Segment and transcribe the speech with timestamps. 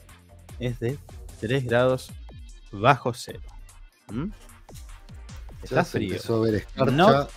[0.67, 0.99] es de
[1.41, 2.11] 3 grados
[2.73, 3.41] bajo cero.
[4.11, 4.31] ¿Mm?
[5.63, 6.19] Está frío.
[6.93, 7.29] No,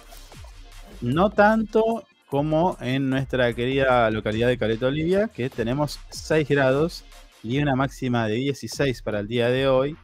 [1.02, 7.06] no tanto como en nuestra querida localidad de Caleta Olivia, que tenemos 6 grados
[7.44, 9.96] y una máxima de 16 para el día de hoy,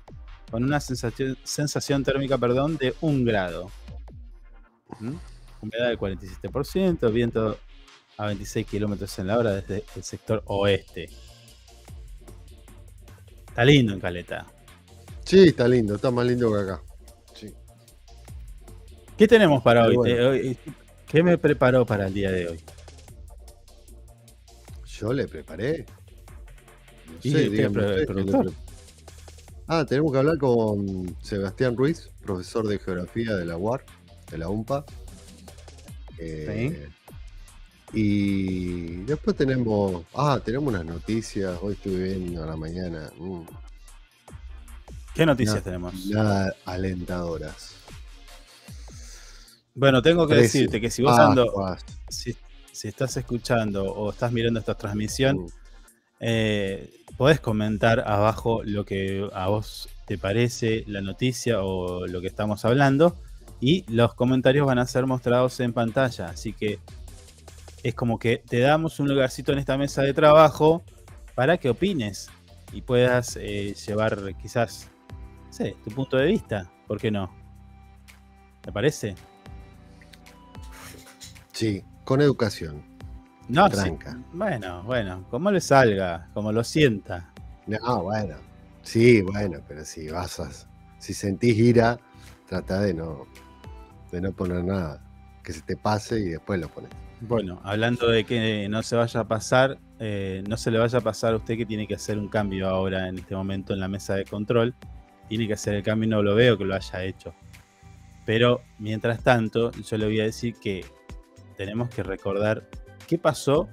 [0.49, 3.71] con una sensación, sensación térmica perdón, de 1 grado.
[4.99, 5.15] ¿Mm?
[5.61, 7.57] Humedad del 47%, viento
[8.17, 11.09] a 26 kilómetros en la hora desde el sector oeste.
[13.53, 14.47] Está lindo en Caleta.
[15.25, 16.81] Sí, está lindo, está más lindo que acá.
[17.35, 17.53] Sí.
[19.15, 20.57] ¿Qué tenemos para hoy?
[21.07, 22.59] ¿Qué me preparó para el día de hoy?
[24.87, 25.85] Yo le preparé.
[27.07, 28.49] No sé,
[29.67, 33.85] Ah, tenemos que hablar con Sebastián Ruiz, profesor de geografía de la UAR,
[34.31, 34.83] de la UMPA.
[36.17, 36.89] Eh,
[37.93, 43.11] y después tenemos, ah, tenemos unas noticias, hoy estuve viendo a la mañana.
[43.19, 43.41] Mm.
[45.13, 45.93] ¿Qué noticias tenemos?
[46.07, 47.75] Nada alentadoras.
[49.75, 51.53] Bueno, tengo que decirte que si vos ando,
[52.09, 52.35] si,
[52.87, 55.47] estás escuchando o estás mirando esta transmisión, mm.
[56.19, 62.27] eh, podés comentar abajo lo que a vos te parece la noticia o lo que
[62.27, 63.15] estamos hablando
[63.61, 66.79] y los comentarios van a ser mostrados en pantalla, así que
[67.83, 70.83] es como que te damos un lugarcito en esta mesa de trabajo
[71.35, 72.29] para que opines
[72.71, 74.89] y puedas eh, llevar quizás,
[75.45, 76.71] no sé, tu punto de vista.
[76.87, 77.29] ¿Por qué no?
[78.61, 79.15] ¿Te parece?
[81.51, 82.81] Sí, con educación.
[83.49, 84.17] No, Tranca.
[84.31, 87.31] Bueno, bueno, como le salga, como lo sienta.
[87.67, 88.35] No, bueno.
[88.81, 90.49] Sí, bueno, pero si vas a,
[90.99, 91.99] si sentís ira,
[92.47, 93.27] trata de no,
[94.11, 95.01] de no poner nada.
[95.43, 96.89] Que se te pase y después lo pones.
[97.25, 101.01] Bueno, hablando de que no se vaya a pasar, eh, no se le vaya a
[101.01, 103.87] pasar a usted que tiene que hacer un cambio ahora en este momento en la
[103.87, 104.75] mesa de control.
[105.29, 107.33] Tiene que hacer el cambio y no lo veo que lo haya hecho.
[108.25, 110.85] Pero mientras tanto, yo le voy a decir que
[111.55, 112.69] tenemos que recordar
[113.07, 113.69] qué pasó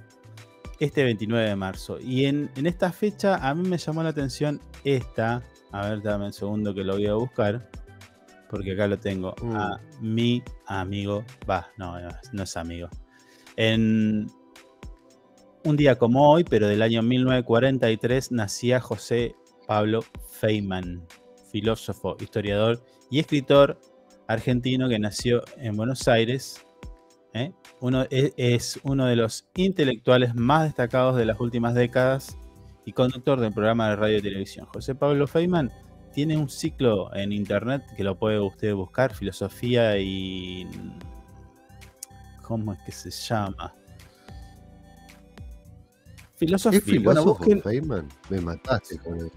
[0.79, 1.99] este 29 de marzo.
[1.99, 5.43] Y en, esta fecha a mí me llamó la atención esta.
[5.73, 7.69] A ver, dame un segundo que lo voy a buscar.
[8.49, 9.35] Porque acá lo tengo.
[9.41, 9.55] Mm.
[9.57, 11.25] A mi amigo.
[11.49, 11.97] Va, no,
[12.31, 12.89] no es amigo
[13.61, 14.25] en
[15.63, 19.35] un día como hoy, pero del año 1943, nacía José
[19.67, 21.05] Pablo Feynman,
[21.51, 23.79] filósofo, historiador y escritor
[24.27, 26.65] argentino que nació en Buenos Aires.
[27.35, 27.51] ¿eh?
[27.81, 32.35] Uno, es, es uno de los intelectuales más destacados de las últimas décadas
[32.83, 34.65] y conductor del programa de radio y televisión.
[34.73, 35.71] José Pablo Feynman
[36.15, 40.67] tiene un ciclo en internet que lo puede usted buscar, filosofía y
[42.51, 43.73] ¿Cómo es que se llama?
[46.35, 46.81] Filosofía.
[46.81, 48.09] filósofo bueno, Feynman?
[48.29, 49.31] Me mataste con él.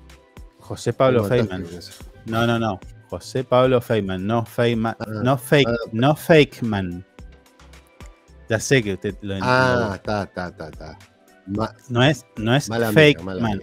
[0.58, 1.64] José Pablo Feynman.
[2.26, 2.80] No, no, no.
[3.08, 7.06] José Pablo Feynman, no Feynman, ah, no fake, ah, no fakeman.
[8.48, 9.46] Ya sé que usted lo entiende.
[9.46, 10.98] Ah, está, está, está, está.
[11.88, 13.62] no es, no es fake man.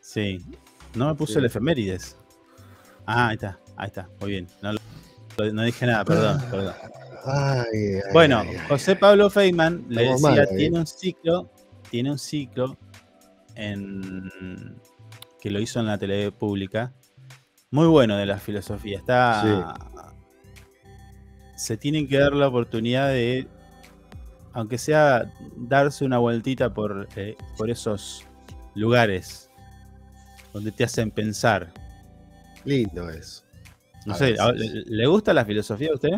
[0.00, 0.44] Sí.
[0.96, 2.16] No me puse el efemérides.
[3.06, 4.48] Ah, ahí está, ahí está, muy bien.
[4.62, 4.72] No,
[5.52, 6.74] no dije nada, perdón, perdón
[8.12, 11.50] bueno, José Pablo Feynman le decía, tiene un ciclo,
[11.90, 12.76] tiene un ciclo
[13.54, 14.30] en,
[15.40, 16.92] que lo hizo en la tele pública,
[17.70, 18.98] muy bueno de la filosofía.
[18.98, 19.74] Está.
[21.56, 23.46] Se tienen que dar la oportunidad de,
[24.52, 28.26] aunque sea darse una vueltita por, eh, por esos
[28.74, 29.50] lugares
[30.52, 31.72] donde te hacen pensar.
[32.64, 33.44] Lindo es.
[34.06, 36.10] No sé, ¿le gusta la filosofía a usted?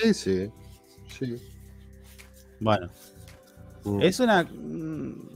[0.00, 0.50] Sí, sí.
[1.08, 1.36] Sí.
[2.60, 2.88] Bueno.
[3.84, 4.02] Mm.
[4.02, 4.44] Es una.
[4.44, 5.28] Mm,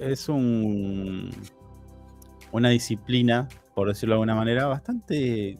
[0.00, 1.30] es un.
[2.50, 5.58] Una disciplina, por decirlo de alguna manera, bastante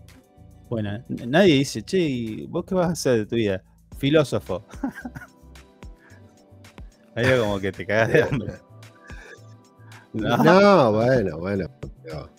[0.70, 1.04] buena.
[1.08, 3.62] Nadie dice, che, ¿vos qué vas a hacer de tu vida?
[3.98, 4.64] Filósofo.
[7.14, 8.54] Ahí como que te cagas de hambre.
[10.12, 11.66] No, bueno, bueno.
[12.04, 12.37] Eh,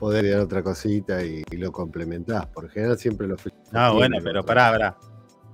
[0.00, 2.46] poder a otra cosita y, lo complementás.
[2.46, 3.36] Por general siempre lo
[3.70, 4.98] No, bueno, pero pará, pará.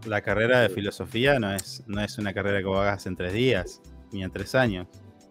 [0.06, 3.32] La carrera de filosofía no es, no es una carrera que vos hagas en tres
[3.32, 3.82] días,
[4.12, 4.86] ni en tres años.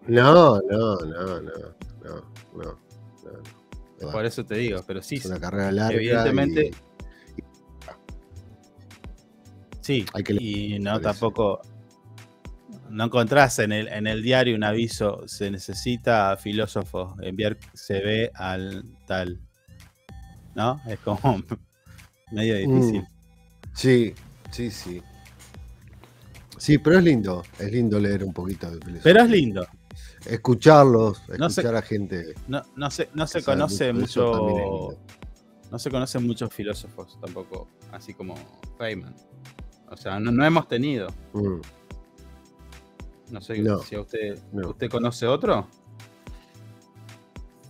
[0.06, 4.12] No, no, no, no, no, no.
[4.12, 5.16] Por eso te digo, pero sí.
[5.16, 5.96] Es una carrera larga.
[5.96, 6.70] Evidentemente.
[9.80, 11.62] Sí, y no tampoco
[12.90, 18.84] no encontrás en el, en el diario un aviso, se necesita filósofo, enviar CV al
[19.06, 19.40] tal.
[20.54, 20.80] ¿No?
[20.86, 21.20] Es como
[22.32, 22.80] medio mm.
[22.80, 23.06] difícil.
[23.74, 24.14] Sí,
[24.50, 25.02] sí, sí.
[26.56, 29.02] Sí, pero es lindo, es lindo leer un poquito de filosofía.
[29.02, 29.66] Pero es lindo.
[30.24, 32.34] Escucharlos, escuchar a gente.
[32.48, 34.98] No, no se, no se conoce mucho.
[35.70, 38.34] No se conocen muchos filósofos tampoco, así como
[38.78, 39.14] Feynman.
[39.90, 41.08] O sea, no, hemos tenido.
[41.32, 41.60] Mm.
[43.30, 45.66] No sé si a usted, ¿usted conoce otro.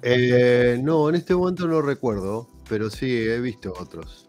[0.02, 4.26] Eh, no, en este momento no recuerdo, pero sí he visto otros.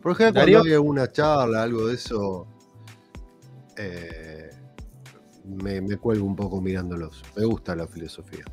[0.00, 2.48] Por ejemplo, cuando hay alguna charla, algo de eso,
[3.76, 4.50] eh,
[5.44, 7.22] me, cuelgo un poco mirándolos.
[7.36, 8.44] Me gusta la filosofía.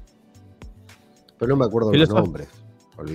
[1.38, 2.50] Pero no me acuerdo los nombres.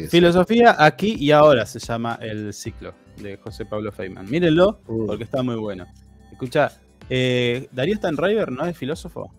[0.09, 4.29] Filosofía aquí y ahora se llama el ciclo de José Pablo Feynman.
[4.31, 5.07] Mírenlo mm.
[5.07, 5.87] porque está muy bueno.
[6.33, 6.73] Escucha,
[7.11, 9.33] eh, Darío Stanriver no es filósofo.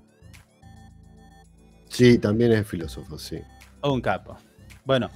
[1.89, 3.39] Sí, también es filósofo, sí.
[3.84, 4.38] un capo.
[4.84, 5.10] Bueno,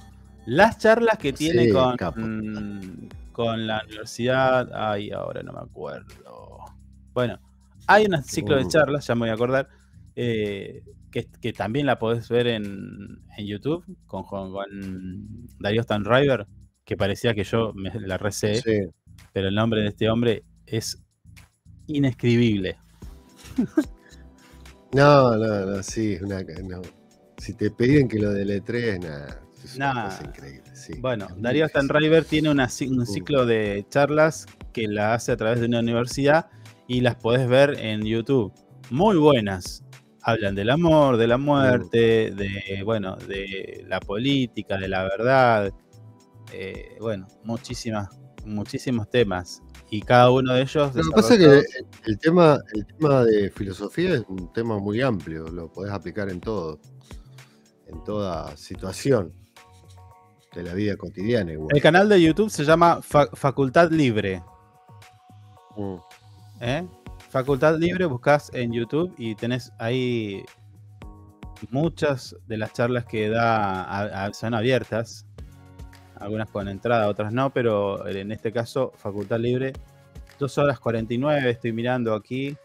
[0.46, 1.96] las charlas que tiene con,
[3.32, 4.70] con la universidad.
[4.72, 6.64] Ay, ahora no me acuerdo.
[7.12, 7.38] Bueno,
[7.86, 8.68] hay un ciclo de uh.
[8.68, 9.68] charlas, ya me voy a acordar,
[10.14, 14.50] eh, que, también la podés ver en, YouTube con, con,
[15.58, 16.46] Darío Stanriver,
[16.84, 18.62] que parecía que yo me la recé,
[19.32, 21.02] pero el nombre de este hombre es
[21.96, 22.76] inescribible.
[24.92, 26.82] No, no, no, sí, una, no.
[27.38, 28.98] Si te piden que lo deletres,
[29.78, 30.08] nada.
[30.08, 30.62] Es increíble.
[30.98, 32.68] Bueno, Darío Stanriver tiene un uh.
[32.68, 36.50] ciclo de charlas que la hace a través de una universidad
[36.88, 38.52] y las podés ver en YouTube.
[38.90, 39.84] Muy buenas.
[40.22, 42.34] Hablan del amor, de la muerte, uh.
[42.34, 45.72] de bueno, de la política, de la verdad.
[46.52, 48.08] Eh, bueno, muchísimas,
[48.44, 50.94] muchísimos temas y cada uno de ellos.
[50.94, 55.00] Lo que pasa es que el tema, el tema de filosofía es un tema muy
[55.02, 56.78] amplio, lo podés aplicar en todo,
[57.88, 59.32] en toda situación
[60.54, 61.52] de la vida cotidiana.
[61.52, 64.42] El canal de YouTube se llama Facultad Libre.
[65.76, 65.96] Mm.
[66.60, 66.88] ¿Eh?
[67.30, 70.44] Facultad Libre, buscas en YouTube y tenés ahí
[71.70, 75.26] muchas de las charlas que da son abiertas
[76.20, 79.72] algunas con entrada, otras no, pero en este caso, Facultad Libre,
[80.38, 82.56] 2 horas 49, estoy mirando aquí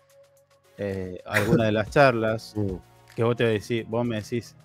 [0.77, 2.79] eh, algunas de las charlas, uh.
[3.15, 4.55] que vos te decís, vos me decís,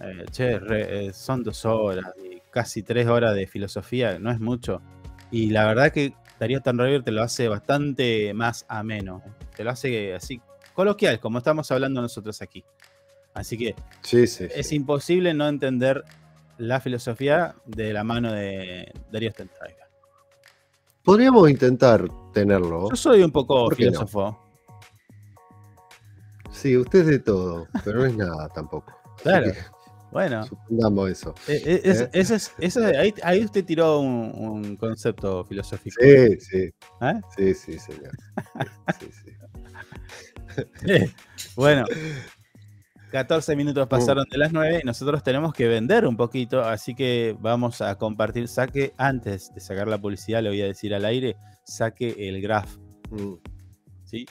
[0.00, 4.80] eh, che, eh, son dos horas y casi tres horas de filosofía, no es mucho.
[5.30, 9.22] Y la verdad que Darío Tanriver te lo hace bastante más ameno,
[9.54, 10.40] te lo hace así
[10.72, 12.64] coloquial, como estamos hablando nosotros aquí.
[13.34, 13.74] Así que
[14.12, 16.02] es imposible no entender
[16.60, 19.88] la filosofía de la mano de Darío Stentraiver.
[21.02, 22.90] Podríamos intentar tenerlo.
[22.90, 24.38] Yo soy un poco filósofo.
[26.50, 28.94] Sí, usted es de todo, pero no es nada tampoco.
[29.22, 29.52] Claro.
[30.12, 30.44] Bueno.
[30.44, 31.34] Supongamos eso.
[31.48, 33.14] Eh, eh, ¿Eh?
[33.22, 35.96] ahí, usted tiró un, concepto filosófico.
[35.98, 36.70] Sí, sí.
[37.36, 38.12] Sí, sí, señor.
[38.98, 39.30] Sí, sí.
[41.56, 41.86] bueno,
[43.10, 47.36] 14 minutos pasaron de las 9 y nosotros tenemos que vender un poquito, así que
[47.40, 48.48] vamos a compartir.
[48.48, 52.76] Saque, antes de sacar la publicidad, le voy a decir al aire, saque el graph.
[53.10, 53.34] Mm.
[54.04, 54.26] ¿Sí?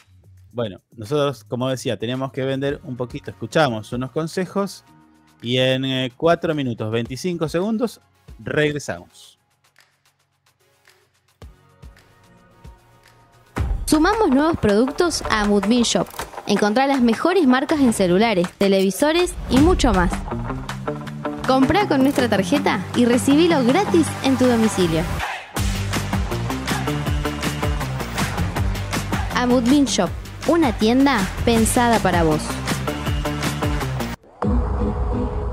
[0.51, 3.29] Bueno, nosotros, como decía, tenemos que vender un poquito.
[3.29, 4.83] Escuchamos unos consejos
[5.41, 8.01] y en 4 eh, minutos 25 segundos
[8.39, 9.37] regresamos.
[13.85, 16.07] Sumamos nuevos productos a Moodmin Shop
[16.49, 20.11] Encontrar las mejores marcas en celulares, televisores y mucho más.
[21.45, 25.03] Compra con nuestra tarjeta y recibilo gratis en tu domicilio.
[29.35, 30.09] Amudbin Shop,
[30.47, 32.41] una tienda pensada para vos.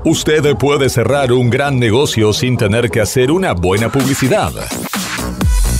[0.03, 4.51] Usted puede cerrar un gran negocio sin tener que hacer una buena publicidad.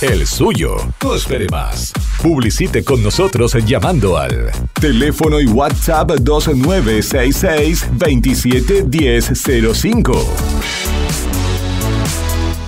[0.01, 0.75] El suyo.
[1.03, 1.91] No espere más.
[2.21, 10.27] Publicite con nosotros llamando al teléfono y WhatsApp 2966 271005.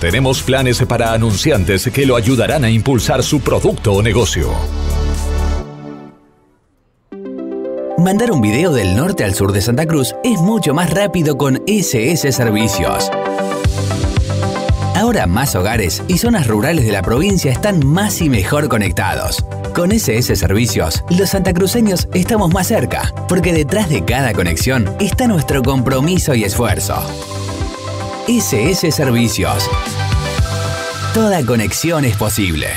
[0.00, 4.50] Tenemos planes para anunciantes que lo ayudarán a impulsar su producto o negocio.
[7.96, 11.62] Mandar un video del norte al sur de Santa Cruz es mucho más rápido con
[11.68, 13.08] SS Servicios.
[15.10, 19.44] Ahora más hogares y zonas rurales de la provincia están más y mejor conectados.
[19.74, 25.64] Con SS Servicios, los santacruceños estamos más cerca, porque detrás de cada conexión está nuestro
[25.64, 26.94] compromiso y esfuerzo.
[28.28, 29.68] SS Servicios.
[31.12, 32.68] Toda conexión es posible.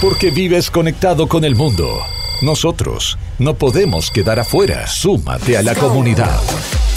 [0.00, 1.88] Porque vives conectado con el mundo.
[2.40, 4.86] Nosotros no podemos quedar afuera.
[4.86, 6.38] Súmate a la comunidad.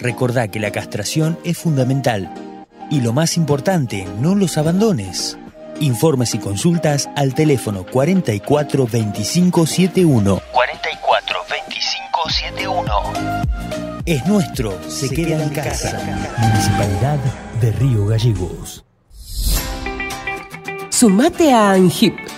[0.00, 2.32] Recordá que la castración es fundamental.
[2.90, 5.38] Y lo más importante, no los abandones.
[5.80, 10.42] Informes y consultas al teléfono 44 25 71.
[10.52, 12.92] 44 25 71.
[14.06, 16.00] Es nuestro, se, queda, en casa.
[16.38, 17.18] Municipalidad
[17.60, 18.84] de Río Gallegos.
[20.88, 22.16] Sumate a ANGIP.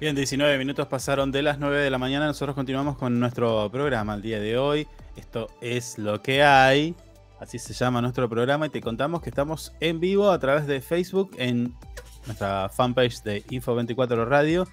[0.00, 2.26] Bien, 19 minutos pasaron de las 9 de la mañana.
[2.26, 4.86] Nosotros continuamos con nuestro programa el día de hoy.
[5.16, 6.94] Esto es lo que hay.
[7.40, 8.66] Así se llama nuestro programa.
[8.66, 11.74] Y te contamos que estamos en vivo a través de Facebook en
[12.26, 14.68] nuestra fanpage de Info24 Radio.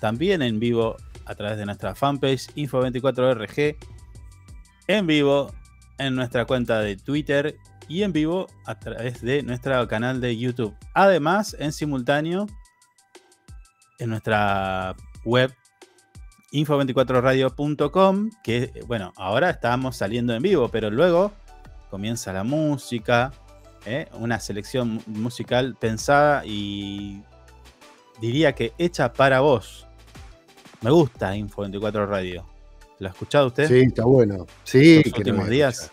[0.00, 3.76] También en vivo a través de nuestra fanpage Info24RG.
[4.86, 5.52] En vivo
[5.98, 7.58] en nuestra cuenta de Twitter.
[7.86, 10.74] Y en vivo a través de nuestro canal de YouTube.
[10.94, 12.46] Además, en simultáneo
[13.98, 15.52] en nuestra web
[16.52, 21.32] info24radio.com, que bueno, ahora estamos saliendo en vivo, pero luego
[21.90, 23.32] comienza la música,
[23.86, 24.06] ¿eh?
[24.14, 27.22] una selección musical pensada y
[28.20, 29.86] diría que hecha para vos.
[30.80, 32.46] Me gusta Info 24 Radio.
[32.98, 33.68] ¿Lo ha escuchado usted?
[33.68, 34.46] Sí, está bueno.
[34.64, 35.90] Sí, los últimos días.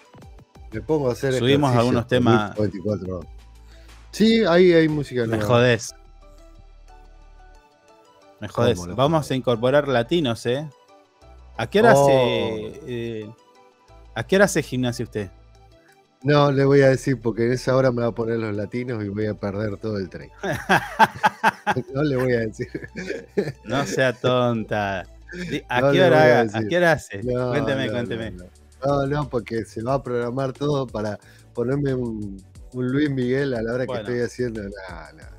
[0.71, 1.33] Me pongo a hacer.
[1.33, 2.55] Subimos algunos temas.
[4.11, 5.37] Sí, ahí hay música nueva.
[5.37, 5.95] Me jodés.
[8.41, 8.79] Me jodés.
[8.95, 10.67] Vamos a incorporar latinos, ¿eh?
[11.57, 12.01] ¿A qué hora hace.
[12.01, 12.87] Oh.
[12.87, 13.31] Eh,
[14.15, 15.29] ¿A qué hora hace gimnasia usted?
[16.23, 19.03] No, le voy a decir porque en esa hora me va a poner los latinos
[19.03, 20.29] y voy a perder todo el tren.
[21.93, 22.67] no le voy a decir.
[23.63, 25.01] no sea tonta.
[25.69, 27.21] ¿A, qué, hora, ¿A qué hora hace?
[27.21, 28.33] cuénteme, cuénteme.
[28.83, 31.19] No, no, porque se va a programar todo para
[31.53, 34.61] ponerme un, Luis Miguel a la hora que estoy haciendo.
[34.89, 35.31] nada.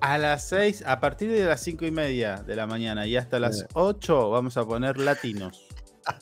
[0.00, 3.38] A las 6, a partir de las 5 y media de la mañana y hasta
[3.38, 5.66] las 8 vamos a poner latinos.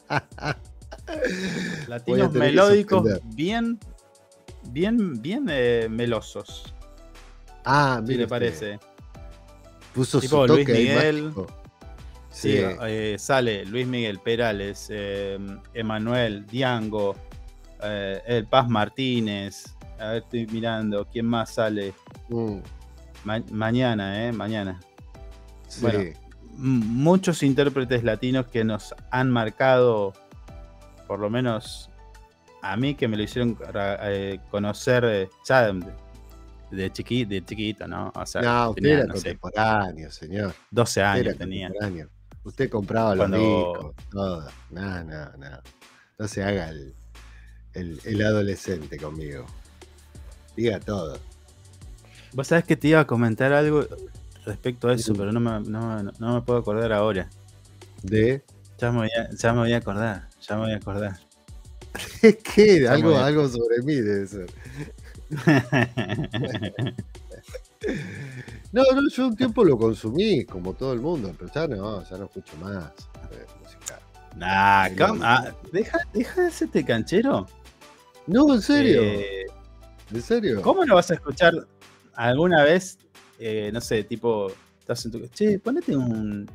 [1.89, 3.79] latinos melódicos bien,
[4.71, 6.73] bien, bien eh, melosos.
[7.65, 8.21] Ah, mire.
[8.21, 8.79] le parece?
[9.93, 11.33] Puso tipo su Luis Miguel.
[12.31, 15.39] Sí, eh, sale Luis Miguel Perales, eh,
[15.73, 17.17] Emanuel, Diango,
[17.81, 19.65] El Paz Martínez.
[19.99, 21.93] A ver, estoy mirando, ¿quién más sale?
[22.29, 22.59] Mm
[23.25, 24.33] mañana, ¿eh?
[24.33, 24.81] Mañana.
[26.57, 30.13] muchos intérpretes latinos que nos han marcado,
[31.07, 31.91] por lo menos
[32.63, 35.73] a mí que me lo hicieron eh, conocer eh, ya
[36.71, 38.13] de, chiquito, ¿no?
[38.15, 40.55] O sea, no, usted era contemporáneo, señor.
[40.71, 41.71] 12 años tenía.
[42.43, 44.49] Usted compraba los discos, todo.
[44.71, 45.61] No, no, no.
[46.19, 46.95] No se haga el,
[47.75, 49.45] el adolescente conmigo.
[50.57, 51.19] Diga todo.
[52.35, 53.87] Vos sabés que te iba a comentar algo
[54.45, 57.31] respecto a eso, pero no me, no, me puedo acordar ahora.
[58.03, 58.43] ¿De?
[58.79, 61.17] Ya me voy a, ya me voy a acordar, ya me voy a acordar.
[62.55, 62.89] ¿Qué?
[62.89, 64.51] Algo, algo sobre mí debe ser.
[68.73, 72.19] no, no, yo un tiempo lo consumí, como todo el mundo, pero ya no, ya
[72.19, 72.93] no escucho más
[73.31, 74.01] eh, música.
[74.37, 74.89] Nah,
[75.23, 77.47] ah, deja, deja de hacerte canchero.
[78.27, 79.03] No, en serio.
[79.03, 79.47] Eh,
[80.13, 80.61] ¿En serio?
[80.63, 81.55] ¿Cómo no vas a escuchar
[82.17, 82.99] alguna vez,
[83.39, 84.51] eh, no sé, tipo,
[84.81, 85.29] estás en tu.
[85.29, 86.49] Che, ponete un.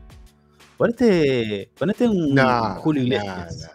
[0.78, 2.38] Ponete, ponete un
[2.78, 3.72] Julio Iglesias.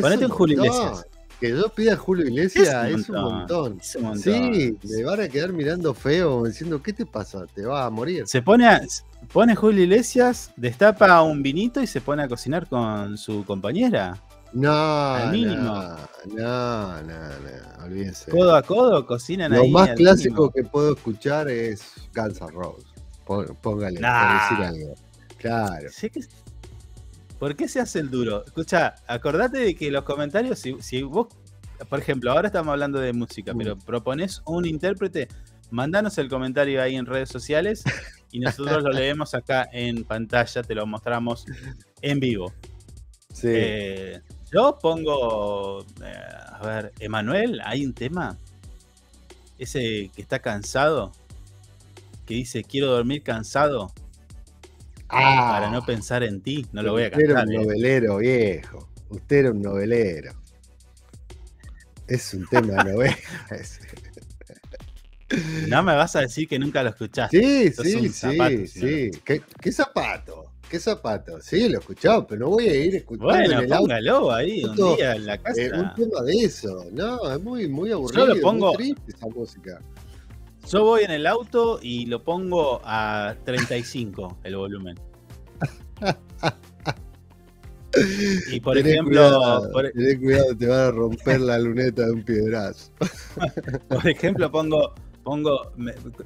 [0.00, 1.06] Ponete un, Julio Iglesias.
[1.38, 3.78] Que yo pida Julio Iglesias es un, montón.
[3.78, 4.22] Es un montón.
[4.22, 7.44] Sí, le van a quedar mirando feo, diciendo, ¿qué te pasa?
[7.54, 8.26] Te va a morir.
[8.26, 8.80] Se pone a,
[9.30, 14.22] pone Julio Iglesias, destapa un vinito y se pone a cocinar con su compañera.
[14.56, 18.30] No, no, no, no, olvídense.
[18.30, 19.70] Codo a codo cocinan Lo ahí.
[19.70, 22.86] Lo más clásico que puedo escuchar es Guns N' Roses.
[23.26, 24.94] Póngale, decir algo.
[25.36, 25.90] Claro.
[27.38, 28.46] ¿Por qué se hace el duro?
[28.46, 31.26] Escucha, acordate de que los comentarios, si, vos,
[31.90, 33.80] por ejemplo, ahora estamos hablando de música, pero mm.
[33.80, 35.28] propones un intérprete,
[35.70, 37.84] mandanos el comentario ahí en redes sociales
[38.32, 41.44] y nosotros lo leemos acá en pantalla, te lo mostramos
[42.00, 42.54] en vivo.
[43.34, 43.48] Sí.
[43.50, 46.14] Eh, yo pongo, eh,
[46.52, 48.38] a ver, Emanuel, hay un tema.
[49.58, 51.12] Ese que está cansado,
[52.26, 53.92] que dice quiero dormir cansado.
[55.08, 57.28] Ah, para no pensar en ti, no lo voy a cantar.
[57.28, 57.56] Usted era un ¿eh?
[57.64, 58.88] novelero, viejo.
[59.08, 60.32] Usted era un novelero.
[62.06, 63.16] Es un tema de novela.
[65.68, 67.40] no me vas a decir que nunca lo escuchaste.
[67.40, 69.10] Sí, sí, sí, sí.
[69.24, 70.45] ¿Qué zapato?
[70.70, 71.40] ¿Qué zapato?
[71.40, 74.64] Sí, lo he escuchado, pero no voy a ir escuchando bueno, en el póngalo ahí
[74.64, 75.60] un día en la casa.
[75.60, 76.86] Eh, un tema de eso.
[76.92, 78.26] No, es muy, muy aburrido.
[78.26, 78.74] Yo lo pongo.
[78.74, 79.80] Muy triste esa música.
[80.68, 84.98] Yo voy en el auto y lo pongo a 35 el volumen.
[88.50, 89.70] y por ejemplo.
[89.72, 92.90] Cuidado, cuidado, te va a romper la luneta de un piedrazo.
[93.88, 94.94] por ejemplo, pongo.
[95.22, 95.72] Pongo,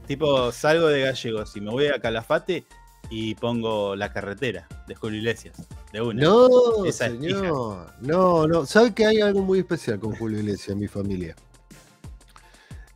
[0.07, 2.66] tipo, salgo de gallegos y me voy a Calafate
[3.09, 5.57] y pongo La Carretera de Julio Iglesias.
[5.93, 6.23] De una.
[6.23, 6.49] No,
[6.93, 7.93] señor.
[8.01, 8.67] No, no.
[8.67, 11.35] ¿Sabe que hay algo muy especial con Julio Iglesias en mi familia?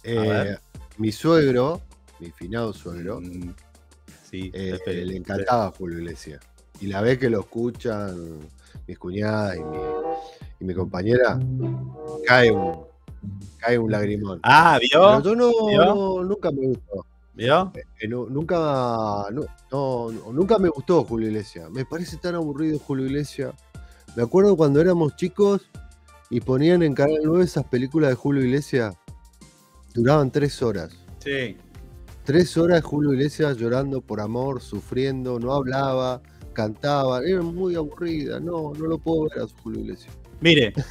[0.03, 0.57] Eh,
[0.99, 1.81] mi suegro,
[2.21, 3.55] mi finado suegro, mm,
[4.31, 6.41] sí, eh, le encantaba Julio Iglesias.
[6.81, 8.41] Y la vez que lo escuchan
[8.87, 9.79] mis cuñadas y mi,
[10.61, 11.39] y mi compañera,
[12.27, 12.85] cae un,
[13.59, 14.41] cae un lagrimón.
[14.43, 15.21] Ah, ¿vio?
[15.23, 17.07] Pero yo no, nunca me gustó.
[17.35, 17.73] ¿Vio?
[18.01, 21.69] Eh, nunca, no, nunca me gustó Julio Iglesias.
[21.71, 23.55] Me parece tan aburrido Julio Iglesias.
[24.15, 25.63] Me acuerdo cuando éramos chicos
[26.31, 28.95] y ponían en Canal 9 esas películas de Julio Iglesias.
[29.95, 30.97] Duraban tres horas.
[31.19, 31.57] Sí.
[32.25, 37.21] Tres horas de Julio Iglesias llorando por amor, sufriendo, no hablaba, cantaba.
[37.25, 38.39] Era muy aburrida.
[38.39, 40.17] No, no lo puedo ver a Julio Iglesias.
[40.41, 40.73] Mire.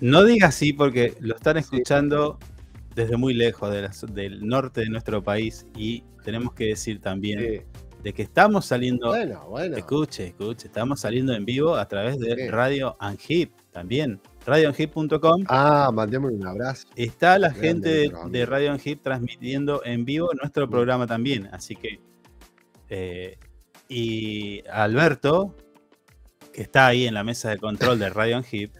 [0.00, 2.38] No diga así porque lo están escuchando
[2.94, 3.70] desde muy lejos
[4.12, 7.64] del norte de nuestro país y tenemos que decir también
[8.04, 9.08] de que estamos saliendo.
[9.08, 9.76] Bueno, bueno.
[9.76, 14.20] Escuche, escuche, estamos saliendo en vivo a través de Radio Anhip también.
[14.46, 15.44] RadioAnhip.com.
[15.48, 16.86] Ah, mandémosle un abrazo.
[16.96, 21.48] Está la gente de, Radio Anhip transmitiendo en vivo nuestro programa también.
[21.50, 21.98] Así que.
[22.90, 23.38] Eh,
[23.88, 25.56] y Alberto,
[26.52, 28.72] que está ahí en la mesa de control de Radio Hip.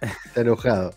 [0.00, 0.92] Está enojado.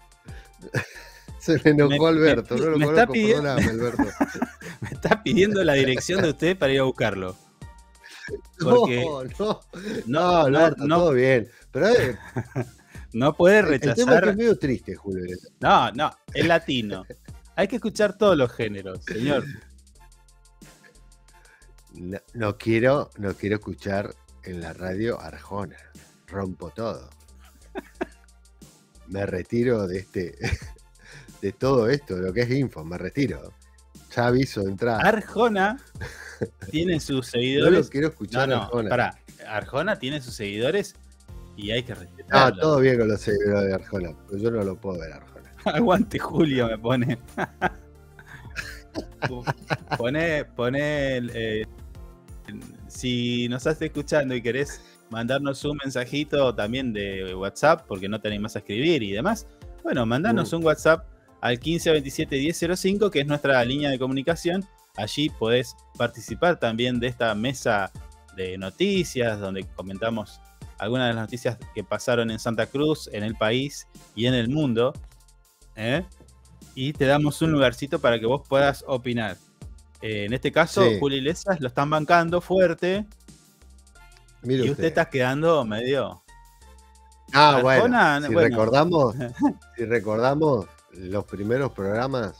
[1.41, 4.03] Se me enojó Alberto, no lo me está pidiendo, Alberto.
[4.81, 7.35] me está pidiendo la dirección de usted para ir a buscarlo.
[8.59, 9.59] no, no,
[10.05, 11.49] no, Alberto, todo bien.
[11.71, 12.15] Pero eh,
[13.13, 13.97] no puede rechazar.
[13.97, 15.35] El tema es, que es medio triste, Julio.
[15.59, 17.05] No, no, es latino.
[17.55, 19.43] Hay que escuchar todos los géneros, señor.
[22.35, 25.77] No, quiero, no quiero escuchar en la radio Arjona.
[26.27, 27.09] Rompo todo.
[29.07, 30.35] Me retiro de este,
[31.41, 33.53] de todo esto, lo que es info, me retiro.
[34.15, 34.99] Ya aviso de entrada.
[34.99, 35.77] Arjona
[36.71, 37.71] tiene sus seguidores.
[37.71, 38.49] No lo quiero escuchar.
[38.49, 39.17] No, no, Arjona.
[39.47, 40.95] Arjona tiene sus seguidores
[41.55, 42.55] y hay que respetarlo.
[42.55, 45.51] Ah, todo bien con los seguidores de Arjona, pero yo no lo puedo ver Arjona.
[45.65, 47.17] Aguante Julio, me pone.
[49.97, 51.65] pone, pone eh,
[52.87, 58.37] si nos estás escuchando y querés mandarnos un mensajito también de WhatsApp, porque no te
[58.39, 59.47] más a escribir y demás,
[59.83, 60.57] bueno, mandanos uh.
[60.57, 61.05] un WhatsApp
[61.41, 64.65] al 1527 1005, que es nuestra línea de comunicación.
[64.95, 67.91] Allí podés participar también de esta mesa
[68.35, 70.39] de noticias, donde comentamos
[70.77, 74.49] algunas de las noticias que pasaron en Santa Cruz, en el país y en el
[74.49, 74.93] mundo.
[75.75, 76.03] ¿eh?
[76.75, 79.37] Y te damos un lugarcito para que vos puedas opinar.
[80.01, 83.05] Eh, en este caso, Julio Iglesias lo están bancando fuerte.
[84.43, 86.23] y usted, está quedando medio.
[87.33, 89.15] Ah, bueno, si recordamos,
[89.77, 92.35] si recordamos los primeros programas,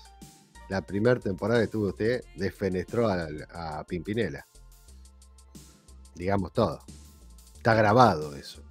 [0.70, 4.46] la primera temporada que tuvo usted, desfenestró a, a Pimpinela.
[6.16, 6.80] Digamos todo.
[7.56, 8.62] Está grabado eso.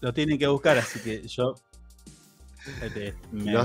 [0.00, 1.54] Lo tienen que buscar, así que yo
[2.82, 3.56] este, me,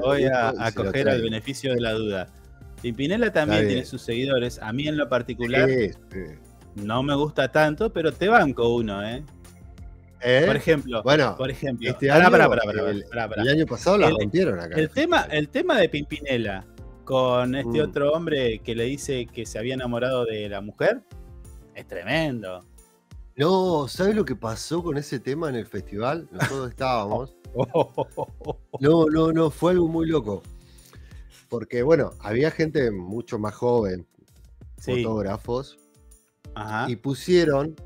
[0.00, 2.28] voy a, acoger al beneficio de la duda.
[2.82, 4.58] Pimpinela también tiene sus seguidores.
[4.58, 5.68] A mí en lo particular
[6.74, 9.24] no me gusta tanto, pero te banco uno, ¿eh?
[10.24, 10.44] ¿Eh?
[10.46, 14.74] Por ejemplo, bueno, por ejemplo, este año, el, año pasado la rompieron acá.
[14.76, 16.66] El tema, el tema de Pimpinela
[17.04, 17.88] con este mm.
[17.88, 21.02] otro hombre que le dice que se había enamorado de la mujer
[21.74, 22.64] es tremendo.
[23.36, 26.28] No, ¿sabes lo que pasó con ese tema en el festival?
[26.32, 27.36] Nosotros estábamos.
[28.80, 30.42] No, no, no, fue algo muy loco
[31.54, 34.08] porque bueno, había gente mucho más joven,
[34.76, 35.78] fotógrafos,
[36.88, 37.76] y pusieron,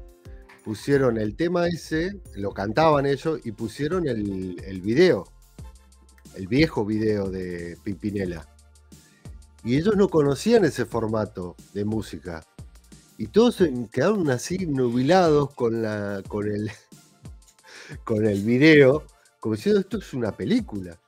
[0.68, 5.24] pusieron el tema ese, lo cantaban ellos y pusieron el, video,
[6.34, 8.46] el viejo video de Pimpinela.
[9.64, 12.44] Y ellos no conocían ese formato de música.
[13.16, 16.70] Y todos quedaron así nubilados con, la, con, el,
[18.04, 19.04] con el video,
[19.40, 21.00] como diciendo esto es una película.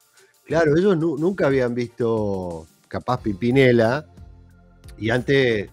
[0.47, 4.07] Claro, ellos nunca habían visto capaz Pipinela
[4.97, 5.69] y antes,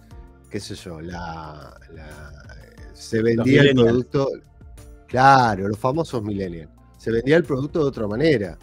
[0.50, 1.80] qué sé yo, la,
[2.97, 4.31] se vendía el producto,
[5.07, 8.57] claro, los famosos millennials, se vendía el producto de otra manera.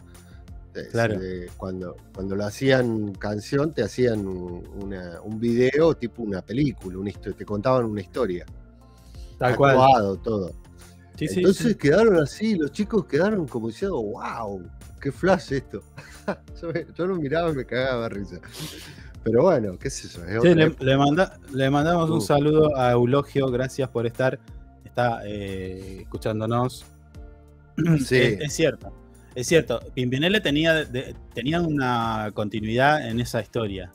[0.74, 1.20] Eh, claro.
[1.56, 7.84] cuando, cuando lo hacían canción, te hacían un video tipo una película, una te contaban
[7.84, 8.44] una historia.
[9.38, 10.18] Tal cual.
[10.22, 10.52] todo.
[11.16, 14.68] Entonces quedaron así, los chicos quedaron como diciendo, wow,
[15.00, 15.80] qué flash esto.
[16.96, 18.40] yo, lo miraba y me cagaba risa.
[19.24, 20.42] Pero bueno, qué sé yo.
[20.44, 22.20] le, mandamos un uh.
[22.20, 24.38] saludo a Eulogio, gracias por estar.
[24.84, 26.86] Está eh, escuchándonos.
[28.06, 28.16] Sí.
[28.40, 28.92] Es, cierto,
[29.34, 29.80] es cierto.
[29.94, 30.88] Pimpinela tenía,
[31.34, 33.90] tenía una continuidad en esa historia.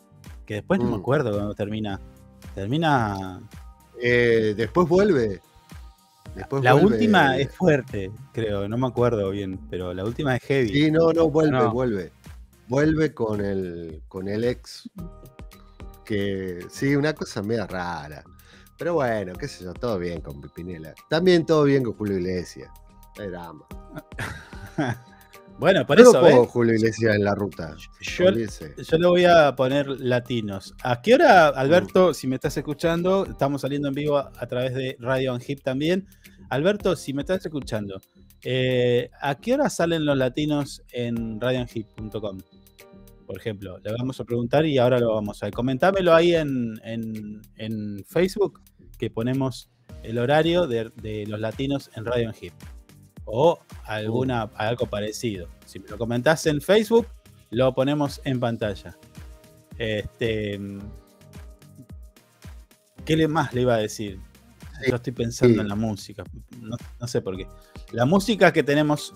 [0.46, 1.00] Que después no me mm.
[1.00, 2.02] acuerdo cuando termina.
[2.56, 3.40] Termina.
[4.02, 5.40] Eh, después vuelve
[6.62, 10.70] la última es fuerte, creo, no me acuerdo bien, pero la última es heavy.
[10.70, 12.12] Sí, no, no, vuelve, vuelve.
[12.70, 14.88] Vuelve con el, con el ex.
[16.06, 18.24] Que sí, una cosa media rara.
[18.78, 20.94] Pero bueno, qué sé yo, todo bien con Pipinela.
[21.10, 22.70] También todo bien con Julio Iglesias.
[23.18, 23.66] hay drama.
[25.60, 26.14] bueno, por eso.
[26.14, 27.76] Pongo Julio Iglesias en la ruta.
[28.02, 30.76] Yo, yo, le voy a poner latinos.
[30.84, 32.14] ¿A qué hora, Alberto, mm.
[32.14, 33.26] si me estás escuchando?
[33.26, 36.08] Estamos saliendo en vivo a, través de Radio on Hip también.
[36.52, 38.00] Alberto, si me estás escuchando,
[38.44, 42.38] eh, ¿a qué hora salen los latinos en radiohip.com?
[43.30, 45.52] Por ejemplo, le vamos a preguntar y ahora lo vamos a.
[45.52, 48.60] Comentámelo ahí en, en, Facebook,
[48.98, 49.70] que ponemos
[50.02, 52.54] el horario de, los latinos en Radio Hip.
[53.26, 55.48] o alguna, algo parecido.
[55.68, 57.06] Si me lo comentás en Facebook,
[57.52, 58.98] lo ponemos en pantalla.
[59.78, 60.60] Este,
[63.06, 64.20] ¿Qué más le iba a decir?
[64.88, 66.24] Yo estoy pensando en la música,
[66.60, 67.46] no, sé por qué.
[67.92, 69.14] La música que tenemos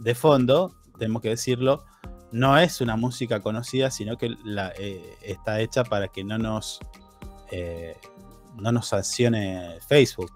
[0.00, 1.84] de fondo, tenemos que decirlo,
[2.32, 6.80] no es una música conocida, sino que la, eh, está hecha para que no nos,
[7.50, 7.94] eh,
[8.56, 10.32] no nos sancione Facebook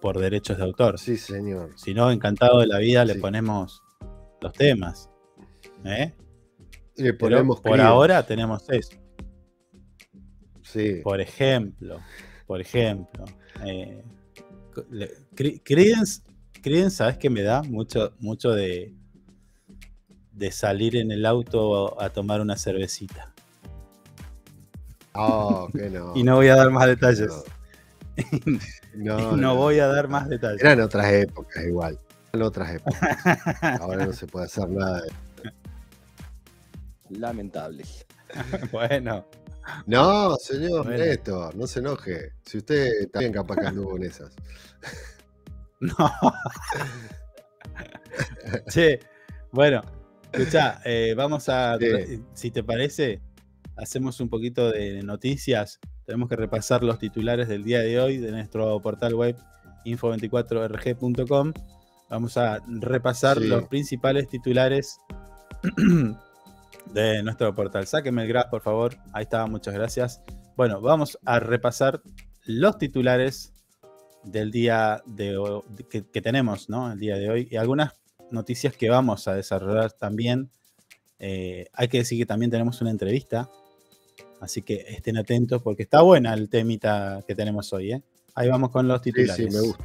[0.00, 0.98] por derechos de autor.
[0.98, 1.72] Sí, señor.
[1.76, 3.82] Si no, encantado de la vida le ponemos
[4.40, 5.10] los temas.
[5.84, 6.14] ¿eh?
[6.96, 8.96] Le ponemos por ahora tenemos eso.
[10.62, 11.00] Sí.
[11.02, 12.00] Por ejemplo,
[12.46, 13.24] por ejemplo,
[13.64, 14.02] eh,
[15.64, 16.22] Credence,
[16.90, 17.62] ¿sabes qué me da?
[17.62, 18.94] Mucho, mucho de,
[20.40, 23.30] de salir en el auto a tomar una cervecita.
[25.12, 26.12] Oh, que no.
[26.16, 27.30] y no voy a dar más detalles.
[28.92, 30.60] No, no, voy a dar más detalles.
[30.60, 31.98] Eran otras épocas igual.
[32.32, 33.18] Eran otras épocas.
[33.80, 35.02] Ahora no se puede hacer nada.
[37.10, 37.84] Lamentable.
[38.72, 39.24] bueno.
[39.86, 42.32] No, señor Néstor, no se enoje.
[42.44, 44.34] Si usted también capaz que anduvo en esas.
[45.80, 45.94] No.
[48.68, 48.98] che,
[49.52, 49.82] bueno,
[50.32, 51.78] escucha, eh, vamos a,
[52.34, 53.20] si te parece,
[53.76, 55.80] hacemos un poquito de noticias.
[56.04, 59.36] Tenemos que repasar los titulares del día de hoy de nuestro portal web
[59.84, 61.52] info24rg.com.
[62.08, 64.98] Vamos a repasar los principales titulares
[66.92, 67.86] de nuestro portal.
[67.86, 68.96] Sáqueme el graph, por favor.
[69.12, 70.22] Ahí está, muchas gracias.
[70.56, 72.02] Bueno, vamos a repasar
[72.44, 73.52] los titulares
[74.24, 76.92] del día de hoy, que, tenemos, ¿no?
[76.92, 77.99] El día de hoy y algunas
[78.32, 80.50] noticias que vamos a desarrollar también.
[81.18, 83.50] Eh, hay que decir que también tenemos una entrevista
[84.40, 87.92] Así que estén atentos porque está buena el temita que tenemos hoy.
[87.92, 88.02] ¿eh?
[88.34, 89.36] Ahí vamos con los titulares.
[89.36, 89.84] Sí, sí, me gusta.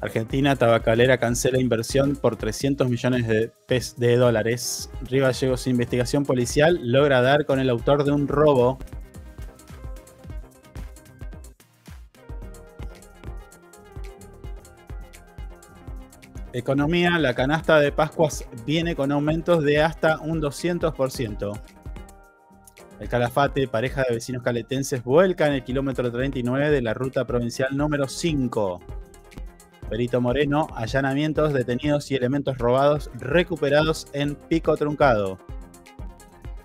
[0.00, 3.52] Argentina tabacalera cancela inversión por 300 millones de,
[3.96, 4.90] de dólares.
[5.02, 8.78] Río Gallegos Investigación Policial logra dar con el autor de un robo
[16.52, 21.60] Economía, la canasta de Pascuas viene con aumentos de hasta un 200%.
[23.00, 27.76] El Calafate, pareja de vecinos caletenses, vuelca en el kilómetro 39 de la ruta provincial
[27.76, 28.80] número 5.
[29.90, 35.38] Perito Moreno, allanamientos, detenidos y elementos robados recuperados en Pico Truncado.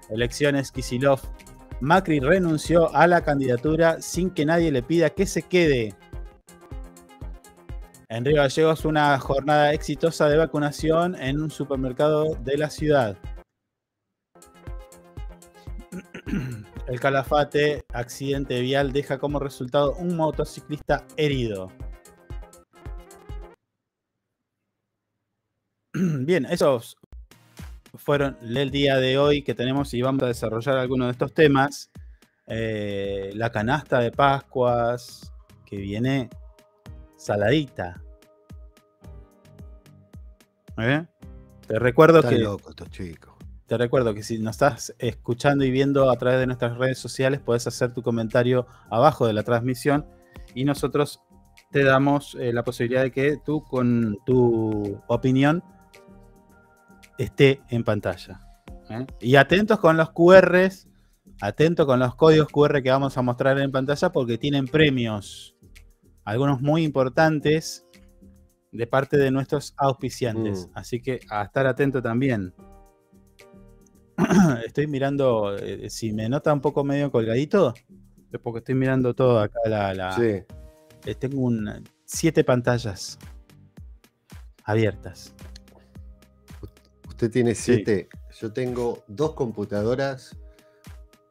[0.10, 1.20] Elecciones Kisilov.
[1.82, 5.94] Macri renunció a la candidatura sin que nadie le pida que se quede.
[8.14, 13.18] En Río Gallegos, una jornada exitosa de vacunación en un supermercado de la ciudad.
[16.88, 21.72] El Calafate, accidente vial, deja como resultado un motociclista herido.
[25.96, 26.96] Bien, esos
[27.96, 31.90] fueron el día de hoy que tenemos y vamos a desarrollar algunos de estos temas.
[32.46, 35.34] Eh, la canasta de Pascuas,
[35.66, 36.30] que viene
[37.24, 38.02] saladita.
[40.78, 41.06] ¿Eh?
[41.68, 42.46] Te recuerdo que.
[43.66, 47.40] Te recuerdo que si nos estás escuchando y viendo a través de nuestras redes sociales,
[47.40, 50.06] puedes hacer tu comentario abajo de la transmisión
[50.54, 51.22] y nosotros
[51.72, 55.64] te damos eh, la posibilidad de que tú, con tu opinión,
[57.18, 58.42] esté en pantalla.
[58.90, 59.08] ¿eh?
[59.22, 60.90] Y atentos con los QRs,
[61.40, 65.53] atentos con los códigos QR que vamos a mostrar en pantalla porque tienen premios,
[66.24, 67.86] algunos muy importantes
[68.72, 70.68] de parte de nuestros auspiciantes.
[70.68, 70.72] Mm.
[70.78, 72.54] Así que a estar atento también.
[74.66, 77.74] estoy mirando, eh, si me nota un poco medio colgadito,
[78.32, 79.60] es porque estoy mirando todo acá.
[79.66, 80.44] La, sí.
[81.06, 83.18] Eh, tengo un, siete pantallas
[84.64, 85.34] abiertas.
[87.08, 88.10] Usted tiene siete.
[88.40, 90.36] Yo tengo dos computadoras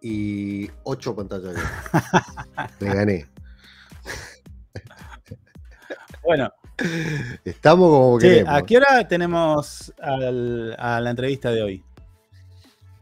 [0.01, 1.55] y ocho pantallas.
[2.81, 3.32] Me gané.
[6.25, 6.53] Bueno,
[7.45, 8.45] Estamos como que.
[8.47, 10.21] ¿A qué hora tenemos a
[11.01, 11.85] la entrevista de hoy?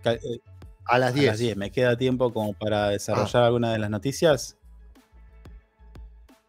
[0.04, 0.40] Eh,
[0.86, 1.28] a las 10.
[1.28, 1.56] A las 10.
[1.56, 3.46] ¿Me queda tiempo como para desarrollar ah.
[3.46, 4.56] alguna de las noticias?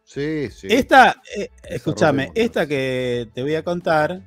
[0.04, 0.66] Sí, sí.
[0.70, 4.20] Esta, eh, escúchame, esta que te voy a contar.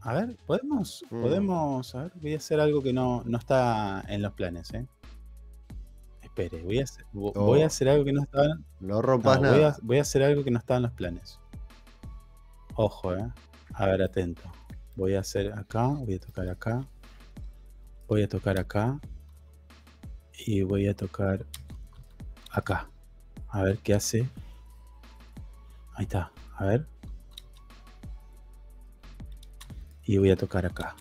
[0.00, 1.22] A ver, podemos, mm.
[1.22, 4.86] podemos, a ver, voy a hacer algo que no, no está en los planes, ¿eh?
[6.38, 8.42] Espere, voy a hacer, voy a hacer algo que no está.
[8.78, 9.54] No rompas nada.
[9.56, 11.40] Voy a, voy a hacer algo que no está en los planes.
[12.76, 13.32] Ojo, eh.
[13.74, 14.42] A ver, atento.
[14.94, 16.86] Voy a hacer acá, voy a tocar acá.
[18.06, 19.00] Voy a tocar acá.
[20.46, 21.44] Y voy a tocar
[22.52, 22.88] acá.
[23.48, 24.28] A ver qué hace.
[25.94, 26.30] Ahí está.
[26.54, 26.86] A ver.
[30.04, 30.94] Y voy a tocar acá.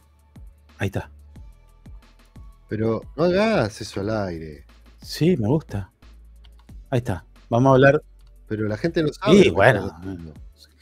[0.79, 1.11] Ahí está.
[2.67, 4.66] Pero no hagas eso al aire.
[5.07, 5.89] Sí, me gusta.
[6.89, 7.23] Ahí está.
[7.49, 8.03] Vamos a hablar.
[8.45, 9.41] Pero la gente no sabe.
[9.41, 9.97] Sí, bueno.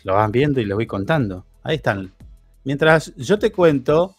[0.03, 1.45] Lo van viendo y les voy contando.
[1.61, 2.11] Ahí están.
[2.63, 4.15] Mientras yo te cuento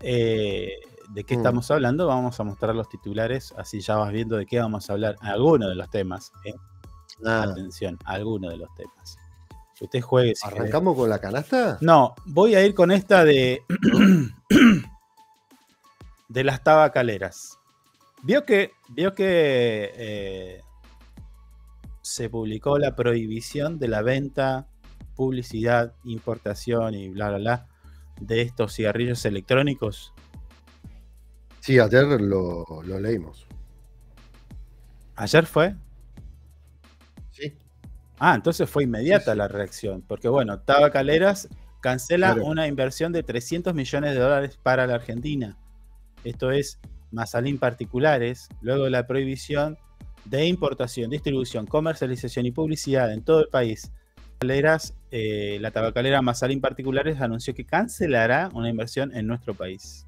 [0.00, 0.72] eh,
[1.10, 1.38] de qué mm.
[1.38, 4.94] estamos hablando, vamos a mostrar los titulares, así ya vas viendo de qué vamos a
[4.94, 5.14] hablar.
[5.20, 6.32] Algunos de los temas.
[6.44, 6.54] ¿eh?
[7.24, 7.44] Ah.
[7.44, 9.18] Atención, algunos de los temas.
[9.80, 10.34] Usted juegue.
[10.42, 11.78] ¿Arrancamos con la canasta?
[11.80, 13.62] No, voy a ir con esta de.
[16.28, 17.60] de las tabacaleras.
[18.22, 18.72] Vio que.
[18.90, 19.92] Vio que.
[19.94, 20.62] Eh,
[22.02, 24.66] se publicó la prohibición de la venta,
[25.14, 27.68] publicidad, importación y bla, bla, bla
[28.20, 30.12] de estos cigarrillos electrónicos.
[31.60, 33.46] Sí, ayer lo, lo leímos.
[35.14, 35.76] ¿Ayer fue?
[37.30, 37.56] Sí.
[38.18, 41.48] Ah, entonces fue inmediata la reacción, porque bueno, Tabacaleras
[41.80, 45.58] cancela una inversión de 300 millones de dólares para la Argentina.
[46.24, 46.80] Esto es
[47.12, 49.78] Mazalín particulares, luego de la prohibición
[50.24, 53.92] de importación, distribución, comercialización y publicidad en todo el país.
[55.10, 60.06] Eh, la tabacalera Mazalín particulares anunció que cancelará una inversión en nuestro país.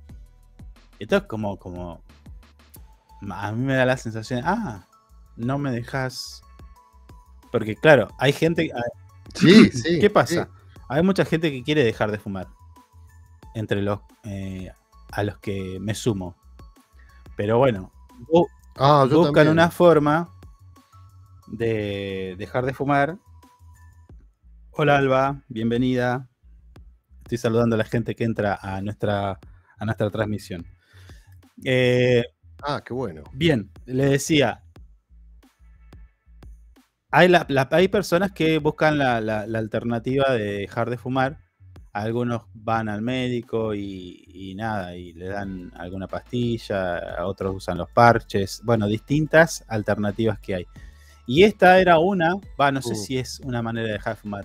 [0.99, 2.03] Esto es como, como,
[3.31, 4.87] a mí me da la sensación, ah,
[5.37, 6.43] no me dejas,
[7.53, 8.73] porque claro, hay gente,
[9.35, 10.49] sí, sí, ¿qué pasa?
[10.89, 12.49] Hay mucha gente que quiere dejar de fumar,
[13.55, 14.71] entre los, eh,
[15.13, 16.37] a los que me sumo.
[17.37, 17.93] Pero bueno,
[18.77, 20.29] ah, buscan una forma
[21.49, 23.19] de dejar de fumar.
[24.71, 26.29] Hola Alba, bienvenida.
[27.23, 29.41] Estoy saludando a la gente que entra a nuestra,
[29.79, 30.65] a nuestra transmisión.
[31.65, 32.23] Eh,
[32.63, 33.25] ah, qué bueno.
[33.33, 34.63] Bien, le decía,
[37.11, 37.33] hay,
[37.71, 41.44] hay personas que buscan la, alternativa de dejar de fumar.
[41.95, 48.61] Algunos van al médico y, nada, y le dan alguna pastilla, otros usan los parches,
[48.63, 50.67] bueno, distintas alternativas que hay.
[51.27, 52.97] Y esta era una, va, no sé uh.
[52.97, 54.45] si es una manera de dejar de fumar.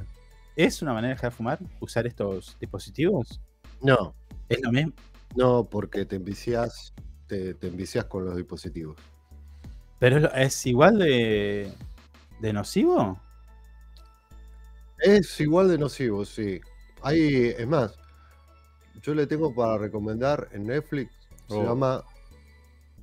[0.55, 3.41] ¿Es una manera de dejar de fumar usar estos dispositivos?
[3.81, 4.15] No.
[4.47, 4.93] ¿Es lo mismo?
[5.35, 6.93] No, porque te envicias,
[7.27, 8.97] te, te envicias con los dispositivos.
[9.99, 11.73] Pero es igual de,
[12.39, 13.19] ¿De nocivo?
[14.99, 16.61] Es igual de nocivo, sí.
[17.01, 17.97] Hay, es más,
[19.01, 21.11] yo le tengo para recomendar en Netflix,
[21.47, 21.63] se oh.
[21.63, 22.03] llama,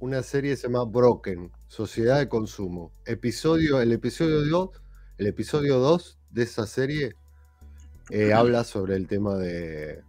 [0.01, 2.93] una serie se llama Broken, Sociedad de Consumo.
[3.05, 4.71] Episodio, el episodio 2,
[5.19, 7.15] el episodio 2 de esa serie
[8.11, 10.03] eh, habla sobre el tema de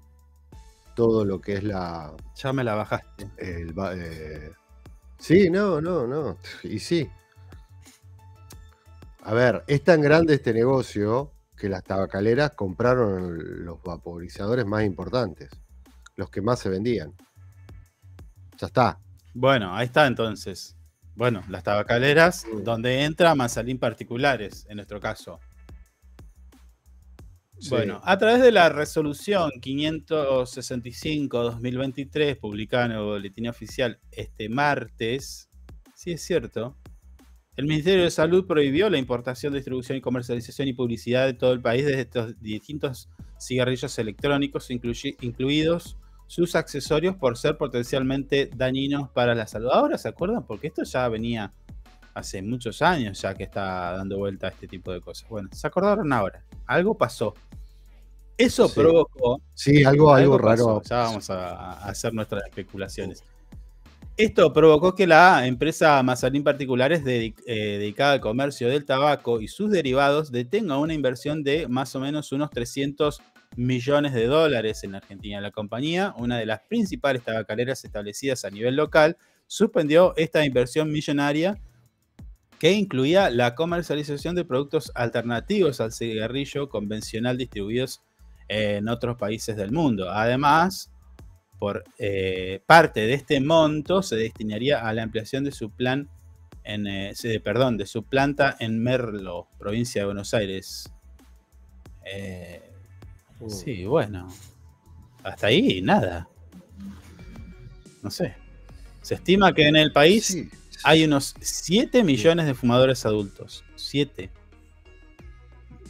[0.96, 2.14] todo lo que es la...
[2.36, 3.30] Ya me la bajaste.
[3.38, 4.52] Eh,
[5.18, 6.38] sí, no, no, no.
[6.64, 7.10] Y sí,
[9.28, 15.50] a ver, es tan grande este negocio que las tabacaleras compraron los vaporizadores más importantes,
[16.16, 17.14] los que más se vendían.
[18.58, 18.98] Ya está.
[19.34, 20.78] Bueno, ahí está entonces.
[21.16, 25.40] Bueno, las tabacaleras, donde entra Manzalín particulares, en nuestro caso.
[27.70, 35.50] Bueno, a través de la resolución 565-2023, publicada en el Boletín Oficial este martes,
[35.96, 36.78] sí es cierto,
[37.58, 41.60] el Ministerio de Salud prohibió la importación, distribución y comercialización y publicidad de todo el
[41.60, 45.98] país de estos distintos cigarrillos electrónicos, incluidos
[46.28, 49.70] sus accesorios por ser potencialmente dañinos para la salud.
[49.72, 51.52] Ahora se acuerdan porque esto ya venía
[52.14, 55.28] hace muchos años ya que está dando vuelta a este tipo de cosas.
[55.28, 56.44] Bueno, se acordaron ahora.
[56.68, 57.34] Algo pasó.
[58.38, 59.42] Eso provocó.
[59.56, 60.84] Sí, algo, algo, raro.
[60.88, 63.24] Ya vamos a hacer nuestras especulaciones.
[64.18, 69.70] Esto provocó que la empresa Mazalín Particulares eh, dedicada al comercio del tabaco y sus
[69.70, 73.22] derivados detenga una inversión de más o menos unos 300
[73.58, 75.40] millones de dólares en Argentina.
[75.40, 81.62] La compañía, una de las principales tabacaleras establecidas a nivel local, suspendió esta inversión millonaria
[82.58, 88.02] que incluía la comercialización de productos alternativos al cigarrillo convencional distribuidos
[88.48, 90.10] en otros países del mundo.
[90.10, 90.92] Además,
[91.60, 96.10] por eh, parte de este monto se destinaría a la ampliación de su plan
[96.64, 100.92] en, eh, perdón, de su planta en Merlo, provincia de Buenos Aires.
[102.06, 102.62] Eh,
[103.40, 103.50] uh.
[103.50, 104.28] Sí, bueno.
[105.24, 106.28] Hasta ahí, nada.
[108.04, 108.36] No sé.
[109.02, 110.38] Se estima que en el país
[110.84, 113.64] hay unos 7 millones de fumadores adultos.
[113.76, 114.30] 7.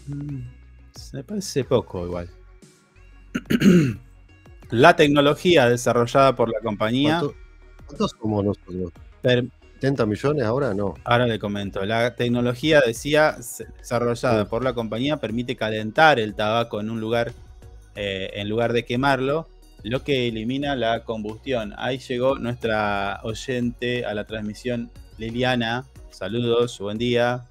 [0.07, 0.41] Mm,
[1.13, 2.29] me parece poco igual.
[4.69, 7.21] La tecnología desarrollada por la compañía.
[7.85, 8.91] ¿Cuántos somos nosotros?
[9.23, 10.95] 70 millones ahora no.
[11.03, 11.85] Ahora le comento.
[11.85, 13.37] La tecnología, decía,
[13.77, 17.31] desarrollada por la compañía, permite calentar el tabaco en un lugar,
[17.95, 19.47] eh, en lugar de quemarlo,
[19.83, 21.73] lo que elimina la combustión.
[21.77, 25.85] Ahí llegó nuestra oyente a la transmisión, Liliana.
[26.09, 27.45] Saludos, buen día.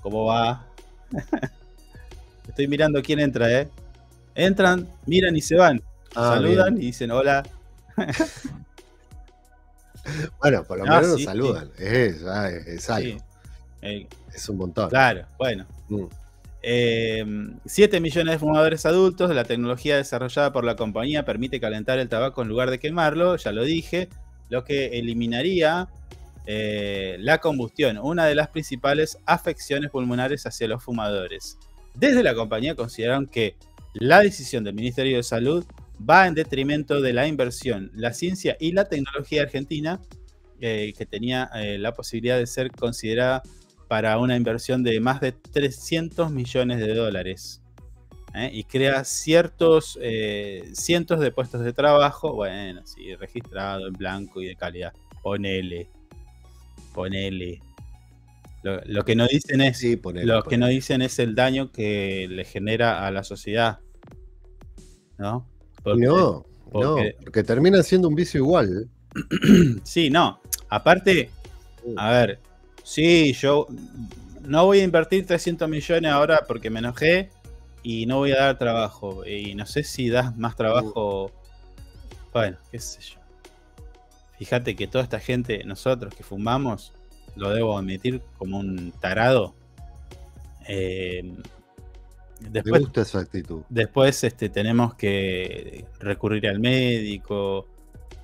[0.00, 0.66] ¿Cómo va?
[2.48, 3.68] Estoy mirando quién entra, ¿eh?
[4.34, 5.82] Entran, miran y se van.
[6.16, 7.42] Ah, saludan y dicen hola.
[10.40, 11.70] bueno, por lo ah, menos nos saludan.
[11.78, 12.22] Es,
[12.66, 13.18] es, algo.
[13.82, 14.88] Eh, es un montón.
[14.88, 15.66] Claro, bueno.
[16.62, 17.94] 7 mm.
[17.94, 19.34] em, millones de fumadores adultos.
[19.34, 23.52] La tecnología desarrollada por la compañía permite calentar el tabaco en lugar de quemarlo, ya
[23.52, 24.08] lo dije,
[24.48, 25.88] lo que eliminaría
[26.46, 31.58] eh, la combustión, una de las principales afecciones pulmonares hacia los fumadores.
[31.94, 33.56] Desde la compañía consideraron que
[33.94, 35.64] la decisión del Ministerio de Salud
[35.98, 40.00] va en detrimento de la inversión, la ciencia y la tecnología argentina,
[40.60, 43.42] eh, que tenía eh, la posibilidad de ser considerada
[43.88, 47.62] para una inversión de más de 300 millones de dólares.
[48.34, 48.50] ¿eh?
[48.52, 49.98] Y crea ciertos
[50.72, 54.92] cientos de puestos de trabajo, bueno, sí, registrado en blanco y de calidad.
[55.22, 55.88] Ponele.
[56.94, 57.60] Ponele.
[58.62, 59.84] Lo, que no dicen es.
[60.02, 63.78] lo que no dicen es el daño que le genera a la sociedad.
[65.18, 65.46] ¿No?
[65.94, 68.88] No, no, porque termina siendo un vicio igual.
[69.84, 70.40] sí, no.
[70.68, 71.30] Aparte,
[71.96, 72.40] a ver,
[72.82, 73.66] sí, yo
[74.42, 77.30] no voy a invertir 300 millones ahora porque me enojé
[77.82, 79.24] y no voy a dar trabajo.
[79.24, 81.30] Y no sé si das más trabajo.
[82.32, 83.20] Bueno, qué sé yo.
[84.38, 86.92] Fíjate que toda esta gente, nosotros que fumamos,
[87.36, 89.54] lo debo admitir como un tarado.
[90.68, 91.32] Eh,
[92.40, 93.62] Después, gusta esa actitud.
[93.68, 97.66] Después este, tenemos que recurrir al médico.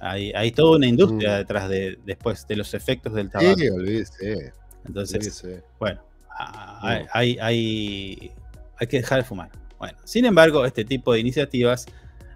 [0.01, 1.39] Hay, toda una industria mm.
[1.39, 3.57] detrás de después de los efectos del tabaco.
[3.57, 4.53] Sí, olvídese.
[4.85, 5.45] Entonces,
[5.79, 6.03] bueno,
[6.39, 8.33] hay, hay,
[8.77, 9.51] hay que dejar de fumar.
[9.79, 11.87] Bueno, sin embargo, este tipo de iniciativas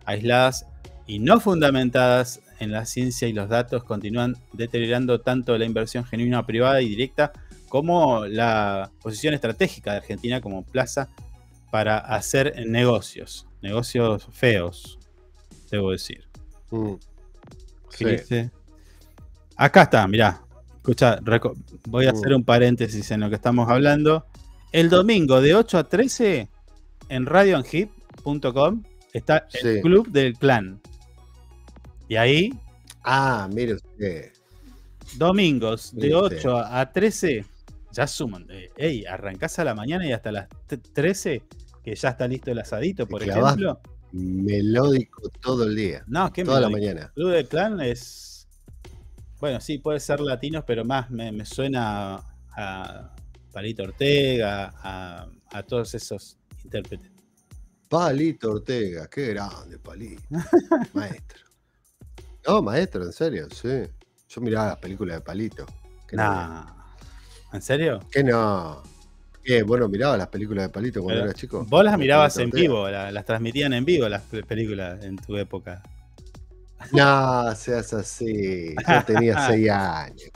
[0.05, 0.66] aisladas
[1.07, 6.47] y no fundamentadas en la ciencia y los datos continúan deteriorando tanto la inversión genuina
[6.47, 7.33] privada y directa
[7.68, 11.09] como la posición estratégica de Argentina como plaza
[11.71, 14.99] para hacer negocios, negocios feos,
[15.71, 16.25] debo decir.
[16.71, 16.95] Mm.
[19.57, 20.43] Acá está, mirá.
[20.77, 21.19] Escucha,
[21.89, 22.37] voy a hacer mm.
[22.37, 24.27] un paréntesis en lo que estamos hablando.
[24.73, 26.49] El domingo de 8 a 13
[27.09, 30.81] en radioanhip.com está el Club del Clan.
[32.09, 32.55] Y ahí.
[33.03, 34.33] Ah, mire usted.
[35.17, 37.45] Domingos de 8 a 13
[37.97, 38.47] ya suman.
[38.51, 40.49] Eh, ey, arrancás a la mañana y hasta las
[40.92, 41.42] 13
[41.82, 43.80] que ya está listo el asadito, por ejemplo.
[44.12, 46.05] Melódico todo el día.
[46.07, 47.11] No, ¿qué Toda la mañana.
[47.14, 48.49] Club de Clan es.
[49.40, 52.20] Bueno, sí, puede ser latinos, pero más me, suena
[52.51, 53.14] a
[53.53, 57.11] Palito Ortega, a, todos esos intérpretes.
[57.88, 60.22] Palito Ortega, qué grande, Palito.
[60.92, 61.44] maestro.
[62.47, 63.84] No, maestro, en serio, sí.
[64.28, 65.66] Yo miraba las películas de Palito.
[66.12, 66.76] Nah.
[67.57, 68.01] ¿En serio?
[68.11, 68.83] Que no
[69.65, 71.65] bueno, miraba las películas de Palito cuando era chico.
[71.69, 75.83] Vos las mirabas en vivo, las, transmitían en vivo las películas en tu época.
[76.93, 78.75] No, seas así.
[78.75, 80.31] Yo tenía 6 años.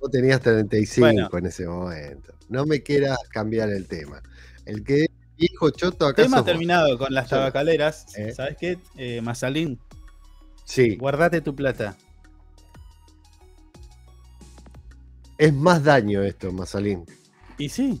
[0.00, 2.34] Vos tenías 35 en ese momento.
[2.48, 4.22] No me quieras cambiar el tema.
[4.64, 5.06] El que
[5.38, 6.22] hijo choto acá.
[6.22, 8.06] Tema terminado con las tabacaleras.
[8.16, 8.32] ¿Eh?
[8.32, 9.78] ¿Sabes qué, eh, Mazalín?
[10.64, 10.96] Sí.
[10.96, 11.96] Guardate tu plata.
[15.38, 17.04] Es más daño esto, Mazalín.
[17.58, 18.00] Y sí.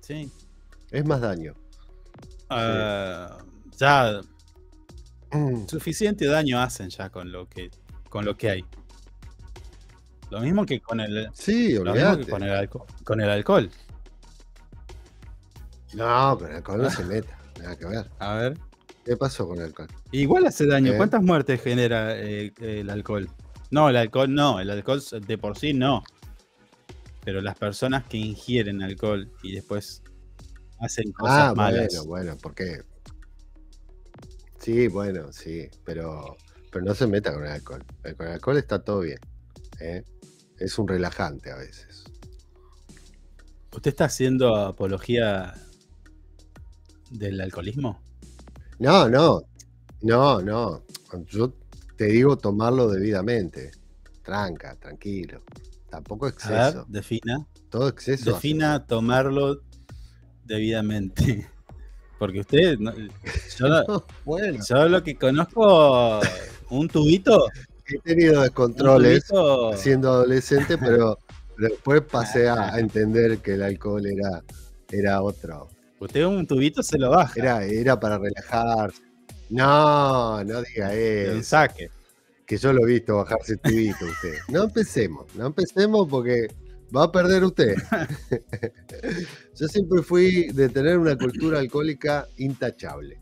[0.00, 0.30] Sí.
[0.90, 1.54] Es más daño.
[2.48, 3.38] Ah,
[3.76, 4.20] ya.
[5.32, 5.66] Mm.
[5.66, 7.70] Suficiente daño hacen ya con lo que
[8.08, 8.64] con lo que hay.
[10.30, 11.28] Lo mismo que con el.
[11.32, 12.86] Sí, con el alcohol.
[13.02, 13.70] Con el alcohol.
[15.94, 17.36] No, pero el alcohol no se meta.
[17.60, 18.10] Nada que ver.
[18.20, 18.58] A ver.
[19.04, 19.88] ¿Qué pasó con el alcohol?
[20.12, 20.92] Igual hace daño.
[20.92, 20.96] ¿Eh?
[20.96, 23.28] ¿Cuántas muertes genera eh, el alcohol?
[23.74, 24.60] No, el alcohol no.
[24.60, 26.04] El alcohol de por sí no.
[27.24, 30.00] Pero las personas que ingieren alcohol y después
[30.78, 31.88] hacen cosas ah, malas.
[31.88, 32.82] Bueno, bueno, porque.
[34.60, 36.36] Sí, bueno, sí, pero,
[36.70, 37.84] pero no se meta con el alcohol.
[38.16, 39.18] Con el alcohol está todo bien.
[39.80, 40.04] ¿eh?
[40.60, 42.04] Es un relajante a veces.
[43.72, 45.52] ¿Usted está haciendo apología
[47.10, 48.00] del alcoholismo?
[48.78, 49.42] No, no.
[50.00, 50.84] No, no.
[51.26, 51.52] Yo
[51.96, 53.70] te digo tomarlo debidamente.
[54.22, 55.42] Tranca, tranquilo.
[55.90, 56.54] Tampoco exceso.
[56.54, 57.46] A ver, defina.
[57.70, 58.32] Todo exceso.
[58.32, 59.62] Defina tomarlo
[60.44, 61.48] debidamente.
[62.18, 62.78] Porque usted,
[63.58, 64.64] yo, bueno.
[64.66, 66.20] yo lo que conozco,
[66.70, 67.48] un tubito
[67.86, 69.24] he tenido descontroles
[69.76, 71.18] siendo adolescente, pero
[71.58, 74.42] después pasé a, entender que el alcohol era,
[74.90, 75.68] era otro.
[76.00, 77.32] Usted un tubito se lo baja.
[77.36, 79.02] Era, era para relajarse.
[79.50, 81.36] No, no diga eso.
[81.36, 81.90] Un saque.
[82.46, 84.38] Que yo lo he visto bajarse el tubito usted.
[84.48, 86.48] No empecemos, no empecemos porque
[86.94, 87.74] va a perder usted.
[89.58, 93.20] yo siempre fui de tener una cultura alcohólica intachable.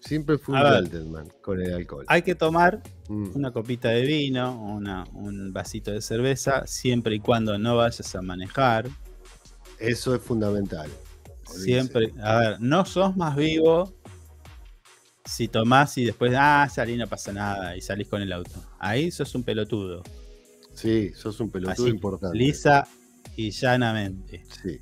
[0.00, 2.06] Siempre fui un gentleman con el alcohol.
[2.08, 3.32] Hay que tomar mm.
[3.34, 4.74] una copita de vino,
[5.12, 8.88] un vasito de cerveza, siempre y cuando no vayas a manejar.
[9.78, 10.90] Eso es fundamental.
[11.44, 13.92] Siempre, a ver, no sos más vivo
[15.30, 18.50] si tomás y después, ah, salí, no pasa nada, y salís con el auto.
[18.80, 20.02] Ahí sos un pelotudo.
[20.74, 22.36] Sí, sos un pelotudo importante.
[22.36, 22.86] Lisa
[23.36, 24.44] y llanamente.
[24.62, 24.80] Sí.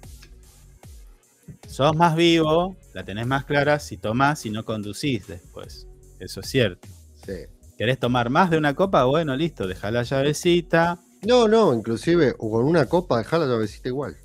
[1.66, 5.86] Sos más vivo, la tenés más clara si tomás y no conducís después.
[6.18, 6.88] Eso es cierto.
[7.26, 7.34] Sí.
[7.76, 9.05] ¿Querés tomar más de una copa?
[9.05, 10.99] Bueno, listo, deja la llavecita.
[11.26, 14.16] No, no, inclusive con una copa deja la llavecita igual.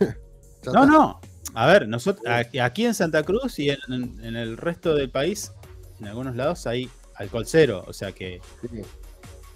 [0.72, 1.20] no, no.
[1.54, 2.24] A ver, nosotros
[2.60, 5.52] aquí en Santa Cruz y en, el resto del país,
[6.00, 8.40] en algunos lados hay alcohol cero, o sea que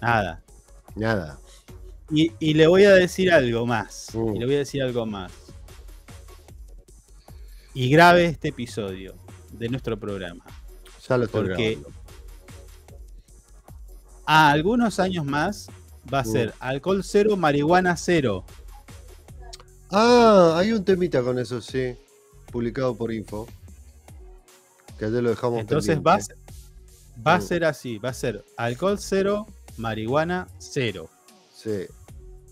[0.01, 0.41] nada.
[0.95, 1.39] Nada.
[2.09, 4.09] Y, le voy a decir algo más.
[4.13, 4.39] Y uh.
[4.39, 5.31] le voy a decir algo más
[7.73, 9.15] y grabe este episodio
[9.51, 10.45] de nuestro programa.
[11.07, 11.79] Ya lo estoy Porque
[14.25, 15.67] a algunos años más
[16.11, 18.45] va a ser alcohol cero, marihuana cero.
[19.95, 21.95] Ah, hay un temita con eso, sí.
[22.51, 23.47] Publicado por Info.
[24.97, 26.17] Que ayer lo dejamos Entonces va,
[27.25, 29.45] va a ser así, va a ser alcohol cero,
[29.77, 31.09] marihuana cero.
[31.53, 31.85] Sí.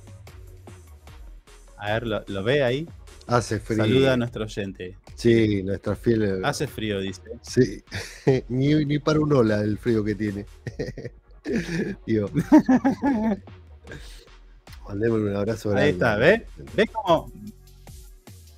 [1.77, 2.89] A ver, ¿lo, ve ahí?
[3.27, 3.85] Hace frío.
[3.85, 4.97] Saluda a nuestro oyente.
[5.15, 6.45] Sí, nuestra fiel.
[6.45, 7.23] Hace frío, dice.
[7.43, 7.83] Sí,
[8.49, 10.47] ni, ni para un ola el frío que tiene.
[12.07, 12.31] Digo.
[14.89, 15.87] Mandémosle un abrazo grande.
[15.87, 16.47] Ahí está, ¿ve?
[16.77, 17.33] ¿Ve cómo,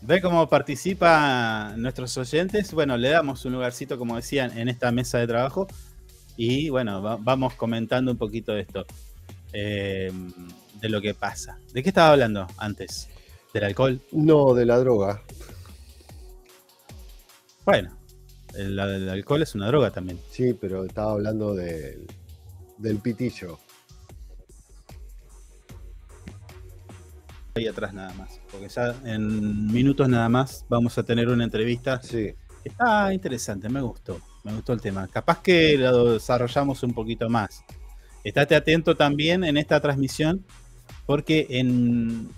[0.06, 2.74] ¿Ve cómo participan nuestros oyentes?
[2.74, 5.66] Bueno, le damos un lugarcito, como decían, en esta mesa de trabajo.
[6.36, 8.84] Y bueno, vamos comentando un poquito de esto.
[9.54, 10.12] Eh,
[10.78, 11.58] de lo que pasa.
[11.72, 13.08] ¿De qué estaba hablando antes?
[13.54, 13.98] ¿Del alcohol?
[14.12, 15.22] No, de la droga.
[17.64, 17.96] Bueno,
[18.54, 18.78] el,
[19.08, 20.20] alcohol es una droga también.
[20.30, 23.58] Sí, pero estaba hablando del pitillo.
[27.56, 32.02] Ahí atrás nada más, porque ya en minutos nada más vamos a tener una entrevista.
[32.02, 32.34] Sí.
[32.64, 35.06] Está interesante, me gustó, me gustó el tema.
[35.06, 37.62] Capaz que lo desarrollamos un poquito más.
[38.24, 40.44] Estate atento también en esta transmisión
[41.06, 42.28] porque en,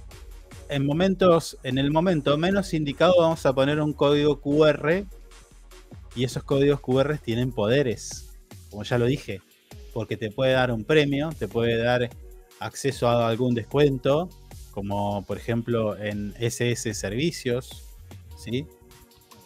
[0.68, 5.04] en momentos, en el momento menos indicado vamos a poner un código QR
[6.14, 8.36] y esos códigos QR tienen poderes,
[8.70, 9.40] como ya lo dije,
[9.92, 12.10] porque te puede dar un premio, te puede dar
[12.58, 14.28] acceso a algún descuento,
[14.76, 17.82] como por ejemplo en SS Servicios,
[18.36, 18.66] ¿sí?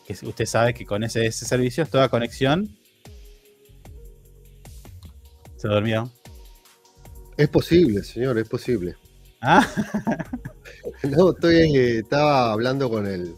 [0.04, 2.76] Que usted sabe que con SS Servicios toda conexión
[5.56, 6.10] se durmió.
[7.36, 8.96] Es posible, señor, es posible.
[9.40, 9.64] Ah.
[11.04, 13.36] no, estoy, estaba hablando con el,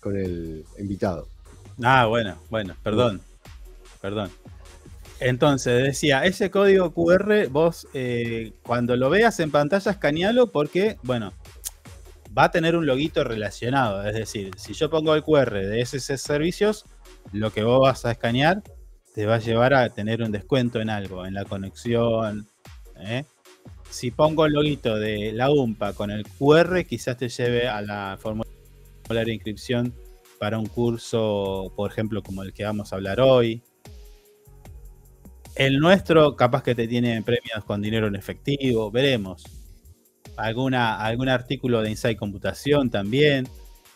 [0.00, 1.28] con el invitado.
[1.80, 3.22] Ah, bueno, bueno, perdón.
[4.00, 4.32] Perdón.
[5.20, 11.32] Entonces, decía, ese código QR, vos eh, cuando lo veas en pantalla, escanealo porque, bueno,
[12.36, 14.06] va a tener un loguito relacionado.
[14.06, 16.86] Es decir, si yo pongo el QR de esos servicios,
[17.32, 18.62] lo que vos vas a escanear
[19.14, 22.48] te va a llevar a tener un descuento en algo, en la conexión.
[22.98, 23.24] ¿eh?
[23.90, 28.16] si pongo el loguito de la UMPA con el QR, quizás te lleve a la
[28.20, 28.54] formulario
[29.08, 29.92] de inscripción
[30.38, 33.62] para un curso, por ejemplo, como el que vamos a hablar hoy.
[35.54, 39.44] El nuestro, capaz que te tiene premios con dinero en efectivo, veremos.
[40.36, 43.48] Alguna, algún artículo de Inside Computación también.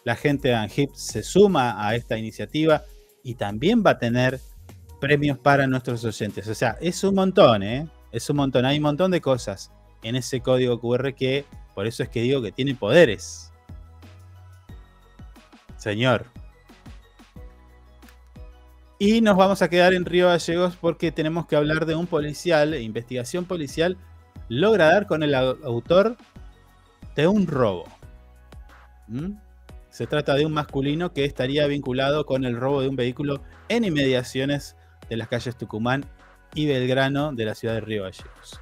[0.04, 2.82] La gente de Anhip se suma a esta iniciativa
[3.22, 4.40] y también va a tener
[5.00, 6.46] premios para nuestros oyentes.
[6.48, 7.88] O sea, es un montón, ¿eh?
[8.12, 8.64] Es un montón.
[8.66, 9.70] Hay un montón de cosas
[10.02, 11.44] en ese código QR que,
[11.74, 13.50] por eso es que digo que tiene poderes.
[15.78, 16.26] Señor.
[19.06, 22.74] Y nos vamos a quedar en Río Gallegos porque tenemos que hablar de un policial,
[22.74, 23.98] investigación policial,
[24.48, 26.16] logra dar con el autor
[27.14, 27.84] de un robo.
[29.08, 29.32] ¿Mm?
[29.90, 33.84] Se trata de un masculino que estaría vinculado con el robo de un vehículo en
[33.84, 34.74] inmediaciones
[35.10, 36.06] de las calles Tucumán
[36.54, 38.58] y Belgrano de la ciudad de Río Gallegos.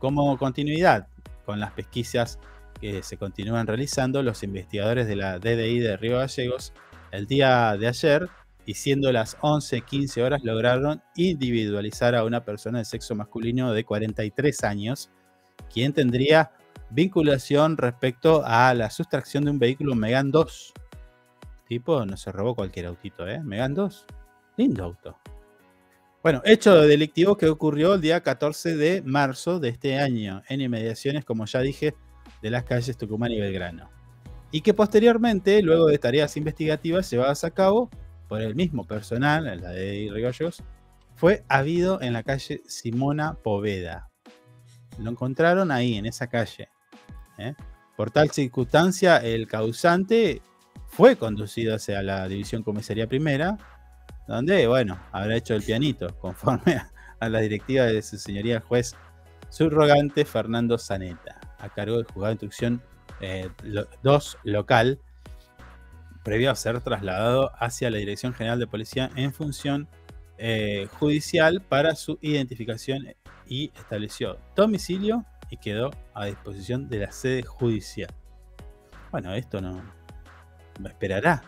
[0.00, 1.06] Como continuidad
[1.46, 2.40] con las pesquisas
[2.80, 6.72] que se continúan realizando, los investigadores de la DDI de Río Gallegos
[7.12, 8.28] el día de ayer
[8.66, 14.64] y siendo las 11:15 horas lograron individualizar a una persona de sexo masculino de 43
[14.64, 15.10] años,
[15.72, 16.52] quien tendría
[16.90, 20.72] vinculación respecto a la sustracción de un vehículo Megan 2.
[21.68, 23.40] Tipo, no se robó cualquier autito, ¿eh?
[23.42, 24.06] Megan 2.
[24.56, 25.18] Lindo auto.
[26.22, 31.24] Bueno, hecho delictivo que ocurrió el día 14 de marzo de este año en inmediaciones,
[31.24, 31.94] como ya dije,
[32.40, 33.90] de las calles Tucumán y Belgrano.
[34.50, 37.90] Y que posteriormente, luego de tareas investigativas llevadas a cabo,
[38.28, 40.62] por el mismo personal, la de Rigallos,
[41.16, 44.10] fue habido en la calle Simona Poveda.
[44.98, 46.68] Lo encontraron ahí, en esa calle.
[47.38, 47.54] ¿eh?
[47.96, 50.42] Por tal circunstancia, el causante
[50.88, 53.58] fue conducido hacia la División Comisaría Primera,
[54.26, 56.80] donde, bueno, habrá hecho el pianito, conforme
[57.20, 58.94] a, la directiva de su señoría juez
[59.48, 62.82] subrogante Fernando Zaneta, a cargo del juzgado de instrucción
[64.02, 64.98] 2 eh, local,
[66.24, 69.86] previo a ser trasladado hacia la Dirección General de Policía en función
[70.38, 73.14] eh, judicial para su identificación
[73.46, 78.12] y estableció domicilio y quedó a disposición de la sede judicial.
[79.12, 79.82] Bueno, esto no
[80.80, 81.44] me esperará.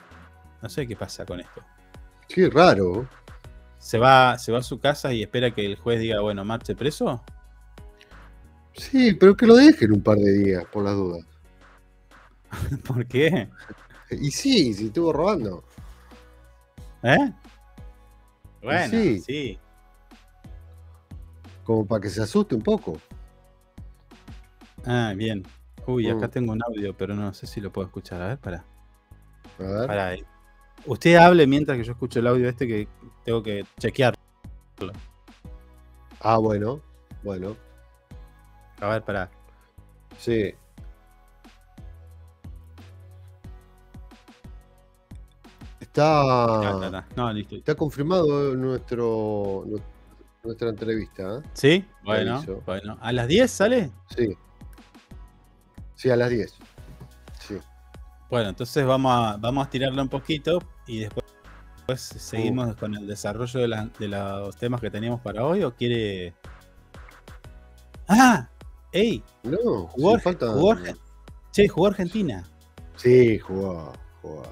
[0.63, 1.63] No sé qué pasa con esto.
[2.29, 3.09] Qué raro.
[3.79, 6.77] ¿Se va, ¿Se va a su casa y espera que el juez diga, bueno, marche
[6.77, 7.25] preso?
[8.75, 11.25] Sí, pero que lo dejen un par de días, por las dudas.
[12.87, 13.49] ¿Por qué?
[14.11, 15.65] Y sí, si estuvo robando.
[17.03, 17.33] ¿Eh?
[18.63, 19.59] Bueno, sí.
[21.65, 22.99] Como para que se asuste un poco.
[24.85, 25.45] Ah, bien.
[25.87, 26.31] Uy, acá mm.
[26.31, 28.23] tengo un audio, pero no sé si lo puedo escuchar.
[28.23, 28.65] A ver, para.
[29.59, 29.87] A ver.
[29.87, 30.25] Para ahí.
[30.85, 32.89] Usted hable mientras que yo escucho el audio este que
[33.25, 34.19] tengo que chequearlo.
[36.21, 36.81] Ah, bueno.
[37.23, 37.57] Bueno.
[38.81, 39.31] A ver, para.
[40.19, 40.55] Sí.
[45.97, 47.57] Está, no, listo.
[47.57, 49.65] está confirmado nuestro,
[50.45, 51.39] nuestra entrevista.
[51.39, 51.43] ¿eh?
[51.55, 52.99] Sí, bueno, bueno.
[53.01, 53.91] ¿A las 10 sale?
[54.15, 54.37] Sí.
[55.95, 56.55] Sí, a las 10.
[57.39, 57.57] Sí.
[58.29, 61.25] Bueno, entonces vamos a, vamos a tirarlo un poquito y después,
[61.99, 62.77] seguimos uh.
[62.77, 66.35] con el desarrollo de, los temas que teníamos para hoy o quiere...
[68.07, 68.51] ¡Ah!
[68.93, 69.25] ¡Ey!
[69.45, 70.49] No, jugó, falta...
[70.49, 70.77] jugó,
[71.53, 72.45] che, jugó Argentina.
[72.97, 74.43] Sí, jugó, jugó.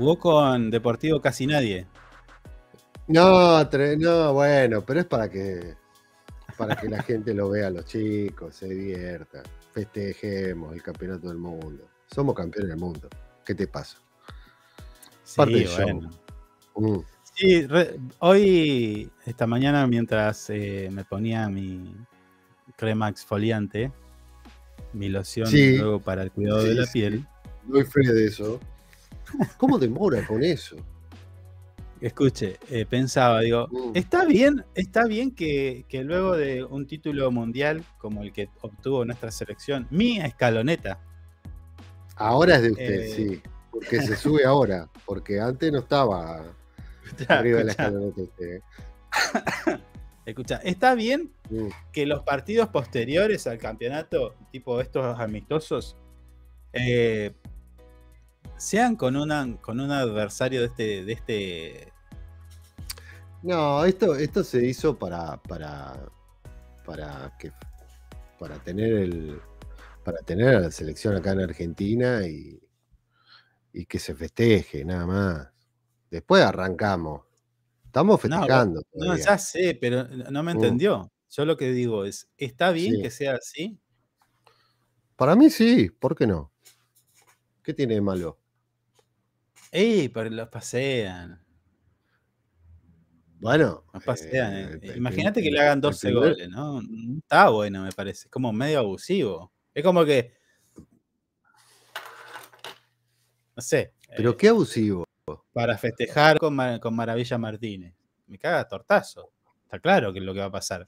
[0.00, 1.86] Jugó con Deportivo casi nadie.
[3.06, 3.62] No,
[3.98, 5.76] no, bueno, pero es para que
[6.56, 9.42] para que la gente lo vea, los chicos, se divierta,
[9.74, 11.86] festejemos el campeonato del mundo.
[12.06, 13.10] Somos campeones del mundo.
[13.44, 13.98] ¿Qué te pasa?
[15.22, 16.10] Sí, bueno.
[16.76, 17.00] Mm.
[17.34, 17.68] Sí,
[18.20, 21.94] hoy, esta mañana, mientras eh, me ponía mi
[22.74, 23.92] crema exfoliante,
[24.94, 27.26] mi loción luego para el cuidado de la piel.
[27.64, 28.58] Doy fe de eso.
[29.56, 30.76] ¿Cómo demora con eso?
[32.00, 33.90] Escuche, eh, pensaba, digo, mm.
[33.94, 39.30] está bien, está bien que, luego de un título mundial como el que obtuvo nuestra
[39.30, 40.98] selección, mi escaloneta.
[42.16, 46.42] Ahora es de usted, eh, sí, porque se sube ahora, porque antes no estaba
[47.28, 48.60] arriba de la escaloneta usted.
[50.24, 51.68] Escucha, está bien mm.
[51.92, 55.98] que los partidos posteriores al campeonato, tipo estos amistosos,
[56.72, 57.32] eh,
[58.60, 61.92] sean con, una, con un adversario de este, de este.
[63.42, 65.42] No, esto, esto se hizo para.
[65.42, 66.06] para.
[66.84, 67.50] para que.
[68.38, 69.40] para tener el.
[70.04, 72.60] para tener a la selección acá en Argentina y.
[73.72, 75.48] y que se festeje, nada más.
[76.10, 77.22] Después arrancamos.
[77.86, 78.82] Estamos festejando.
[78.92, 80.54] No, ya sé, pero no me uh.
[80.54, 81.10] entendió.
[81.30, 83.78] Yo lo que digo es, ¿está bien que sea así?
[85.16, 86.52] Para mí sí, ¿por qué no?
[87.62, 88.40] ¿Qué tiene de malo?
[89.70, 90.08] ¡Ey!
[90.08, 91.44] Pero los pasean.
[93.40, 93.84] Bueno.
[93.94, 96.80] Eh, eh, imagínate que le hagan 12 goles, ¿no?
[97.18, 98.26] Está bueno, me parece.
[98.26, 99.52] Es como medio abusivo.
[99.72, 100.34] Es como que.
[103.56, 103.94] No sé.
[104.16, 105.04] Pero qué abusivo.
[105.52, 107.94] Para festejar con, con Maravilla Martínez.
[108.26, 109.32] Me caga tortazo.
[109.64, 110.84] Está claro que es lo que va a pasar.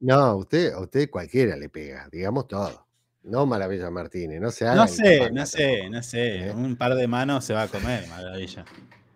[0.00, 2.86] No, usted, a usted cualquiera le pega, digamos todo.
[3.22, 6.48] No Maravilla Martínez, no se No sé, no sé, no sé.
[6.48, 6.52] ¿eh?
[6.52, 8.64] Un par de manos se va a comer, Maravilla.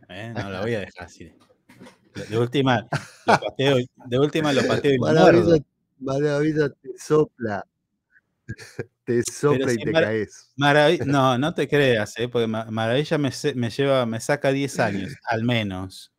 [0.08, 0.32] ¿eh?
[0.36, 1.32] No la voy a dejar así.
[2.28, 2.86] De última,
[3.26, 3.76] lo pateo,
[4.06, 5.56] de última lo pateo y Maravilla,
[5.98, 7.64] Maravilla te sopla.
[9.04, 10.52] Te sopla y te caes.
[11.04, 12.26] no, no te creas, ¿eh?
[12.28, 16.10] porque Maravilla me, me, lleva, me saca 10 años, al menos.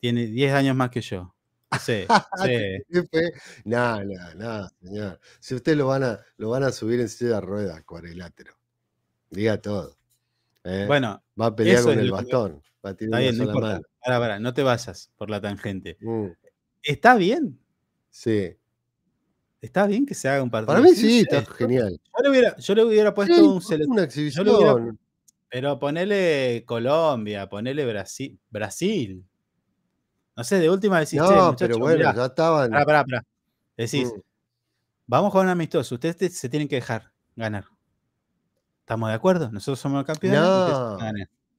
[0.00, 1.34] Tiene 10 años más que yo.
[1.78, 2.04] Sí,
[2.44, 3.20] sí.
[3.64, 5.20] no, no, no, señor.
[5.38, 8.54] Si usted lo van a, lo van a subir en silla de ruedas, cuadrilátero.
[9.30, 9.96] Diga todo.
[10.64, 10.84] ¿eh?
[10.86, 12.62] Bueno, va a pelear con el bastón.
[12.84, 15.96] Va a tirar bien, no Para, para, no te vayas por la tangente.
[16.00, 16.26] Mm.
[16.82, 17.58] ¿Está bien?
[18.10, 18.56] Sí.
[19.60, 20.74] Está bien que se haga un partido.
[20.74, 22.00] Para mí sí, está genial.
[22.16, 24.98] Yo le hubiera, yo le hubiera puesto un Una exhibición.
[25.48, 28.40] pero ponele Colombia, ponele Brasil.
[28.48, 29.24] Brasil.
[30.36, 32.70] No sé, de última decís, no, pero bueno, ya estaban.
[32.70, 33.26] Pará, pará, pará.
[33.76, 34.20] Decís, mm.
[35.06, 37.64] vamos con un amistoso, ustedes se tienen que dejar ganar.
[38.80, 39.50] ¿Estamos de acuerdo?
[39.50, 40.40] Nosotros somos los campeones.
[40.40, 40.98] No,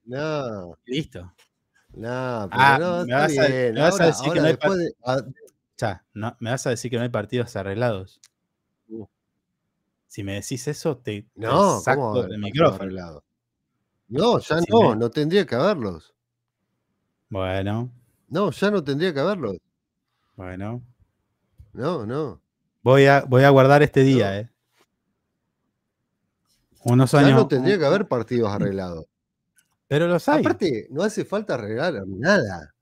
[0.05, 0.78] no.
[0.86, 1.34] Listo.
[1.93, 4.57] No, pero ah, no, me, vas a, me vas a, decir que no hay
[5.78, 8.22] ya, no, me vas a decir que no hay partidos arreglados.
[8.88, 9.05] Uh.
[10.07, 13.24] Si me decís eso, te, no, saco del micrófono.
[14.07, 16.13] No, ya no, no tendría que haberlos.
[17.30, 17.91] Bueno.
[18.32, 19.53] No, ya no tendría que haberlo.
[20.38, 20.82] Bueno.
[21.73, 22.41] No, no.
[22.82, 24.49] Voy a, voy a guardar este día, ¿eh?
[26.86, 27.29] Unos años.
[27.29, 29.05] Ya no tendría que haber partidos arreglados.
[29.88, 30.39] Pero los hay.
[30.39, 32.73] Aparte, no hace falta arreglar nada.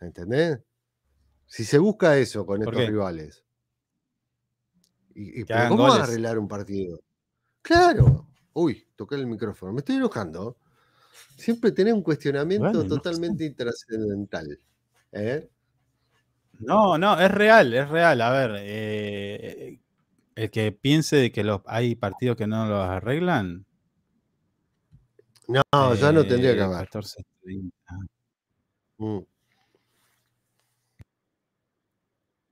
[0.00, 0.58] ¿Entendés?
[1.46, 3.44] Si se busca eso con estos rivales.
[5.14, 6.98] Y, ¿Cómo vas a arreglar un partido?
[7.60, 8.26] Claro.
[8.54, 9.74] Uy, toqué el micrófono.
[9.74, 10.56] Me estoy enojando.
[11.36, 14.58] Siempre tenés un cuestionamiento totalmente intrascendental.
[15.12, 15.48] ¿eh?
[16.60, 18.20] No, no, es real, es real.
[18.20, 19.80] A ver, eh,
[20.34, 23.66] el que piense de que los, hay partidos que no los arreglan.
[25.48, 26.88] No, ya no tendría que eh, haber.
[28.98, 29.18] Mm.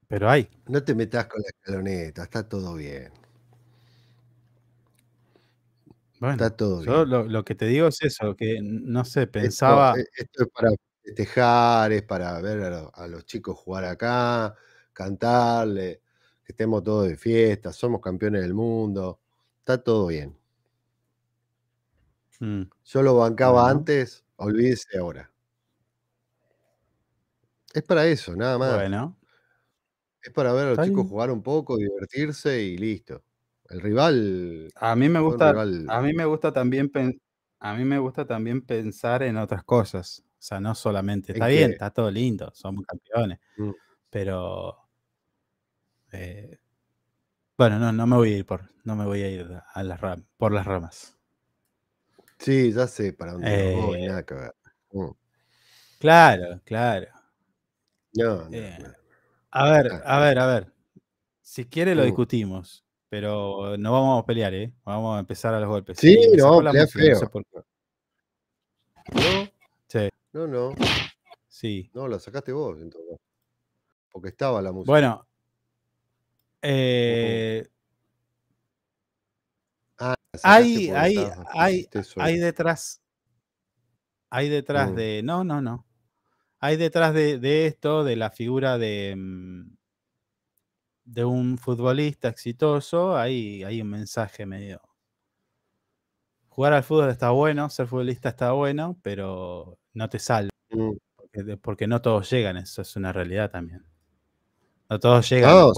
[0.08, 0.50] Pero hay.
[0.66, 3.12] No te metas con la escaloneta, está todo bien.
[6.20, 9.94] Bueno, Está todo yo lo, que te digo es eso, que no sé, pensaba.
[9.98, 10.70] E, esto, es para
[11.02, 12.62] festejar, es para ver
[12.92, 14.54] a, los chicos jugar acá,
[14.92, 16.02] cantarle,
[16.44, 19.18] que estemos todos de fiesta, somos campeones del mundo.
[19.60, 20.36] Está todo bien.
[22.38, 22.64] Mm.
[22.84, 25.30] Yo lo bancaba antes, olvídese ahora.
[27.72, 28.74] Es para eso, nada más.
[28.74, 29.16] Bueno.
[30.22, 33.22] Es para ver a los chicos jugar un poco, divertirse y listo.
[33.70, 34.72] El rival.
[34.76, 36.90] A mí me gusta, a mí me gusta también
[37.60, 40.24] a mí me gusta también pensar en otras cosas.
[40.26, 41.32] O sea, no solamente.
[41.32, 43.38] Está bien, está todo lindo, somos campeones.
[43.56, 43.70] Mm.
[44.08, 44.76] Pero.
[46.12, 46.58] Eh,
[47.56, 48.62] bueno, no, no me voy a ir por.
[48.84, 50.00] No me voy a ir a las
[50.38, 51.16] por las ramas.
[52.38, 54.54] Sí, ya sé para dónde voy, eh, nada que ver.
[54.92, 55.10] Mm.
[55.98, 57.06] Claro, claro.
[58.14, 58.78] No, eh,
[59.50, 60.72] a ver, a ver, a ver.
[61.42, 62.06] Si quiere lo mm.
[62.06, 62.86] discutimos.
[63.10, 64.72] Pero no vamos a pelear, ¿eh?
[64.84, 65.98] Vamos a empezar a los golpes.
[65.98, 67.20] Sí, no, la feo.
[69.12, 69.48] No, no.
[69.88, 70.08] Sí.
[70.32, 70.74] No, no.
[71.48, 71.90] Sí.
[71.92, 73.18] No, la sacaste vos, entonces.
[74.12, 74.92] Porque estaba la música.
[74.92, 75.26] Bueno.
[76.62, 77.66] Eh,
[79.98, 81.16] ah, hay, hay,
[81.52, 83.02] hay, hay detrás.
[84.30, 84.94] Hay detrás mm.
[84.94, 85.22] de.
[85.24, 85.84] No, no, no.
[86.60, 89.16] Hay detrás de, de esto, de la figura de.
[91.04, 94.80] De un futbolista exitoso, hay, hay un mensaje medio.
[96.48, 100.50] Jugar al fútbol está bueno, ser futbolista está bueno, pero no te sale.
[100.70, 100.92] Mm.
[101.62, 103.84] Porque, no todos llegan, eso es una realidad también.
[104.88, 105.50] No todos llegan.
[105.54, 105.72] a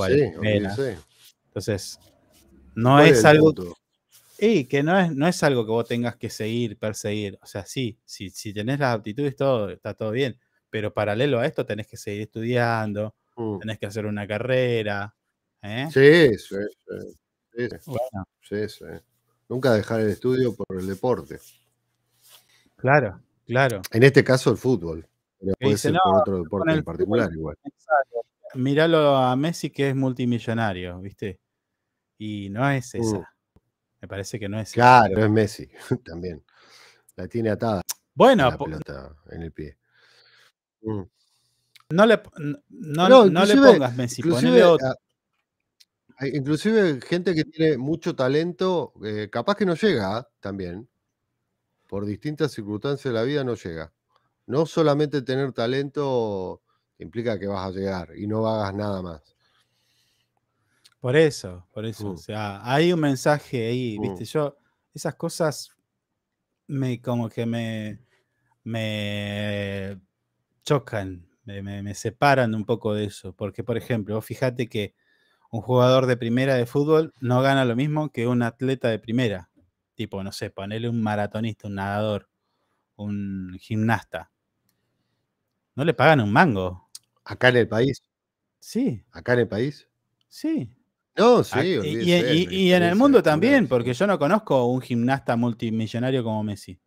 [0.74, 0.98] sí,
[1.46, 2.00] Entonces,
[2.74, 3.52] no es algo.
[4.38, 7.38] Y que no es, no es algo que vos tengas que seguir, perseguir.
[7.42, 10.38] O sea, sí, si, si tenés las aptitudes, todo, está todo bien.
[10.70, 13.58] Pero paralelo a esto tenés que seguir estudiando, mm.
[13.60, 15.14] tenés que hacer una carrera,
[15.62, 15.88] ¿Eh?
[15.92, 16.56] Sí, sí,
[17.54, 17.68] sí.
[18.40, 18.84] Sí, sí.
[19.48, 21.38] Nunca dejar el estudio por el deporte.
[22.76, 23.82] Claro, claro.
[23.92, 25.06] En este caso el fútbol.
[25.60, 27.56] puede ser por otro deporte en particular igual.
[28.54, 31.38] Míralo a Messi que es multimillonario, ¿viste?
[32.18, 33.32] Y no es esa.
[34.00, 35.70] Me parece que no es Claro, es Messi
[36.04, 36.42] también.
[37.14, 37.82] La tiene atada.
[38.14, 39.78] Bueno, la pelota en el pie.
[40.82, 41.02] Mm.
[41.92, 42.22] No le,
[42.70, 44.94] no, no, le pongas Messi, ponele otro.
[46.20, 50.28] Inclusive gente que tiene mucho talento, eh, capaz que no llega ¿ah?
[50.40, 50.88] también.
[51.88, 53.92] Por distintas circunstancias de la vida no llega.
[54.46, 56.62] No solamente tener talento
[56.98, 59.20] implica que vas a llegar y no hagas nada más.
[60.98, 62.10] Por eso, por eso.
[62.10, 62.18] O mm.
[62.18, 64.26] sea, hay un mensaje ahí, viste, mm.
[64.26, 64.56] yo,
[64.94, 65.70] esas cosas
[66.68, 68.00] me como que me,
[68.64, 70.00] me
[70.62, 73.34] chocan, me, me, separan un poco de eso.
[73.34, 74.94] Porque, por ejemplo, fíjate que
[75.50, 79.50] un jugador de primera de fútbol no gana lo mismo que un atleta de primera.
[79.94, 82.28] Tipo, no sé, ponerle un maratonista, un nadador,
[82.96, 84.30] un gimnasta.
[85.74, 86.88] No le pagan un mango.
[87.24, 88.02] ¿Acá en el país?
[88.58, 89.04] Sí.
[89.12, 89.88] ¿Acá en el país?
[90.28, 90.70] Sí.
[91.16, 91.78] No, sí.
[91.84, 96.80] Y, en el mundo también, porque yo no conozco un gimnasta multimillonario como Messi.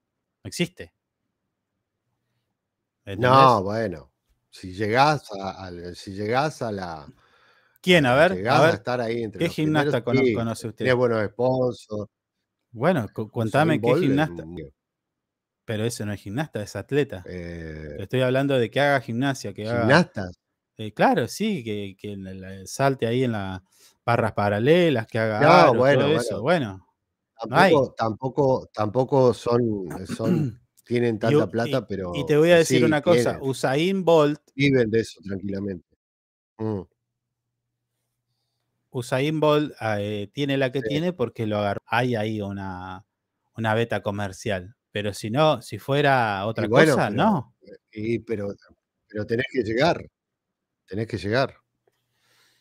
[0.44, 0.94] No existe.
[3.18, 4.12] No, bueno.
[4.56, 7.06] Si llegás a, si llegás a la.
[7.82, 8.06] ¿Quién?
[8.06, 8.36] A ver.
[8.36, 10.86] Llegás a, estar ahí entre ¿Qué gimnasta conoce usted?
[10.86, 12.10] Tiene buenos sponsors.
[12.72, 14.46] Bueno, cuéntame qué gimnasta.
[15.66, 17.22] Pero ese no es gimnasta, es atleta.
[17.28, 19.82] Eh, Estoy hablando de que haga gimnasia, que haga.
[19.82, 20.40] ¿Gimnastas?
[20.78, 23.62] Eh, claro, sí, que, que, salte ahí en las
[24.06, 26.42] barras paralelas, que haga no, bueno, todo eso.
[26.42, 26.88] Bueno,
[27.38, 32.14] tampoco, tampoco, tampoco son, son tienen tanta plata, pero.
[32.16, 34.40] Y te voy a decir una cosa: Usain Bolt.
[34.56, 35.86] Viven de eso tranquilamente.
[36.58, 36.82] Mm.
[38.92, 41.82] Usain Bolt eh, tiene la que tiene porque lo agarró.
[41.88, 43.06] Hay ahí una,
[43.58, 44.76] una beta comercial.
[44.92, 47.54] Pero si no, si fuera otra cosa, no.
[47.92, 48.56] Y, pero,
[49.08, 50.06] pero tenés que llegar.
[50.86, 51.58] Tenés que llegar.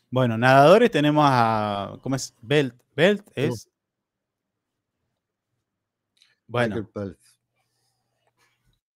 [0.09, 1.97] Bueno, nadadores tenemos a.
[2.01, 2.33] ¿Cómo es?
[2.41, 2.75] Belt.
[2.95, 3.31] Belt mm.
[3.35, 3.69] es.
[6.47, 6.89] Bueno.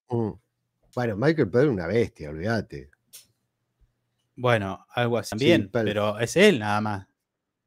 [0.09, 0.31] Mm.
[0.95, 2.89] Bueno, Michael Phelps es una bestia, olvídate.
[4.35, 7.07] Bueno, algo así también, pero es él nada más.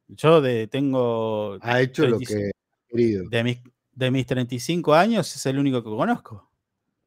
[0.07, 1.57] Yo de, tengo.
[1.61, 2.51] Ha hecho lo que
[2.87, 3.29] querido.
[3.29, 3.59] De mis,
[3.93, 6.51] de mis 35 años es el único que conozco.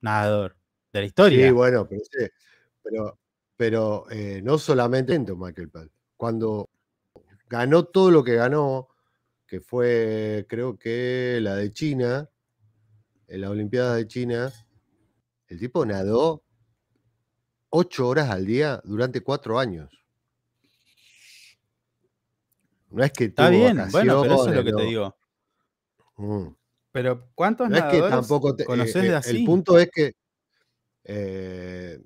[0.01, 0.57] Nadador.
[0.93, 1.47] De la historia.
[1.47, 1.89] Sí, bueno,
[2.83, 3.19] pero,
[3.57, 5.93] pero, eh, no solamente Michael Phelps.
[6.17, 6.71] Cuando
[7.49, 8.89] ganó todo lo que ganó,
[9.47, 12.31] que fue, creo que la de China,
[13.29, 14.53] en la Olimpiada de China,
[15.49, 16.43] el tipo nadó
[17.71, 19.91] ocho horas al día durante cuatro años.
[22.91, 25.17] No es que Está bien, bueno, pero eso es lo que te digo.
[26.17, 26.49] Mm.
[26.93, 29.37] Pero ¿cuántos no es que tampoco conoces de eh, así?
[29.39, 30.15] El punto es que
[31.05, 32.01] eh,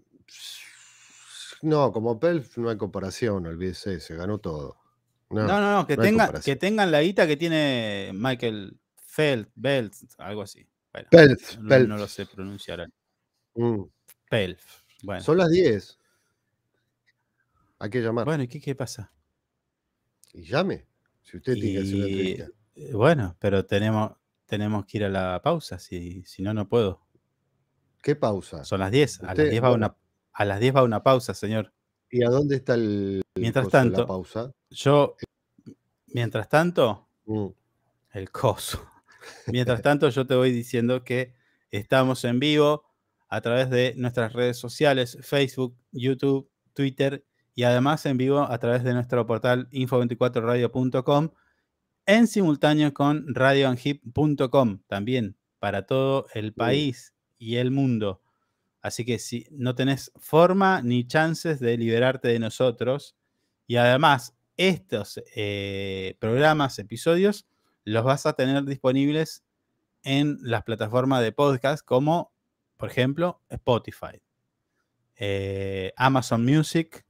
[1.62, 4.78] no, como Pelf no hay comparación, olvídese, se ganó todo.
[5.30, 5.96] No, no, no, que,
[6.42, 10.66] que tengan la guita que tiene Michael Felt, Belt, algo así.
[11.62, 12.90] Bueno, no, lo sé pronunciar.
[13.54, 13.82] Mm.
[14.28, 14.82] Pelf.
[15.02, 15.22] Bueno.
[15.22, 15.98] Son las 10.
[17.78, 18.24] Hay que llamar.
[18.26, 19.12] Bueno, ¿y qué, pasa?
[20.32, 20.86] Y llame.
[21.22, 22.48] Si usted tiene que hacer una entrevista.
[22.76, 24.12] Eh, bueno, pero tenemos,
[24.46, 25.78] tenemos que ir a la pausa.
[25.78, 27.00] Si, si no, no puedo.
[28.02, 28.64] ¿Qué pausa?
[28.64, 29.22] Son las 10.
[29.22, 29.96] A las 10 va una,
[30.32, 31.72] a las 10 va una pausa, señor.
[32.10, 34.52] ¿Y a dónde está el, mientras tanto, la pausa?
[34.70, 35.16] Yo,
[36.08, 37.46] mientras tanto, mm.
[38.12, 38.86] el coso.
[39.46, 41.34] Mientras tanto, yo te voy diciendo que
[41.70, 42.89] estamos en vivo
[43.30, 47.24] a través de nuestras redes sociales, Facebook, YouTube, Twitter
[47.54, 51.30] y además en vivo a través de nuestro portal info24radio.com
[52.06, 58.20] en simultáneo con radioanhip.com también para todo el país y el mundo.
[58.82, 63.14] Así que si no tenés forma ni chances de liberarte de nosotros,
[63.66, 67.46] y además estos eh, programas, episodios,
[67.84, 69.44] los vas a tener disponibles
[70.02, 72.32] en las plataformas de podcast como,
[72.80, 74.20] por ejemplo, Spotify,
[75.16, 77.06] eh, Amazon Music,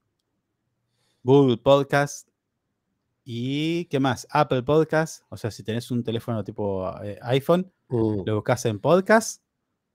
[1.23, 2.29] Google Podcast
[3.25, 4.27] y ¿qué más?
[4.31, 5.25] Apple Podcast.
[5.31, 8.23] O sea, si tenés un teléfono tipo eh, iPhone, mm.
[8.27, 9.43] lo buscas en podcast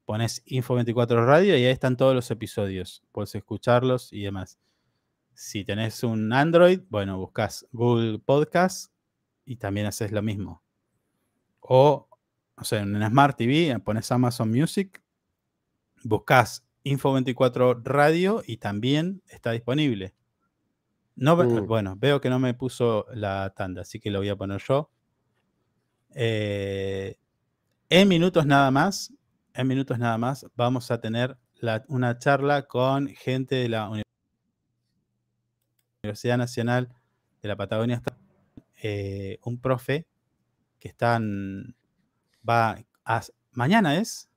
[0.06, 3.04] pones Info24 Radio y ahí están todos los episodios.
[3.12, 4.60] Puedes escucharlos y demás.
[5.34, 8.94] Si tenés un Android, bueno, buscas Google Podcast
[9.44, 10.64] y también haces lo mismo.
[11.60, 12.08] O,
[12.56, 15.02] o sea, en Smart TV pones Amazon Music,
[16.06, 20.14] buscas Info24 Radio y también está disponible.
[21.16, 21.66] No, mm.
[21.68, 24.90] Bueno, veo que no me puso la tanda, así que lo voy a poner yo.
[26.14, 27.18] Eh,
[27.90, 29.12] en minutos nada más
[29.56, 31.38] en minutos nada más vamos a tener
[31.88, 33.90] una charla con gente de la
[36.04, 36.94] Universidad Nacional
[37.42, 38.04] de la Patagonia,
[38.84, 40.06] eh, un profe
[40.80, 41.76] que están,
[42.48, 44.30] va, a, mañana es,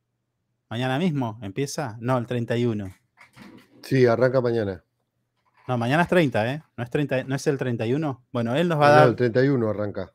[0.71, 1.97] Mañana mismo empieza.
[2.01, 2.95] No, el 31.
[3.83, 4.85] Sí, arranca mañana.
[5.67, 6.63] No, mañana es 30, ¿eh?
[6.77, 8.25] No es, 30, no es el 31.
[8.33, 9.05] Bueno, él nos va a dar.
[9.05, 10.13] No, el 31 arranca.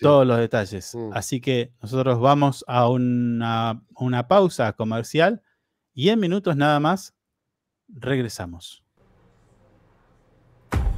[0.00, 0.94] Todos los detalles.
[0.94, 1.10] Mm.
[1.14, 5.42] Así que nosotros vamos a una, una pausa comercial
[5.94, 7.14] y en minutos nada más
[7.88, 8.84] regresamos.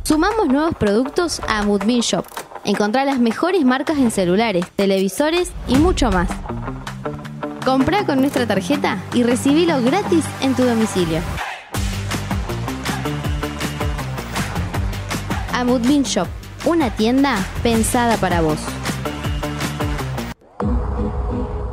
[0.02, 2.26] Sumamos nuevos productos a Moodbean Shop.
[2.64, 6.28] Encontrá las mejores marcas en celulares, televisores y mucho más.
[7.64, 11.20] Compra con nuestra tarjeta y recibilo gratis en tu domicilio.
[15.52, 16.26] Amudbin Shop,
[16.64, 18.58] una tienda pensada para vos.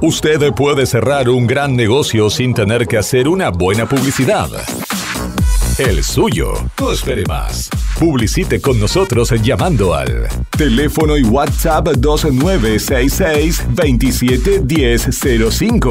[0.02, 4.50] Usted puede cerrar un gran negocio sin tener que hacer una buena publicidad.
[5.78, 6.54] El suyo.
[6.80, 6.88] No
[7.28, 7.70] más.
[8.00, 15.90] Publicite con nosotros llamando al teléfono y WhatsApp 2966 271005.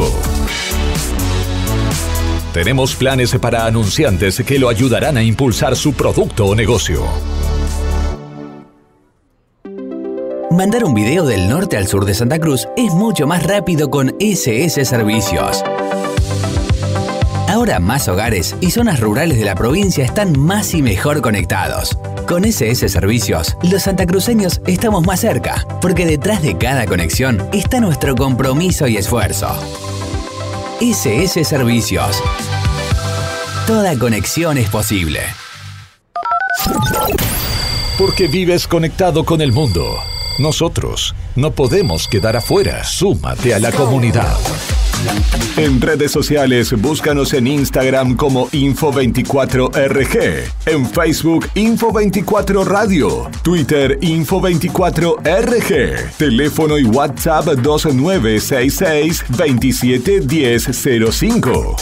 [2.52, 7.02] Tenemos planes para anunciantes que lo ayudarán a impulsar su producto o negocio.
[10.52, 14.14] Mandar un video del norte al sur de Santa Cruz es mucho más rápido con
[14.20, 15.64] SS Servicios.
[17.66, 21.98] Ahora más hogares y zonas rurales de la provincia están más y mejor conectados.
[22.28, 28.14] Con SS Servicios, los santacruceños estamos más cerca, porque detrás de cada conexión está nuestro
[28.14, 29.48] compromiso y esfuerzo.
[30.80, 32.22] SS Servicios.
[33.66, 35.22] Toda conexión es posible.
[37.98, 39.96] Porque vives conectado con el mundo.
[40.38, 42.84] Nosotros no podemos quedar afuera.
[42.84, 44.36] Súmate a la comunidad.
[45.56, 56.78] En redes sociales, búscanos en Instagram como Info24RG, en Facebook Info24 Radio, Twitter Info24RG, teléfono
[56.78, 61.76] y WhatsApp 2966 271005.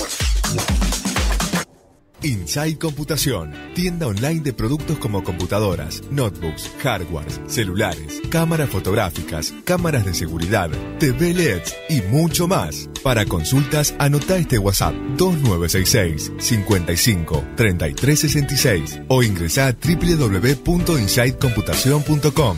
[2.24, 10.14] Inside Computación, tienda online de productos como computadoras, notebooks, hardwares, celulares, cámaras fotográficas, cámaras de
[10.14, 12.88] seguridad, TV LEDs y mucho más.
[13.02, 22.56] Para consultas, anota este WhatsApp 2966 55 3366 o ingresa a www.insidecomputación.com.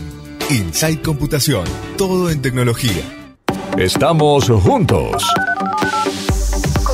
[0.50, 1.64] Inside Computación,
[1.98, 3.02] todo en tecnología.
[3.76, 5.24] Estamos juntos.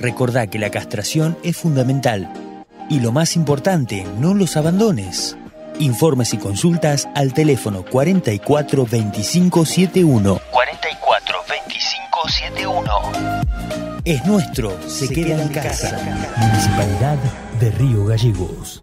[0.00, 2.32] Recordá que la castración es fundamental.
[2.88, 5.36] Y lo más importante, no los abandones.
[5.78, 10.40] Informes y consultas al teléfono 44 25 71.
[10.50, 12.82] 44 25 71.
[14.04, 15.98] Es nuestro, se, queda, en casa.
[16.38, 17.18] Municipalidad
[17.60, 18.82] de Río Gallegos.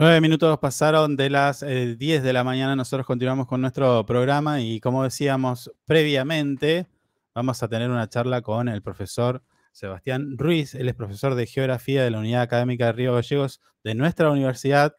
[0.00, 2.76] Nueve minutos pasaron de las 10 eh, de la mañana.
[2.76, 6.86] Nosotros continuamos con nuestro programa y como decíamos previamente,
[7.34, 9.42] vamos a tener una charla con el profesor
[9.72, 10.76] Sebastián Ruiz.
[10.76, 14.94] Él es profesor de Geografía de la Unidad Académica de Río Gallegos de nuestra universidad,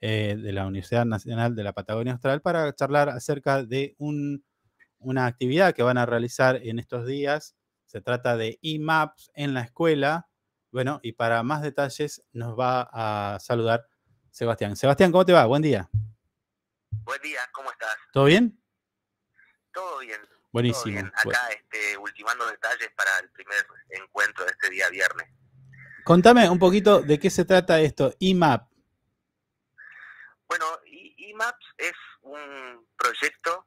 [0.00, 3.94] eh, de la Universidad Nacional de la Patagonia Austral, para charlar acerca de
[4.98, 7.54] una actividad que van a realizar en estos días.
[7.86, 10.26] Se trata de e-maps en la escuela.
[10.72, 13.86] Bueno, y para más detalles nos va a saludar
[14.32, 14.74] Sebastián.
[14.76, 15.44] Sebastián, ¿cómo te va?
[15.44, 15.88] Buen día.
[17.04, 17.96] Buen día, ¿cómo estás?
[18.12, 18.58] ¿Todo bien?
[19.72, 20.20] Todo bien.
[20.50, 21.00] Buenísimo.
[21.00, 25.28] Acá este, ultimando detalles para el primer encuentro de este día viernes.
[26.04, 28.68] Contame un poquito de qué se trata esto, IMAP.
[30.48, 33.66] Bueno, IMAPS es un proyecto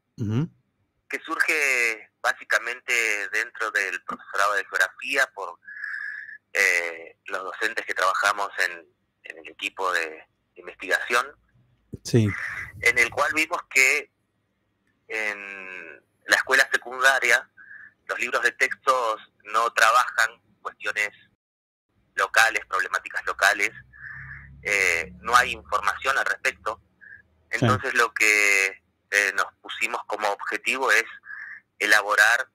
[1.08, 5.60] que surge básicamente dentro del profesorado de geografía por
[6.54, 10.24] eh, los docentes que trabajamos en, el equipo de
[10.56, 11.26] investigación,
[12.04, 12.28] sí.
[12.82, 14.12] en el cual vimos que
[15.08, 17.50] en la escuela secundaria
[18.08, 21.12] los libros de textos no trabajan cuestiones
[22.16, 23.72] locales, problemáticas locales,
[24.64, 26.82] eh, no hay información al respecto.
[27.50, 28.68] Entonces lo que
[29.12, 31.06] eh, nos pusimos como objetivo es
[31.80, 32.50] elaborar,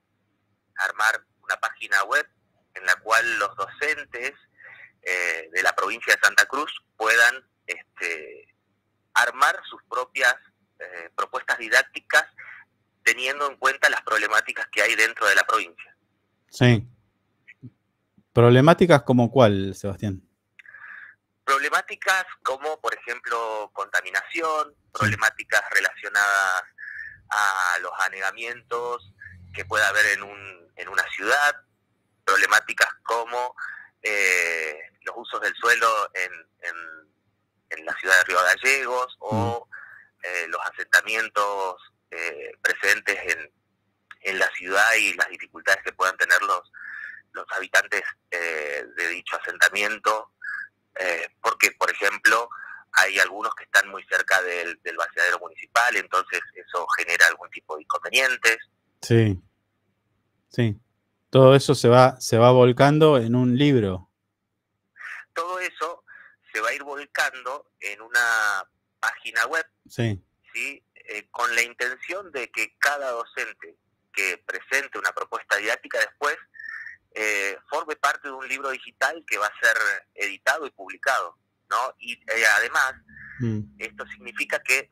[0.76, 2.28] armar una página web
[2.74, 4.32] en la cual los docentes
[5.03, 8.55] eh, de la provincia de Santa Cruz puedan este,
[9.14, 10.35] armar sus propias
[10.79, 12.25] eh, propuestas didácticas
[13.03, 15.97] teniendo en cuenta las problemáticas que hay dentro de la provincia.
[16.49, 16.87] Sí.
[18.33, 20.23] ¿Problemáticas como cuál, Sebastián?
[21.45, 26.62] Problemáticas como, por ejemplo, contaminación, problemáticas relacionadas
[27.29, 29.12] a los anegamientos
[29.53, 31.57] que pueda haber en, un, en una ciudad,
[32.25, 33.55] problemáticas como
[34.03, 37.10] eh, los usos del suelo en, en,
[37.85, 40.27] la ciudad de Río Gallegos o mm.
[40.27, 41.77] eh, los asentamientos
[42.11, 43.53] eh, presentes en,
[44.23, 46.73] en la ciudad y las dificultades que puedan tener los,
[47.33, 50.33] los habitantes de dicho asentamiento,
[51.41, 52.49] porque, por ejemplo,
[52.93, 57.77] hay algunos que están muy cerca del, del vaciadero municipal, entonces eso genera algún tipo
[57.77, 58.59] de inconvenientes.
[59.01, 59.40] Sí,
[60.49, 60.78] sí.
[61.31, 64.11] Todo eso se va, se va volcando en un libro.
[65.32, 65.99] Todo eso
[66.52, 68.64] se va a ir volcando en una
[69.01, 69.66] página web.
[69.89, 70.22] Sí.
[70.52, 70.85] ¿sí?
[70.94, 73.77] Eh, con la intención de que cada docente
[74.12, 76.36] que presente una propuesta didáctica después
[77.12, 79.77] eh, forme parte de un libro digital que va a ser
[80.14, 81.36] editado y publicado.
[81.68, 81.94] ¿no?
[81.98, 82.94] Y eh, además,
[83.40, 83.60] mm.
[83.78, 84.90] esto significa que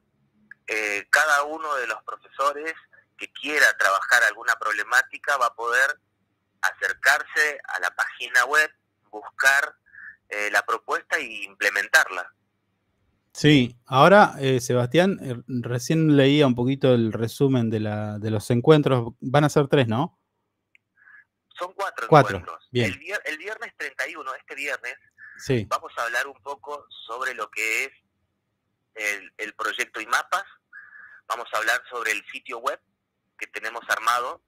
[1.09, 2.75] cada uno de los profesores
[3.17, 5.99] que quiera trabajar alguna problemática va a poder
[6.61, 8.71] acercarse a la página web,
[9.11, 9.77] buscar
[10.29, 12.35] eh, la propuesta e implementarla.
[13.33, 18.51] Sí, ahora eh, Sebastián, eh, recién leía un poquito el resumen de, la, de los
[18.51, 20.19] encuentros, van a ser tres, ¿no?
[21.57, 22.39] Son cuatro, cuatro.
[22.39, 22.69] encuentros.
[22.71, 22.93] Bien.
[23.25, 24.95] El, viernes 31, este viernes,
[25.39, 25.67] sí.
[25.69, 27.93] vamos a hablar un poco sobre lo que es
[28.95, 30.45] el, el proyecto IMAPAS,
[31.29, 32.81] vamos a hablar sobre el sitio web
[33.39, 34.43] que tenemos armado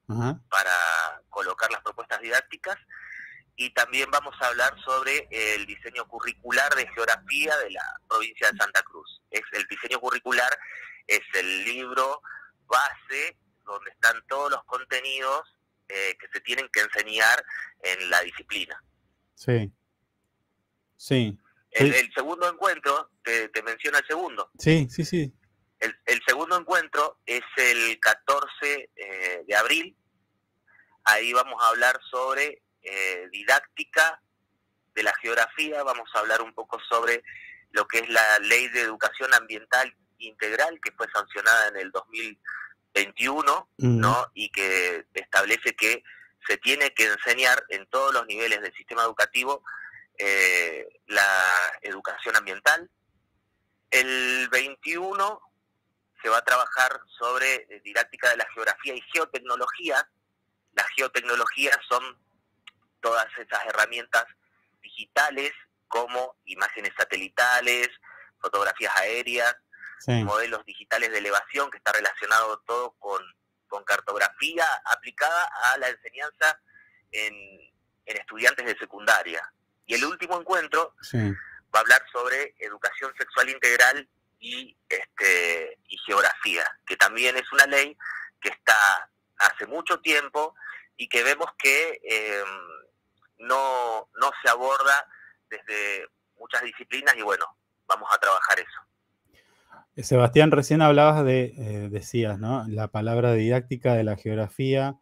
[0.49, 2.77] para colocar las propuestas didácticas
[3.61, 8.57] y también vamos a hablar sobre el diseño curricular de geografía de la provincia de
[8.57, 9.21] Santa Cruz.
[9.31, 10.51] Es el diseño curricular
[11.07, 12.23] es el libro
[12.67, 15.43] base donde están todos los contenidos
[15.91, 17.45] eh, que se tienen que enseñar
[17.83, 18.83] en la disciplina.
[19.35, 19.71] Sí.
[20.97, 21.39] Sí.
[21.73, 24.51] El, segundo encuentro, te, te menciona el segundo.
[24.59, 25.35] Sí, sí, sí.
[25.81, 29.95] El, segundo encuentro es el 14 eh, de abril.
[31.05, 34.21] Ahí vamos a hablar sobre eh, didáctica
[34.95, 37.23] de la geografía, vamos a hablar un poco sobre
[37.73, 43.69] lo que es la ley de educación ambiental integral que fue sancionada en el 2021,
[43.79, 44.27] ¿no?
[44.35, 46.03] Y que establece que
[46.47, 49.63] se tiene que enseñar en todos los niveles del sistema educativo
[50.19, 51.51] eh, la
[51.83, 52.91] educación ambiental.
[53.91, 55.41] El 21
[56.23, 60.09] se va a trabajar sobre eh, didáctica de la geografía y geotecnología.
[60.75, 62.03] Las geotecnologías son
[63.01, 64.25] todas esas herramientas
[64.83, 65.53] digitales
[65.89, 67.89] como imágenes satelitales,
[68.41, 69.55] fotografías aéreas,
[70.07, 73.23] modelos digitales de elevación, que está relacionado todo con,
[73.87, 76.61] cartografía aplicada a la enseñanza
[77.13, 77.35] en,
[78.07, 79.41] estudiantes de secundaria.
[79.87, 84.09] Y el último encuentro va a hablar sobre educación sexual integral
[84.39, 87.97] y, este, y geografía, que también es una ley
[88.41, 90.55] que está hace mucho tiempo
[90.97, 92.71] y que vemos que em,
[93.41, 95.07] no, no se aborda
[95.49, 96.07] desde
[96.39, 97.45] muchas disciplinas y bueno,
[97.87, 98.81] vamos a trabajar eso.
[99.97, 102.65] Eh, Sebastián, recién hablabas de, eh, decías, ¿no?
[102.69, 104.99] La palabra didáctica de la geografía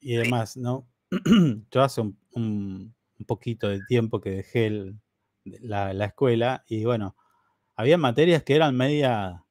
[0.00, 0.86] y demás, ¿no?
[1.70, 2.94] Yo hace un, un,
[3.26, 4.94] poquito de tiempo que dejé
[5.44, 7.16] la, la, escuela y bueno,
[7.76, 9.44] había materias que eran media,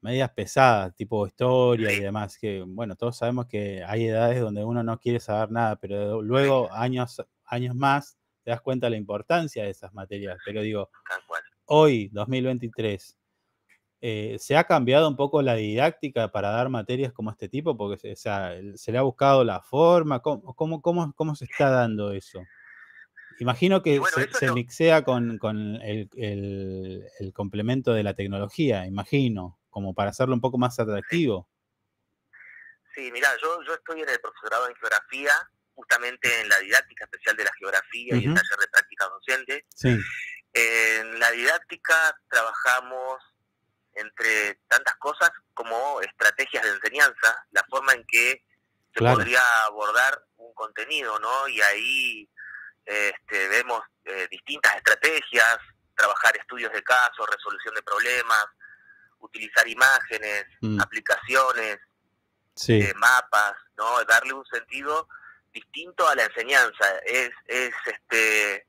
[0.00, 4.82] medias pesadas, tipo historia y demás, que bueno, todos sabemos que hay edades donde uno
[4.82, 7.22] no quiere saber nada, pero luego años,
[7.52, 10.38] años más te das cuenta de la importancia de esas materias.
[10.44, 10.90] Pero digo,
[11.66, 13.18] hoy, 2023,
[14.00, 17.76] eh, ¿se ha cambiado un poco la didáctica para dar materias como este tipo?
[17.76, 22.42] Porque se le ha buscado la forma, ¿cómo, cómo, cómo, se está dando eso?
[23.38, 24.00] Imagino que
[24.38, 25.38] se, mixea con,
[25.82, 31.48] el, complemento de la tecnología, imagino, como para hacerlo un poco más atractivo.
[32.94, 35.32] Sí, mira, yo, yo estoy en el profesorado en geografía,
[35.74, 39.66] justamente en la didáctica especial de la geografía y el taller de práctica docente.
[39.74, 39.98] Sí.
[40.52, 43.22] En la didáctica trabajamos
[43.94, 48.44] entre tantas cosas como estrategias de enseñanza, la forma en que
[48.94, 51.48] se podría abordar un contenido, ¿no?
[51.48, 52.30] Y ahí
[52.84, 55.58] este, vemos eh, distintas estrategias,
[55.96, 58.44] trabajar estudios de casos, resolución de problemas,
[59.18, 60.80] utilizar imágenes, mm.
[60.80, 61.78] aplicaciones,
[62.68, 64.04] eh, mapas, ¿no?
[64.04, 65.08] Darle un sentido
[65.52, 66.98] distinto a la enseñanza.
[67.06, 68.66] Es, es este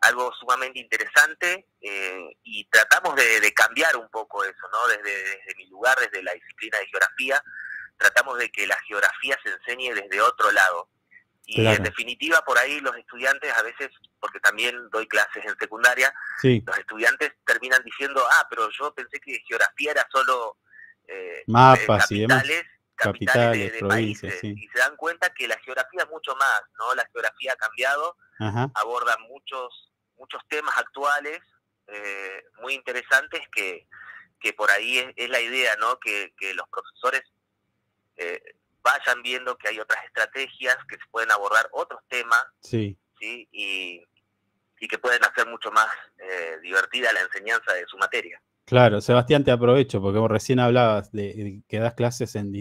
[0.00, 4.88] algo sumamente interesante eh, y tratamos de, cambiar un poco eso, ¿no?
[4.88, 7.42] Desde, mi lugar, desde la disciplina de geografía,
[7.96, 10.88] tratamos de que la geografía se enseñe desde otro lado.
[11.48, 16.12] Y en definitiva, por ahí los estudiantes a veces, porque también doy clases en secundaria,
[16.42, 20.56] los estudiantes terminan diciendo, ah, pero yo pensé que geografía era solo
[21.06, 22.44] eh, mapas y demás
[22.96, 26.94] capitales, de, provincias, y se dan cuenta que la geografía es mucho más, ¿no?
[26.94, 28.16] La geografía ha cambiado,
[28.74, 31.40] aborda muchos muchos temas actuales
[31.88, 33.86] eh, muy interesantes que,
[34.40, 35.98] que por ahí es, la idea, ¿no?
[35.98, 37.22] Que, que los profesores
[38.16, 42.96] eh, vayan viendo que hay otras estrategias, que se pueden abordar otros temas, sí.
[43.18, 43.48] ¿sí?
[43.52, 44.02] Y,
[44.78, 48.40] y que pueden hacer mucho más eh, divertida la enseñanza de su materia.
[48.66, 52.52] Claro, Sebastián, te aprovecho porque vos recién hablabas de, que das clases en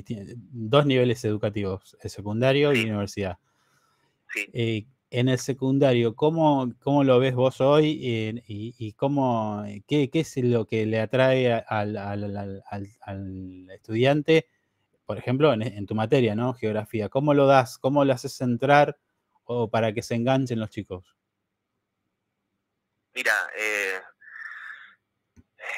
[0.52, 3.40] dos niveles educativos, el secundario y universidad.
[4.32, 4.48] Sí.
[4.54, 10.20] Eh, en el secundario, ¿cómo, ¿cómo, lo ves vos hoy y, y, cómo, qué, qué,
[10.20, 12.64] es lo que le atrae al, al,
[13.02, 14.48] al, estudiante,
[15.08, 16.54] por ejemplo, en, tu materia, ¿no?
[16.54, 17.10] Geografía.
[17.10, 17.80] ¿Cómo lo das?
[17.80, 18.98] ¿Cómo lo haces entrar
[19.46, 21.16] o para que se enganchen los chicos?
[23.16, 24.00] Mira, eh,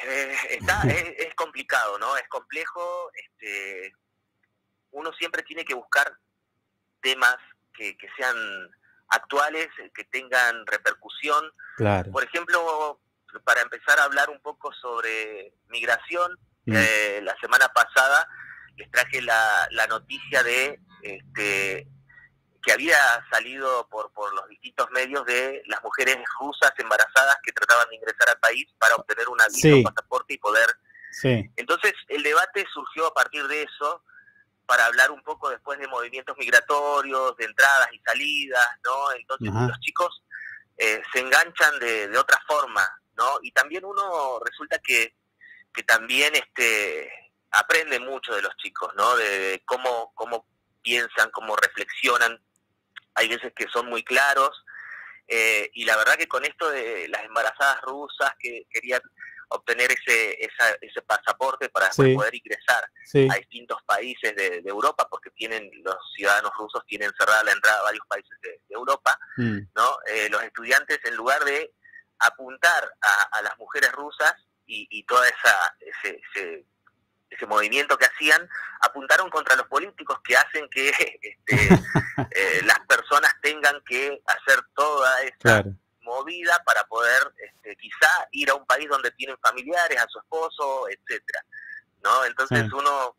[0.07, 2.15] eh, está, es, complicado, ¿no?
[2.17, 3.11] Es complejo.
[3.13, 3.93] Este,
[4.91, 6.17] uno siempre tiene que buscar
[7.01, 7.37] temas
[7.73, 8.35] que, sean
[9.09, 11.51] actuales, que tengan repercusión.
[12.11, 13.01] Por ejemplo,
[13.43, 16.73] para empezar a hablar un poco sobre migración, mm.
[16.75, 18.27] eh, la semana pasada
[18.77, 21.87] les traje la, la noticia de este,
[22.67, 22.97] que había
[23.31, 28.27] salido por, por los distintos medios de las mujeres rusas embarazadas que trataban de ingresar
[28.27, 30.67] al país para obtener una un pasaporte y poder...
[31.11, 31.49] Sí.
[31.55, 34.03] Entonces el debate surgió a partir de eso
[34.65, 39.13] para hablar un poco después de movimientos migratorios, de entradas y salidas, ¿no?
[39.13, 40.23] Entonces los chicos
[40.75, 42.85] eh, se enganchan de, de otra forma,
[43.15, 43.39] ¿no?
[43.43, 45.15] Y también uno resulta que,
[45.73, 47.09] que también este
[47.51, 49.15] aprende mucho de los chicos, ¿no?
[49.15, 50.45] De, cómo, cómo
[50.81, 52.37] piensan, cómo reflexionan
[53.17, 54.63] hay veces que son muy claros,
[55.27, 59.01] eh, y la verdad que con esto de las embarazadas rusas que querían
[59.49, 60.37] obtener ese,
[60.81, 62.83] ese pasaporte para poder ingresar
[63.31, 67.83] a distintos países de, Europa, porque tienen los ciudadanos rusos tienen cerrada la entrada a
[67.83, 69.59] varios países de, Europa, mm.
[69.75, 69.97] ¿no?
[70.07, 71.73] Eh, los estudiantes en lugar de
[72.19, 72.91] apuntar
[73.31, 74.33] a, las mujeres rusas
[74.65, 76.65] y, y toda esa ese ese
[77.47, 78.47] movimiento que hacían,
[78.81, 80.89] apuntaron contra los políticos que hacen que
[81.21, 81.55] este,
[82.31, 85.63] eh, las personas tengan que hacer toda esa
[86.01, 90.87] movida para poder este, quizá ir a un país donde tienen familiares, a su esposo,
[90.89, 91.43] etcétera,
[92.01, 92.25] ¿no?
[92.25, 93.17] Entonces uno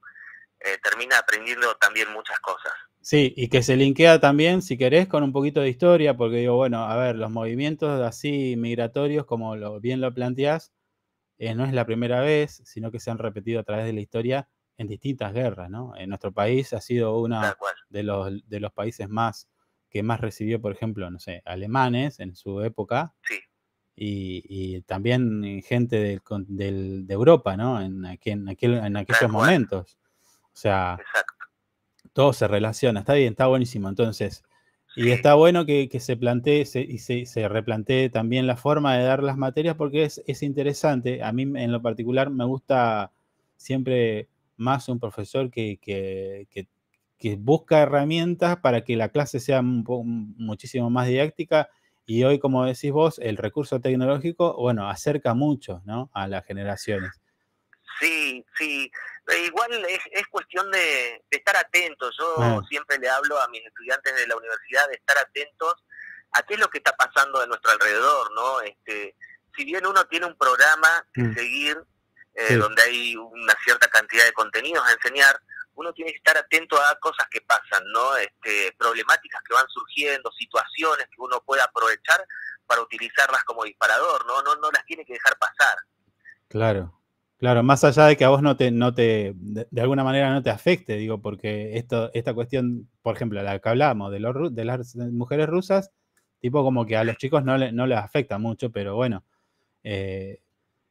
[0.60, 2.72] eh, termina aprendiendo también muchas cosas.
[3.00, 6.56] Sí, y que se linkea también, si querés, con un poquito de historia, porque digo,
[6.56, 10.72] bueno, a ver, los movimientos así migratorios, como lo, bien lo planteás,
[11.38, 14.00] eh, no es la primera vez, sino que se han repetido a través de la
[14.00, 15.96] historia en distintas guerras, ¿no?
[15.96, 17.40] En nuestro país ha sido uno
[17.88, 19.48] de los, de los países más
[19.90, 23.14] que más recibió, por ejemplo, no sé, alemanes en su época.
[23.22, 23.36] Sí.
[24.00, 27.80] Y, también gente del, de Europa, ¿no?
[27.80, 29.98] En, aquel, en, aquellos momentos.
[30.24, 30.98] O sea,
[32.12, 33.00] todo se relaciona.
[33.00, 33.88] Está bien, está buenísimo.
[33.88, 34.44] Entonces,
[34.96, 39.22] y está bueno que, se plantee y se, se, replantee también la forma de dar
[39.22, 41.22] las materias porque es, es, interesante.
[41.22, 43.12] A mí en lo particular me gusta
[43.56, 46.46] siempre más un profesor que, que,
[47.18, 51.68] que busca herramientas para que la clase sea muchísimo más didáctica.
[52.06, 56.10] Y hoy, como decís vos, el recurso tecnológico, bueno, acerca mucho ¿no?
[56.14, 57.20] a las generaciones.
[58.00, 58.90] Sí, sí.
[59.28, 62.16] Eh, igual es, cuestión de, estar atentos.
[62.18, 62.60] Yo ah.
[62.68, 65.74] siempre le hablo a mis estudiantes de la universidad de estar atentos
[66.32, 68.60] a qué es lo que está pasando de nuestro alrededor, ¿no?
[68.60, 69.14] Este,
[69.56, 71.34] si bien uno tiene un programa que mm.
[71.34, 71.82] seguir,
[72.34, 75.40] eh, donde hay una cierta cantidad de contenidos a enseñar,
[75.74, 78.16] uno tiene que estar atento a cosas que pasan, ¿no?
[78.16, 82.24] Este, problemáticas que van surgiendo, situaciones que uno puede aprovechar
[82.66, 84.42] para utilizarlas como disparador, ¿no?
[84.42, 85.78] No, no las tiene que dejar pasar.
[86.48, 86.97] Claro,
[87.38, 90.42] Claro, más allá de que a vos no te, no te de, alguna manera no
[90.42, 94.64] te afecte, digo, porque esto, esta cuestión, por ejemplo, la que hablábamos de, los, de
[94.64, 95.92] las mujeres rusas,
[96.40, 99.24] tipo como que a los chicos no, le, no les afecta mucho, pero bueno,
[99.84, 100.40] eh,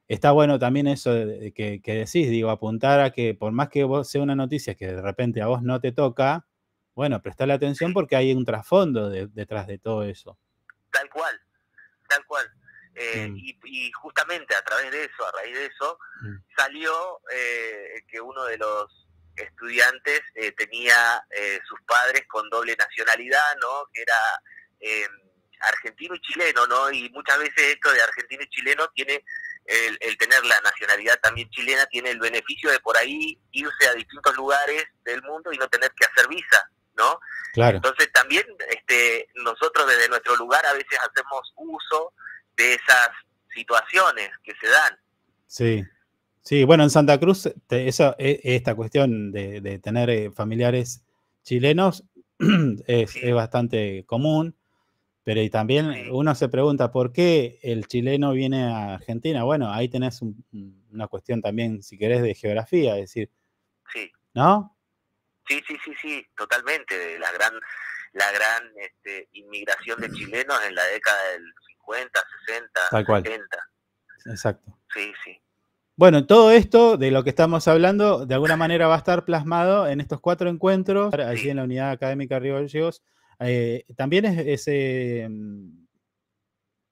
[0.07, 1.11] está bueno también eso
[1.53, 5.01] que, decís, digo, apuntar a que por más que vos sea una noticia que de
[5.01, 6.47] repente a vos no te toca,
[6.95, 10.37] bueno, prestarle atención porque hay un trasfondo detrás de todo eso.
[10.91, 11.35] Tal cual,
[12.07, 12.46] tal cual.
[12.99, 13.37] Eh, mm.
[13.37, 16.35] y, justamente a través de eso, a raíz de eso, mm.
[16.57, 21.23] salió eh, que uno de los estudiantes eh, tenía
[21.67, 23.87] sus padres con doble nacionalidad, ¿no?
[23.93, 24.41] Que era
[24.79, 25.11] em,
[25.59, 26.89] argentino y chileno, ¿no?
[26.91, 29.23] Y muchas veces esto de argentino y chileno tiene
[29.65, 34.35] el, tener la nacionalidad también chilena tiene el beneficio de por ahí irse a distintos
[34.37, 37.19] lugares del mundo y no tener que hacer visa, ¿no?
[37.53, 37.77] Claro.
[37.77, 42.13] Entonces también este, nosotros desde nuestro lugar a veces hacemos uso
[42.57, 43.09] de esas
[43.53, 44.99] situaciones que se dan.
[45.45, 45.83] Sí,
[46.41, 51.03] sí, bueno, en Santa Cruz eso, e, esta cuestión de, tener eh, familiares
[51.43, 52.03] chilenos
[52.87, 54.55] es, bastante común,
[55.23, 59.43] pero también uno se pregunta por qué el chileno viene a Argentina.
[59.43, 60.21] Bueno, ahí tenés
[60.91, 63.29] una cuestión también, si querés, de geografía, es decir,
[63.93, 64.11] sí.
[64.33, 64.77] ¿no?
[65.47, 67.17] Sí, sí, sí, sí, totalmente.
[67.19, 67.53] La gran,
[68.13, 71.53] la gran este, inmigración de chilenos en la década del
[71.87, 73.23] 50, 60, Tal cual.
[73.23, 73.57] 70.
[74.25, 74.77] Exacto.
[74.93, 75.41] Sí, sí.
[75.95, 79.87] Bueno, todo esto de lo que estamos hablando, de alguna manera va a estar plasmado
[79.87, 83.01] en estos cuatro encuentros, allí en la Unidad Académica Río Gallegos.
[83.39, 85.87] Eh, también es, ese, mm,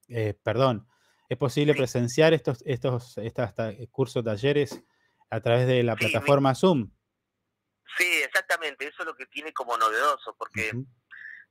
[0.07, 0.87] eh, perdón,
[1.29, 3.51] es posible presenciar estos, estos, estos
[3.91, 4.83] cursos, talleres
[5.29, 6.89] a través de la plataforma Zoom.
[7.97, 10.71] Sí, exactamente, eso es lo que tiene como novedoso, porque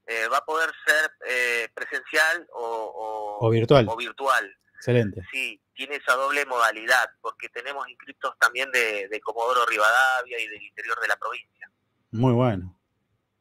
[0.06, 3.86] eh, va a poder ser eh, presencial o, virtual.
[3.88, 4.56] o virtual.
[4.74, 5.22] Excelente.
[5.32, 11.00] Sí, tiene esa doble modalidad, porque tenemos inscriptos también de, Comodoro Rivadavia y del interior
[11.00, 11.70] de la provincia.
[12.10, 12.78] Muy bueno.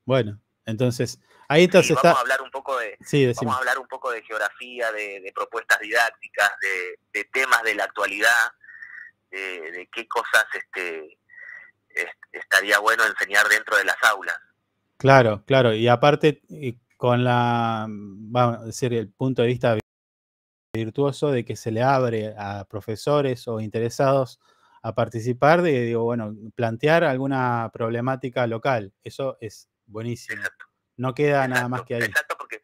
[0.05, 1.19] Bueno, entonces,
[1.49, 2.97] ahí entonces vamos a hablar un poco de
[3.35, 6.51] vamos a hablar un poco de geografía, de, propuestas didácticas,
[7.11, 8.53] de, temas de la actualidad,
[9.31, 11.17] de, qué cosas este
[12.31, 14.39] estaría bueno enseñar dentro de las aulas.
[15.03, 15.73] Claro, claro.
[15.73, 16.41] Y aparte,
[16.95, 19.77] con la, vamos a decir, el punto de vista
[20.73, 24.39] virtuoso de que se le abre a profesores o interesados
[24.81, 28.93] a participar de, digo, bueno, plantear alguna problemática local.
[29.03, 30.41] Eso es buenísimo.
[30.95, 32.03] No queda nada más que ahí.
[32.03, 32.61] Exacto, porque,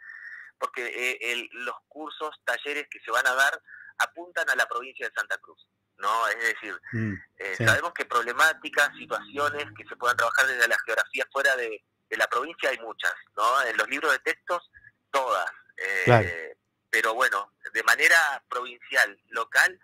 [0.57, 3.61] porque eh, los cursos, talleres que se van a dar
[3.97, 5.67] apuntan a la provincia de Santa Cruz.
[5.97, 6.27] ¿no?
[6.29, 11.27] Es decir, mm, eh, sabemos que problemáticas, situaciones que se puedan trabajar desde la geografía
[11.33, 13.63] fuera de, de la provincia hay muchas, ¿no?
[13.63, 14.69] En los libros de textos,
[15.11, 15.49] todas.
[15.77, 16.55] Eh,
[16.89, 19.79] pero bueno, de manera provincial, local,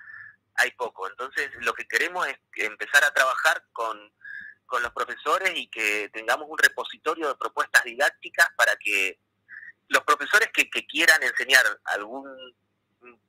[0.55, 1.07] hay poco.
[1.07, 4.11] Entonces, lo que queremos es empezar a trabajar con,
[4.65, 9.19] con los profesores y que tengamos un repositorio de propuestas didácticas para que
[9.89, 12.25] los profesores que, que quieran enseñar algún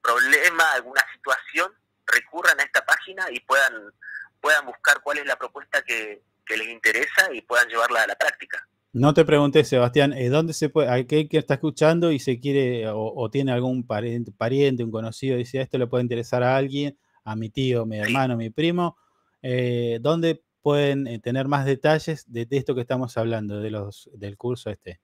[0.02, 1.72] problema, alguna situación,
[2.06, 3.92] recurran a esta página y puedan,
[4.40, 8.16] puedan buscar cuál es la propuesta que, que les interesa y puedan llevarla a la
[8.16, 8.66] práctica.
[8.98, 12.88] No te pregunté, Sebastián, eh, ¿dónde se puede, aquel que está escuchando y se quiere
[12.88, 17.36] o, tiene algún pariente, pariente, un conocido, dice, esto le puede interesar a alguien, a
[17.36, 18.96] mi tío, mi hermano, mi primo,
[19.42, 24.38] eh, ¿dónde pueden eh, tener más detalles de, esto que estamos hablando, de los, del
[24.38, 24.98] curso este?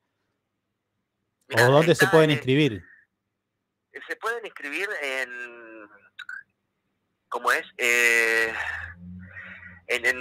[1.55, 2.83] ¿O dónde se pueden inscribir?
[4.09, 5.29] Se pueden inscribir en,
[7.29, 7.67] ¿cómo es?
[9.87, 10.17] en,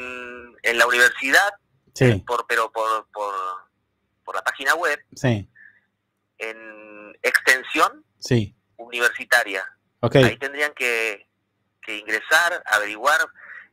[0.62, 1.54] en la universidad
[1.94, 2.24] Sí.
[2.26, 3.34] Por, pero por, por,
[4.24, 5.00] por la página web.
[5.16, 5.50] Sí.
[6.38, 8.56] En extensión sí.
[8.78, 9.64] universitaria.
[10.00, 10.24] Okay.
[10.24, 11.28] Ahí tendrían que,
[11.82, 13.20] que ingresar, averiguar.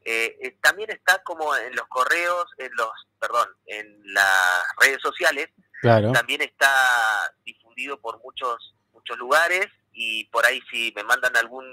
[0.04, 5.48] Eh, eh, también está como en los correos, en los, perdón, en las redes sociales.
[5.80, 6.12] Claro.
[6.12, 6.70] También está
[7.44, 11.64] difundido por muchos muchos lugares y por ahí si me mandan algún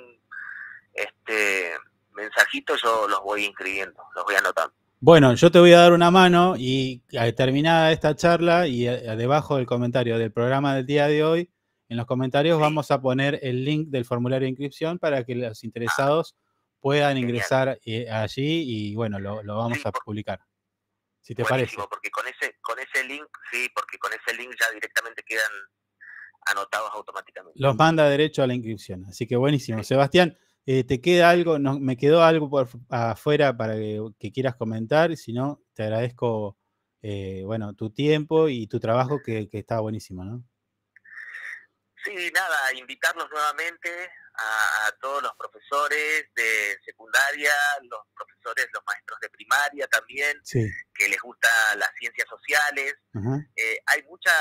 [0.93, 1.75] este
[2.13, 4.73] mensajito yo los voy inscribiendo, los voy anotando.
[5.05, 7.03] Bueno, yo te voy a dar una mano y
[7.37, 11.53] terminada esta charla y eh, debajo del comentario del programa del día de hoy,
[11.89, 15.63] en los comentarios vamos a poner el link del formulario de inscripción para que los
[15.63, 16.35] interesados
[16.79, 20.41] puedan ingresar eh, allí y bueno, lo, vamos a publicar.
[21.21, 21.77] Si te parece.
[21.87, 25.51] Porque con ese, con ese link, sí, porque con ese link ya directamente quedan
[26.47, 27.59] anotados automáticamente.
[27.61, 29.05] Los manda derecho a la inscripción.
[29.05, 29.83] Así que buenísimo.
[29.83, 30.35] Sebastián,
[30.65, 31.59] Eh, ¿Te queda algo?
[31.59, 35.15] No, ¿Me quedó algo por afuera para que, quieras comentar?
[35.15, 36.57] Si no, te agradezco
[37.01, 40.43] eh, bueno, tu tiempo y tu trabajo que, que está buenísimo, ¿no?
[42.03, 47.51] Sí, nada, invitarlos nuevamente a, todos los profesores de secundaria,
[47.89, 50.39] los profesores, los maestros de primaria también,
[50.93, 51.47] que les gusta
[51.77, 52.95] las ciencias sociales.
[53.55, 54.35] Eh, hay muchas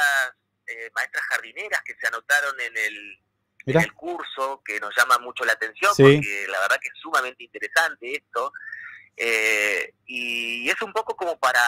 [0.66, 3.24] eh, maestras jardineras que se anotaron en el,
[3.66, 8.16] el curso, que nos llama mucho la atención, porque la verdad que es sumamente interesante
[8.16, 8.52] esto.
[9.16, 11.62] Eh, y es un poco como para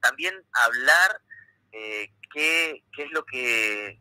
[0.00, 1.20] también hablar
[1.70, 3.98] qué, qué es lo que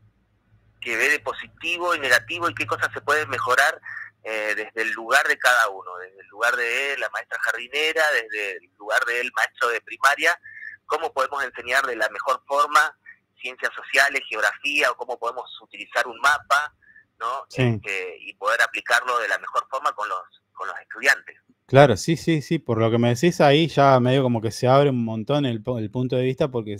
[0.81, 3.79] que ve de positivo y negativo y qué cosas se pueden mejorar
[4.23, 8.57] eh, desde el lugar de cada uno, desde el lugar de la maestra jardinera, desde
[8.57, 10.37] el lugar del maestro de primaria,
[10.85, 12.97] cómo podemos enseñar de la mejor forma
[13.39, 16.73] ciencias sociales, geografía, o cómo podemos utilizar un mapa,
[17.21, 17.45] ¿no?
[17.49, 20.19] Este, y poder aplicarlo de la mejor forma con los,
[20.51, 21.37] con los estudiantes.
[21.71, 24.67] Claro, sí, sí, sí, por lo que me decís ahí ya medio como que se
[24.67, 26.75] abre un montón el, el punto de vista porque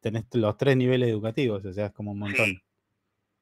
[0.00, 2.62] tenés los tres niveles educativos, o sea, es como un montón.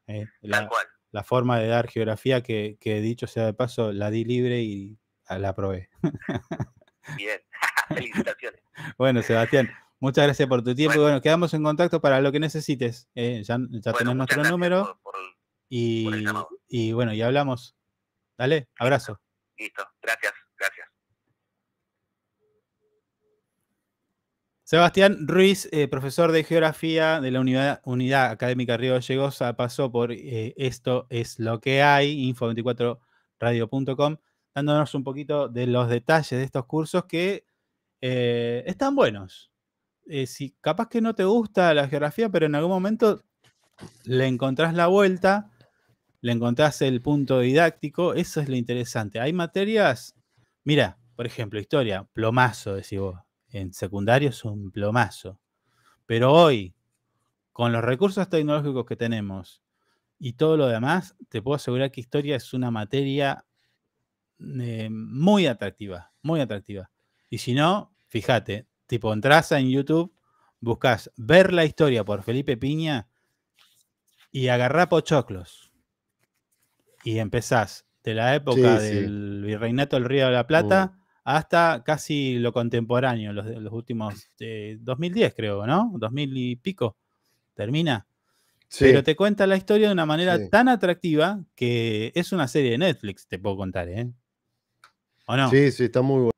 [0.07, 4.97] Eh, la, forma de dar geografía que, dicho sea de paso, la di libre y
[5.29, 5.91] la aprobé.
[7.19, 7.39] Bien,
[7.89, 8.63] felicitaciones.
[8.97, 9.71] Bueno, Sebastián,
[10.01, 11.01] muchas gracias por tu tiempo.
[11.01, 13.09] Bueno, quedamos en contacto para lo que necesites.
[13.15, 14.99] Eh, ya ya tenés nuestro número.
[15.77, 17.75] Y, bueno, y hablamos.
[18.39, 19.21] Dale, abrazo.
[19.59, 20.89] Listo, gracias, gracias.
[24.63, 30.55] Sebastián Ruiz, eh, profesor de geografía de la Unidad, Académica Río Gallegos, pasó por eh,
[30.57, 34.17] Esto es lo que hay, info24radio.com,
[34.55, 37.45] dándonos un poquito de los detalles de estos cursos que
[38.01, 39.51] eh, están buenos.
[40.27, 43.25] si capaz que no te gusta la geografía, pero en algún momento
[44.05, 45.51] le encontrás la vuelta,
[46.25, 49.21] le encontrás el punto didáctico, eso es lo interesante.
[49.21, 50.17] Hay materias,
[50.65, 53.21] mira, por ejemplo, historia, plomazo, decís vos
[53.51, 55.39] en secundario es un plomazo.
[56.07, 56.75] Pero hoy,
[57.53, 59.63] con los recursos tecnológicos que tenemos
[60.19, 63.45] y todo lo demás, te puedo asegurar que historia es una materia
[64.39, 66.91] eh, muy atractiva, muy atractiva.
[67.29, 70.11] Y si no, fíjate, tipo entras en YouTube,
[70.59, 73.09] buscas ver la historia por Felipe Piña
[74.33, 75.74] y agarrá pochoclos.
[77.05, 82.53] Y empezás de la época del Virreinato del Río de la Plata hasta casi lo
[82.53, 85.93] contemporáneo, los, los últimos 2010 eh, creo, ¿no?
[85.97, 86.97] 2000 y pico
[87.55, 88.07] termina.
[88.79, 92.79] Pero te cuenta la historia de una manera tan atractiva que es una serie de
[92.79, 94.11] Netflix, te puedo contar, ¿eh?
[95.27, 95.49] ¿O no?
[95.49, 96.31] Sí, sí, está muy bueno.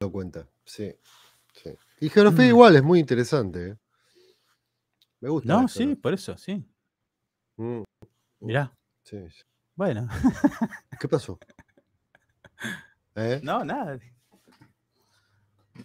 [0.00, 0.92] Lo cuenta, sí.
[2.00, 2.48] Y geografía mm.
[2.48, 3.76] igual, es muy interesante, ¿eh?
[5.20, 5.52] Me gusta.
[5.52, 6.64] No, sí, por eso, sí.
[7.56, 7.82] Mm.
[8.40, 8.76] Mirá.
[9.04, 9.18] Sí.
[9.74, 10.08] Bueno.
[11.00, 11.38] ¿Qué pasó?
[13.14, 13.40] ¿Eh?
[13.42, 13.98] No, nada.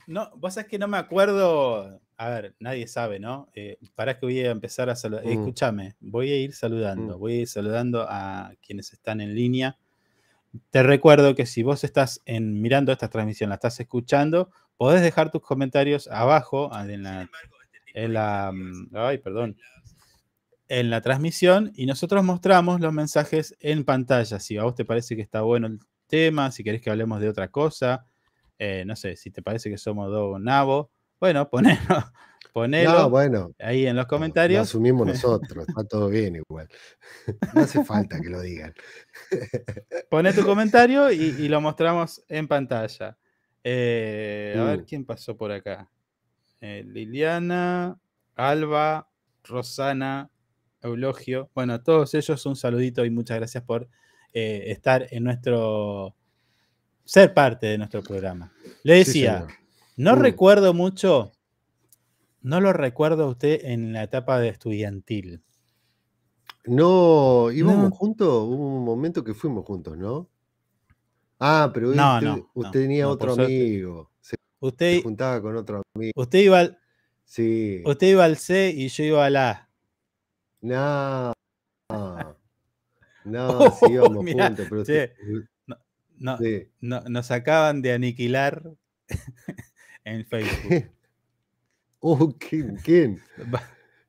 [0.06, 2.02] No, vos sabés que no me acuerdo.
[2.18, 3.50] A ver, nadie sabe, ¿no?
[3.54, 5.26] Eh, para que voy a empezar a saludar.
[5.26, 5.30] Mm.
[5.30, 7.18] escúchame, voy a ir saludando.
[7.18, 7.20] Mm.
[7.20, 9.78] Voy a ir saludando a quienes están en línea.
[10.72, 15.32] Te recuerdo que si vos estás en, mirando esta transmisión, la estás escuchando, podés dejar
[15.32, 17.30] tus comentarios abajo en la,
[17.94, 19.58] en la mm, ay, perdón,
[20.70, 24.40] en la transmisión y nosotros mostramos los mensajes en pantalla.
[24.40, 27.30] Si a vos te parece que está bueno el tema, si querés que hablemos de
[27.30, 28.06] otra cosa,
[28.60, 30.88] eh, no sé, si te parece que somos dos nabos,
[31.20, 32.12] bueno, ponelo,
[32.54, 34.58] ponelo bueno, ahí en los comentarios.
[34.58, 36.68] Lo asumimos nosotros, está todo bien igual.
[37.54, 38.74] No hace falta que lo digan.
[40.10, 43.18] Poné tu comentario y, lo mostramos en pantalla.
[43.64, 44.86] Eh, a ver mm.
[44.86, 45.90] quién pasó por acá.
[46.62, 48.00] Eh, Liliana,
[48.36, 49.10] Alba,
[49.44, 50.30] Rosana,
[50.88, 51.50] Eulogio.
[51.54, 53.90] Bueno, a todos ellos un saludito y muchas gracias por
[54.34, 56.16] estar en nuestro
[57.08, 58.52] ser parte de nuestro programa.
[58.84, 59.48] Le decía,
[59.96, 61.32] no recuerdo mucho,
[62.42, 65.42] no lo recuerdo a usted en la etapa de estudiantil.
[66.66, 70.30] No, íbamos juntos, hubo un momento que fuimos juntos, ¿no?
[71.40, 74.12] Ah, pero usted, tenía otro amigo.
[74.20, 76.12] Se, usted juntaba con otro amigo.
[76.16, 76.78] Usted iba al,
[77.24, 77.84] sí.
[77.86, 79.67] Usted iba al C y yo iba al A.
[81.90, 82.38] No.
[83.24, 85.14] No, sí íbamos juntos, pero usted,
[86.18, 86.38] no,
[86.80, 88.64] no, nos acaban de aniquilar
[90.04, 90.92] en Facebook.
[92.00, 93.20] Uh, ¿quién?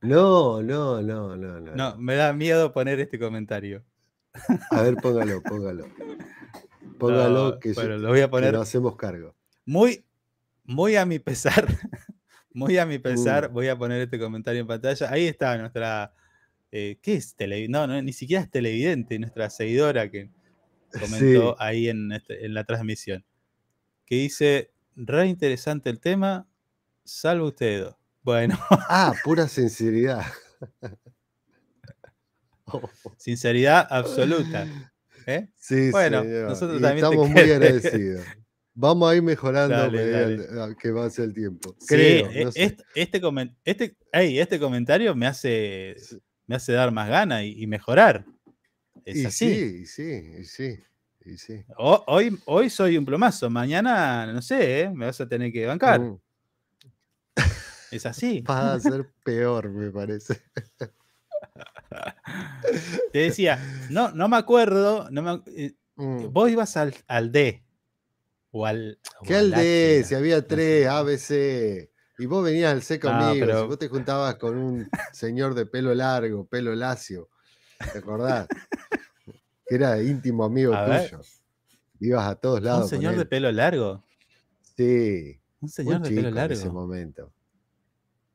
[0.01, 1.75] No, no, no, no, no.
[1.75, 3.83] No, me da miedo poner este comentario.
[4.69, 5.87] A ver, póngalo, póngalo.
[6.99, 8.55] Póngalo que, lo voy a poner.
[8.55, 9.35] hacemos cargo.
[9.65, 10.05] Muy,
[10.65, 11.67] muy a mi pesar,
[12.53, 13.53] muy a mi pesar, mm.
[13.53, 15.09] voy a poner este comentario en pantalla.
[15.11, 16.13] Ahí está nuestra.
[16.71, 17.71] Eh, ¿Qué es televidente?
[17.71, 20.29] No, no, ni siquiera es televidente, nuestra seguidora que
[20.99, 23.25] comentó ahí en, este, en la transmisión.
[24.05, 26.47] Que dice, re interesante el tema,
[27.03, 28.59] salvo ustedes Bueno.
[28.69, 30.23] Ah, pura sinceridad.
[33.17, 34.67] Sinceridad absoluta.
[35.25, 35.49] ¿eh?
[35.55, 38.25] Sí, bueno, nosotros también estamos muy agradecidos.
[38.75, 39.91] Vamos a ir mejorando
[40.79, 41.75] que va a ser el tiempo.
[41.87, 43.21] Creo, e, este, este,
[43.65, 43.95] este,
[44.41, 45.95] este, comentario me hace,
[46.49, 48.25] me hace dar más ganas y, mejorar.
[49.05, 49.85] Es y así.
[49.85, 49.87] Sí,
[50.43, 50.79] sí, sí.
[51.37, 51.63] sí.
[51.77, 54.89] hoy, hoy soy un plomazo, mañana, no sé, ¿eh?
[54.89, 55.99] me vas a tener que bancar.
[55.99, 56.19] Mm.
[57.91, 58.41] Es así.
[58.49, 60.41] Va a ser peor, me parece.
[63.13, 65.07] Te decía, no, no me acuerdo.
[65.55, 66.33] Eh, mm.
[66.33, 67.63] Vos ibas al, al, D.
[68.49, 68.97] O al.
[69.23, 70.03] ¿Qué al, D?
[70.03, 71.91] Si había tres, ABC.
[72.19, 73.45] Y vos venías al C conmigo.
[73.45, 77.29] Si vos te juntabas con un señor de pelo largo, pelo lacio.
[77.93, 78.45] ¿Te acordás?
[79.65, 81.21] que era íntimo amigo tuyo.
[82.01, 82.83] Ibas a todos lados.
[82.83, 84.03] ¿Un señor de pelo largo?
[84.75, 85.39] Sí.
[85.61, 86.53] Un señor de pelo largo.
[86.53, 87.31] En ese momento.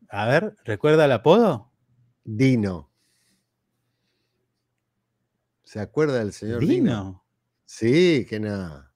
[0.08, 1.70] A ver, ¿recuerda el apodo?
[2.24, 2.90] Dino.
[5.64, 7.22] ¿Se acuerda del señor Dino?
[7.64, 8.92] Sí, que nada.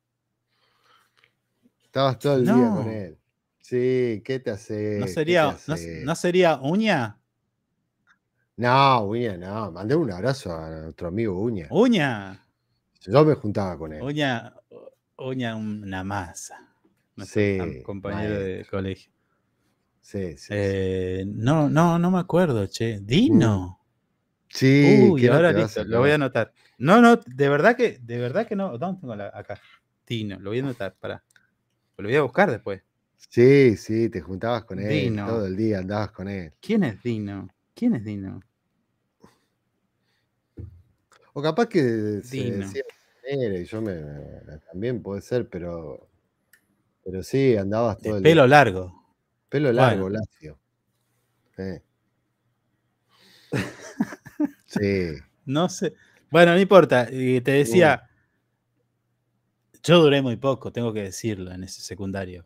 [1.82, 3.17] Estabas todo el día con él.
[3.68, 4.96] Sí, ¿qué te hace?
[4.98, 5.54] ¿No sería,
[6.04, 7.18] ¿no, sería Uña?
[8.56, 9.70] No, Uña, no.
[9.70, 11.66] Mandé un abrazo a nuestro amigo Uña.
[11.70, 12.46] Uña.
[13.02, 14.00] Yo me juntaba con él.
[14.00, 14.54] Uña,
[15.18, 16.66] Uña una masa.
[17.26, 17.82] Sí.
[17.84, 19.12] Compañero de colegio.
[20.00, 23.00] Sí, sí, eh, No, no, no me acuerdo, che.
[23.02, 23.80] Dino.
[23.82, 24.46] Mm.
[24.48, 26.54] Sí, Uy, ahora listo, lo voy a anotar.
[26.78, 28.78] No, no, de verdad que, de verdad que no.
[28.78, 29.60] ¿Dónde tengo la, acá?
[30.06, 31.22] Dino, lo voy a anotar, para.
[31.98, 32.87] Lo voy a buscar después.
[33.18, 36.52] Sí, sí, te juntabas con él todo el día, andabas con él.
[36.60, 37.48] ¿Quién es Dino?
[37.74, 38.40] ¿Quién es Dino?
[41.34, 42.22] O capaz que Dino.
[42.70, 42.82] se
[43.26, 43.94] decía yo me,
[44.70, 46.08] también puede ser, pero
[47.04, 48.94] pero sí, andabas todo el pelo largo.
[49.48, 50.58] Pelo largo, lacio.
[51.56, 51.82] Sí.
[54.66, 55.12] sí.
[55.46, 55.94] No sé.
[56.30, 57.06] Bueno, no importa.
[57.06, 58.10] te decía,
[59.82, 62.44] yo duré muy poco, tengo que decirlo, en ese secundario.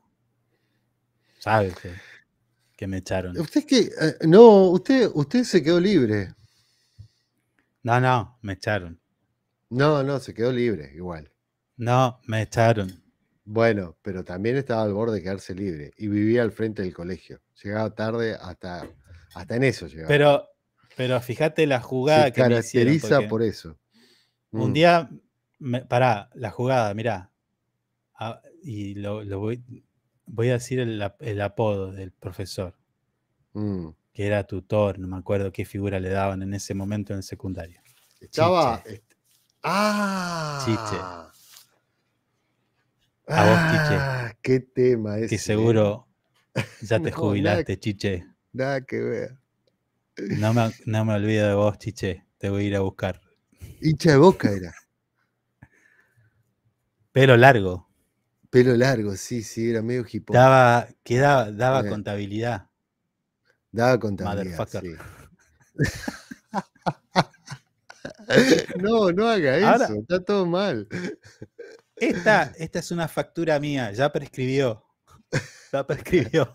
[1.42, 1.74] Sabes
[2.76, 3.36] que, me echaron.
[3.36, 6.34] Usted que, eh, no, usted, usted se quedó libre.
[7.82, 9.00] No, no, me echaron.
[9.68, 11.32] No, no, se quedó libre, igual.
[11.76, 13.02] No, me echaron.
[13.44, 17.40] Bueno, pero también estaba al borde de quedarse libre y vivía al frente del colegio.
[17.60, 18.86] Llegaba tarde hasta,
[19.34, 20.06] hasta en eso llegaba.
[20.06, 20.48] Pero,
[20.96, 23.76] pero fíjate la jugada que caracteriza me por eso.
[24.52, 24.72] Un mm.
[24.74, 25.10] día,
[25.88, 27.32] pará, la jugada, mirá.
[28.14, 29.64] Ah, y lo, voy,
[30.26, 32.74] voy, a decir el, apodo del profesor,
[33.52, 33.88] mm.
[34.12, 37.22] que era tutor, no me acuerdo qué figura le daban en ese momento en el
[37.22, 37.80] secundario.
[38.20, 38.82] Estaba.
[39.62, 40.62] Ah.
[40.64, 41.00] Chiche.
[43.28, 43.96] A vos, Chiche.
[44.00, 45.30] Ah, qué tema es.
[45.30, 46.08] Que seguro
[46.82, 48.26] ya te jubilaste, Chiche.
[48.52, 49.38] Nada que ver.
[50.16, 52.26] No me, no me olvido de vos, Chiche.
[52.38, 53.20] Te voy a ir a buscar.
[53.80, 54.74] Hincha de boca era.
[57.12, 57.88] Pelo largo.
[58.52, 60.34] Pelo largo, sí, sí, era medio hipo.
[60.34, 61.88] Daba, que daba, eh.
[61.88, 62.68] contabilidad.
[63.70, 64.68] Daba contabilidad.
[64.68, 64.94] Sí.
[68.78, 70.86] no, no haga eso, está todo mal.
[71.96, 74.84] Esta, esta es una factura mía, ya prescribió.
[75.72, 76.54] Ya prescribió.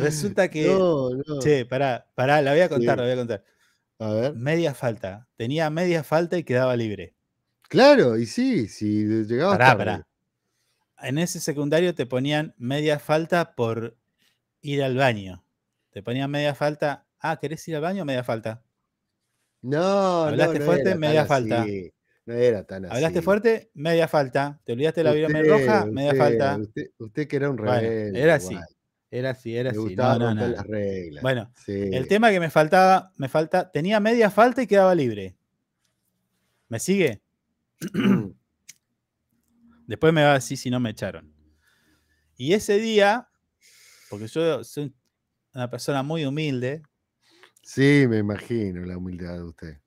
[0.00, 0.66] Resulta que.
[0.66, 1.38] No, no.
[1.38, 3.44] Che, pará, pará, la voy a contar, la voy a contar.
[4.00, 4.34] A ver.
[4.34, 5.28] Media falta.
[5.36, 7.14] Tenía media falta y quedaba libre.
[7.72, 10.06] Claro, y sí, si llegaba pará, Pará.
[10.98, 13.96] En ese secundario te ponían media falta por
[14.60, 15.42] ir al baño.
[15.90, 17.06] Te ponían media falta.
[17.18, 18.62] Ah, ¿querés ir al baño o media falta?
[19.62, 21.66] No, Hablaste no, fuerte, media falta.
[22.26, 22.94] No era tan así.
[22.94, 24.60] Hablaste fuerte, media falta.
[24.64, 26.60] Te olvidaste la virome roja, media falta.
[26.98, 28.20] Usted, que era un rebelde.
[28.20, 28.58] era así.
[29.10, 29.96] Era así, era así.
[29.96, 30.46] No, no, no.
[30.46, 31.22] Las reglas.
[31.22, 35.36] Bueno, el tema que me faltaba, me falta, tenía media falta y quedaba libre.
[36.68, 37.22] ¿Me sigue?
[39.86, 41.32] Después me va a decir si no me echaron.
[42.36, 43.28] Y ese día,
[44.08, 44.94] porque yo soy
[45.54, 46.82] una persona muy humilde.
[47.62, 49.82] Sí, me imagino la humildad de usted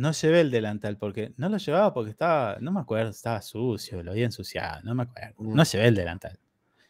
[0.00, 4.02] no llevé el delantal porque no lo llevaba porque estaba, no me acuerdo, estaba sucio,
[4.02, 5.34] lo había ensuciado, no me acuerdo.
[5.38, 5.54] Mm.
[5.54, 6.38] No llevé el delantal.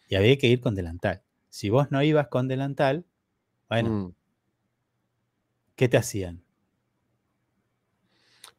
[0.08, 1.22] Y había que ir con delantal.
[1.48, 3.04] Si vos no ibas con delantal,
[3.68, 4.14] bueno, mm.
[5.74, 6.44] ¿qué te hacían?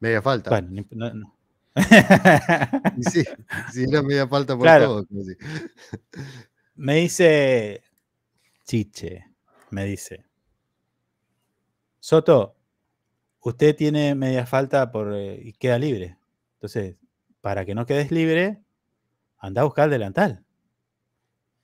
[0.00, 0.50] Media falta.
[0.50, 1.36] Bueno, no, no.
[3.10, 3.24] sí,
[3.72, 5.06] sí, era media falta por todo.
[6.74, 7.82] Me dice
[8.64, 9.26] Chiche,
[9.70, 10.24] me dice,
[12.04, 12.56] Soto,
[13.40, 16.18] usted tiene media falta por, eh, y queda libre.
[16.54, 16.96] Entonces,
[17.40, 18.60] para que no quedes libre,
[19.38, 20.44] anda a buscar el delantal.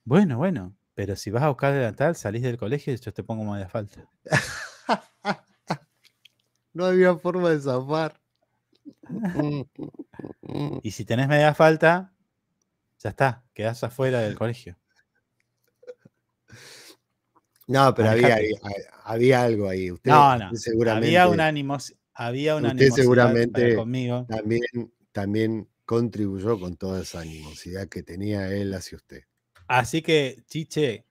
[0.05, 3.21] Bueno, bueno, pero si vas a buscar el delantal, salís del colegio y yo te
[3.21, 4.09] pongo media falta.
[6.73, 8.19] no había forma de zafar.
[10.83, 12.13] y si tenés media falta,
[12.99, 14.77] ya está, quedás afuera del colegio.
[17.67, 18.39] No, pero había,
[19.03, 19.91] había, algo ahí.
[19.91, 20.55] Usted, no, no.
[20.55, 21.77] Seguramente, había un ánimo,
[22.13, 24.25] había un usted seguramente conmigo.
[24.27, 24.63] También,
[25.11, 29.23] también contribuyó con toda esa animosidad que tenía él hacia usted.
[29.67, 31.05] Así que, Chiche,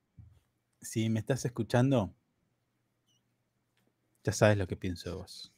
[0.80, 2.12] si me estás escuchando,
[4.24, 5.52] ya sabes lo que pienso de vos.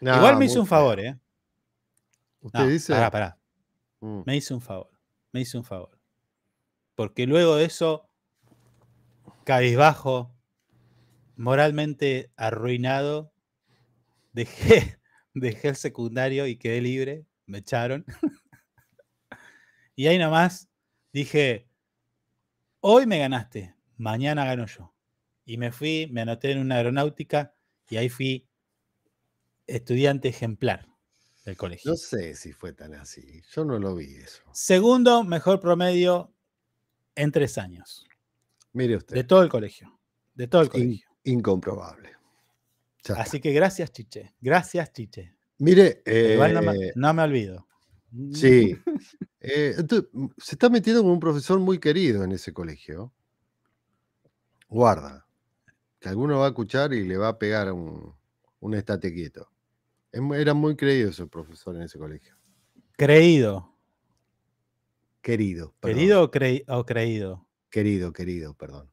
[0.00, 1.18] Igual me hizo un favor, ¿eh?
[2.40, 2.92] Usted dice.
[2.92, 3.38] Pará, pará.
[4.00, 4.22] Mm.
[4.26, 4.90] Me hizo un favor.
[5.32, 5.98] Me hizo un favor.
[6.94, 8.08] Porque luego de eso
[9.44, 10.36] cabizbajo,
[11.36, 13.32] moralmente arruinado,
[14.32, 15.00] dejé,
[15.34, 18.04] dejé el secundario y quedé libre, me echaron.
[19.96, 20.68] y ahí nomás
[21.12, 21.68] dije,
[22.80, 24.94] hoy me ganaste, mañana gano yo.
[25.44, 27.54] Y me fui, me anoté en una aeronáutica
[27.88, 28.46] y ahí fui
[29.66, 30.88] estudiante ejemplar
[31.48, 31.90] del colegio.
[31.90, 34.42] No sé si fue tan así, yo no lo vi eso.
[34.52, 36.32] Segundo mejor promedio
[37.14, 38.06] en tres años.
[38.72, 39.16] Mire usted.
[39.16, 39.98] De todo el colegio.
[40.34, 41.08] De todo el colegio.
[41.24, 42.12] incomprobable.
[43.16, 44.34] Así que gracias, Chiche.
[44.40, 45.34] Gracias, Chiche.
[45.58, 46.02] Mire.
[46.94, 47.66] no, me, olvido.
[48.32, 48.76] Sí.
[49.40, 49.76] Eh,
[50.36, 53.14] se está metiendo con un profesor muy querido en ese colegio.
[54.68, 55.26] Guarda.
[56.00, 58.14] Que alguno va a escuchar y le va a pegar un,
[58.58, 59.48] un estate quieto.
[60.34, 62.34] Era muy creído ese profesor en ese colegio.
[62.96, 63.74] Creído.
[65.22, 65.74] Querido.
[65.80, 67.46] ¿Querido o creído?
[67.70, 68.90] Querido, querido, perdón.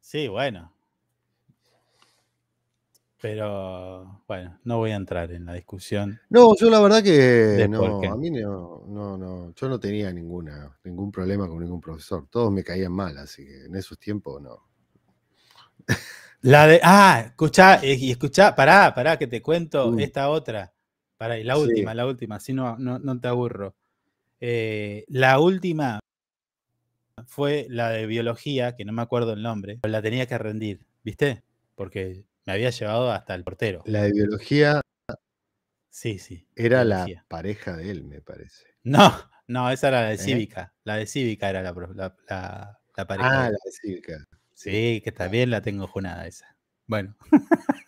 [0.00, 0.72] Sí, bueno.
[3.20, 6.20] Pero bueno, no voy a entrar en la discusión.
[6.28, 10.78] No, yo la verdad que no, a mí no, no, no, yo no tenía ninguna,
[10.84, 12.26] ningún problema con ningún profesor.
[12.28, 14.68] Todos me caían mal, así que en esos tiempos no.
[16.42, 20.72] La de, ah, escucha, y escucha, pará, pará, que te cuento esta otra.
[21.16, 23.74] Pará, y la última, la última, si no, no, te aburro.
[24.40, 26.00] Eh, la última
[27.26, 30.86] fue la de biología, que no me acuerdo el nombre, pero la tenía que rendir,
[31.02, 31.42] ¿viste?
[31.74, 33.82] Porque me había llevado hasta el portero.
[33.86, 34.80] La de biología.
[35.90, 36.46] Sí, sí.
[36.54, 38.66] Era la pareja de él, me parece.
[38.82, 39.12] No,
[39.48, 40.18] no, esa era la de ¿Eh?
[40.18, 40.74] cívica.
[40.84, 43.46] La de cívica era la, la, pareja.
[43.46, 44.24] Ah, la de cívica.
[44.56, 46.56] Sí, que también la tengo junada esa.
[46.86, 47.14] Bueno.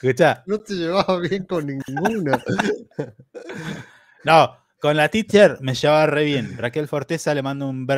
[0.00, 0.44] Escucha.
[0.46, 2.40] No te llevaba bien con ninguna.
[4.24, 6.56] no, con la teacher me llevaba re bien.
[6.56, 7.88] Raquel Forteza le mando un,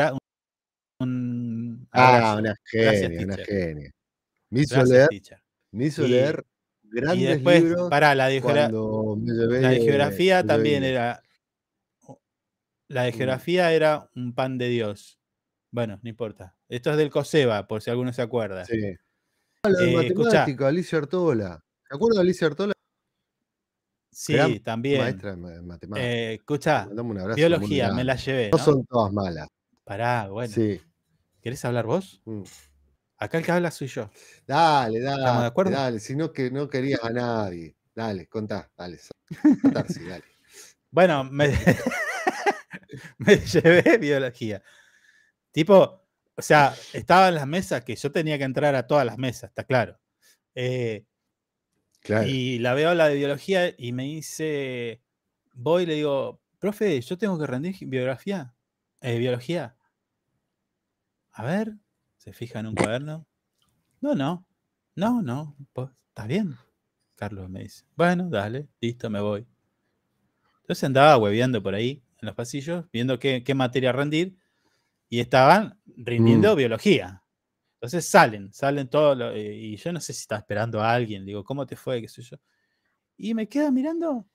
[1.00, 3.90] un, Ah, una genia, una genia.
[4.48, 5.08] Me hizo leer,
[5.70, 6.46] me hizo leer
[6.82, 7.90] grandes y después, libros.
[7.90, 11.22] Para la de, la de geografía también era.
[12.88, 13.14] La de mm.
[13.14, 15.18] geografía era un pan de Dios.
[15.70, 16.54] Bueno, no importa.
[16.72, 18.64] Esto es del COSEBA, por si alguno se acuerda.
[18.64, 18.80] Sí.
[19.62, 21.62] La de eh, matemática, Alicia Artola.
[21.86, 22.72] ¿Se acuerda de Alicia Artola?
[24.10, 25.02] Sí, también.
[25.02, 25.98] Maestra de matemáticas.
[25.98, 26.88] Eh, escucha,
[27.36, 28.48] biología, me la llevé.
[28.50, 28.56] ¿no?
[28.56, 29.48] son todas malas.
[29.84, 30.50] Pará, bueno.
[30.50, 30.80] Sí.
[31.42, 32.22] ¿Querés hablar vos?
[32.24, 32.44] Mm.
[33.18, 34.10] Acá el que habla soy yo.
[34.46, 35.18] Dale, dale.
[35.18, 35.72] ¿Estamos de acuerdo?
[35.72, 37.76] Dale, si no, que no querías a nadie.
[37.94, 38.98] Dale, contá, dale.
[40.08, 40.24] dale.
[40.90, 41.48] Bueno, me,
[43.18, 44.62] me llevé biología.
[45.50, 46.01] Tipo,
[46.36, 49.50] o sea, estaba en las mesas que yo tenía que entrar a todas las mesas,
[49.50, 49.98] está claro.
[50.54, 51.04] Eh,
[52.26, 55.02] y la veo la de biología y me dice,
[55.52, 58.54] voy y le digo, profe, yo tengo que rendir biografía,
[59.00, 59.76] eh, biología.
[61.32, 61.76] A ver,
[62.16, 63.26] se fija en un cuaderno.
[64.00, 64.46] No, no,
[64.96, 65.56] no, no,
[66.08, 66.56] está bien.
[67.14, 69.46] Carlos me dice, bueno, dale, listo, me voy.
[70.62, 74.36] Entonces andaba hueveando por ahí en los pasillos, viendo qué, materia rendir,
[75.12, 76.56] y estaban rindiendo mm.
[76.56, 77.22] biología.
[77.74, 81.44] Entonces salen, salen todos, eh, y yo no sé si está esperando a alguien, digo,
[81.44, 82.00] ¿cómo te fue?
[82.00, 82.38] ¿Qué sé yo?
[83.18, 84.26] Y me queda mirando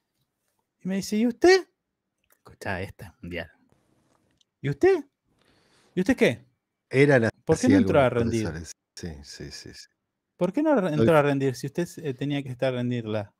[0.79, 1.67] y me dice, ¿y usted?
[2.31, 3.51] Escucha, esta es mundial.
[4.61, 5.03] ¿Y usted?
[5.95, 6.45] ¿Y usted qué?
[6.91, 8.47] Era ¿Por qué no entró a rendir?
[8.93, 9.89] Sí, sí, sí, sí.
[10.35, 13.33] ¿Por qué no entró a rendir si usted eh, tenía que estar a rendirla?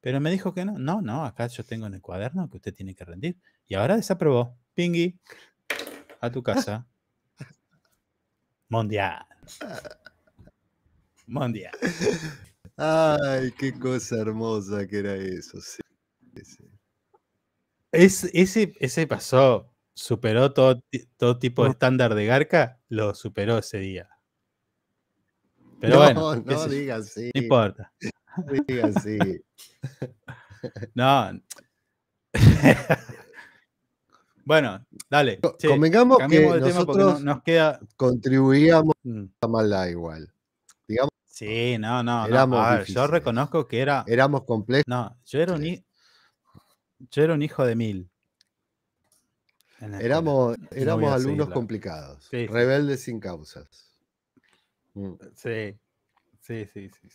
[0.00, 0.78] Pero me dijo que no.
[0.78, 3.40] No, no, acá yo tengo en el cuaderno que usted tiene que rendir.
[3.66, 4.56] Y ahora desaprobó.
[4.72, 5.18] Pingui,
[6.26, 6.86] a tu casa.
[8.68, 9.24] Mundial.
[11.26, 11.72] Mundial.
[12.76, 15.60] Ay, qué cosa hermosa que era eso.
[15.60, 15.80] Sí,
[17.92, 20.82] Es, ese, ese pasó, superó todo,
[21.16, 24.10] todo tipo de estándar de Garca, lo superó ese día.
[25.80, 27.30] Pero no, bueno, no digas sí.
[27.34, 27.92] No importa.
[28.36, 29.18] No digas sí.
[30.94, 31.40] no.
[34.46, 35.40] bueno, dale.
[35.66, 37.80] Convengamos que nosotros nos queda...
[37.96, 39.24] contribuíamos mm.
[39.40, 40.32] a maldad igual.
[40.86, 42.28] Digamos, sí, no, no.
[42.28, 42.62] no.
[42.62, 44.04] A ver, yo reconozco que era.
[44.06, 44.84] Éramos complejos.
[44.86, 45.84] No, yo era un,
[47.10, 48.08] yo era un hijo de mil.
[49.80, 53.96] Éramos, éramos alumnos complicados, rebeldes sin causas.
[54.94, 55.14] Mm.
[55.34, 55.76] Sí,
[56.40, 57.08] sí, sí, sí.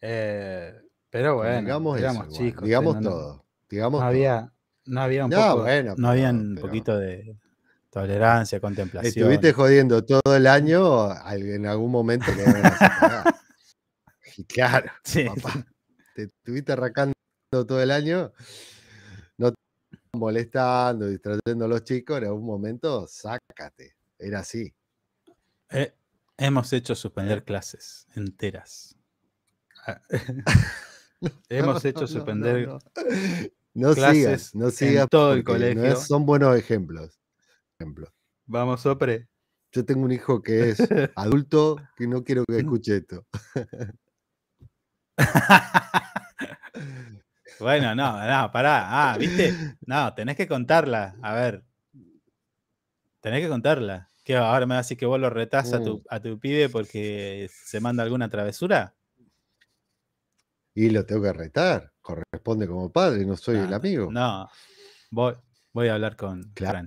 [0.00, 0.74] Eh,
[1.10, 2.64] pero bueno, digamos éramos chicos.
[2.64, 3.44] Digamos todo.
[3.68, 4.53] Digamos no, Había,
[4.86, 5.66] no había un poco,
[5.96, 7.36] no había un poquito de
[7.90, 9.08] tolerancia, contemplación.
[9.08, 12.44] Estuviste jodiendo todo el año, en algún momento le
[14.48, 14.90] claro,
[15.26, 15.66] papá,
[16.14, 17.14] te estuviste arrancando
[17.50, 18.32] todo el año
[20.14, 23.96] molestando, distrayendo a los chicos, en algún momento, sácate.
[24.18, 24.72] Era así.
[25.70, 25.92] Eh,
[26.36, 28.96] hemos hecho suspender clases enteras.
[29.86, 30.00] Ah,
[31.48, 32.78] hemos hecho suspender no,
[33.74, 34.52] no sigas,
[35.10, 35.96] todo el colegio.
[35.96, 37.18] son buenos ejemplos.
[38.46, 39.28] Vamos, Sopre.
[39.72, 40.78] Yo tengo un hijo que es
[41.16, 43.26] adulto que no quiero que escuche esto.
[47.60, 49.12] Bueno, no, no, pará.
[49.12, 49.54] Ah, ¿viste?
[49.86, 51.16] No, tenés que contarla.
[51.22, 51.64] A ver.
[53.20, 54.10] Tenés que contarla.
[54.22, 56.02] ¿Qué, ahora me vas a decir que vos lo retás a, tu, mm.
[56.10, 58.94] a tu pibe porque se manda alguna travesura?
[60.74, 61.93] Y lo tengo que retar.
[62.04, 64.12] Corresponde como padre, no soy el amigo.
[64.12, 64.46] No.
[65.10, 65.34] Voy,
[65.72, 66.86] voy a hablar con Clara.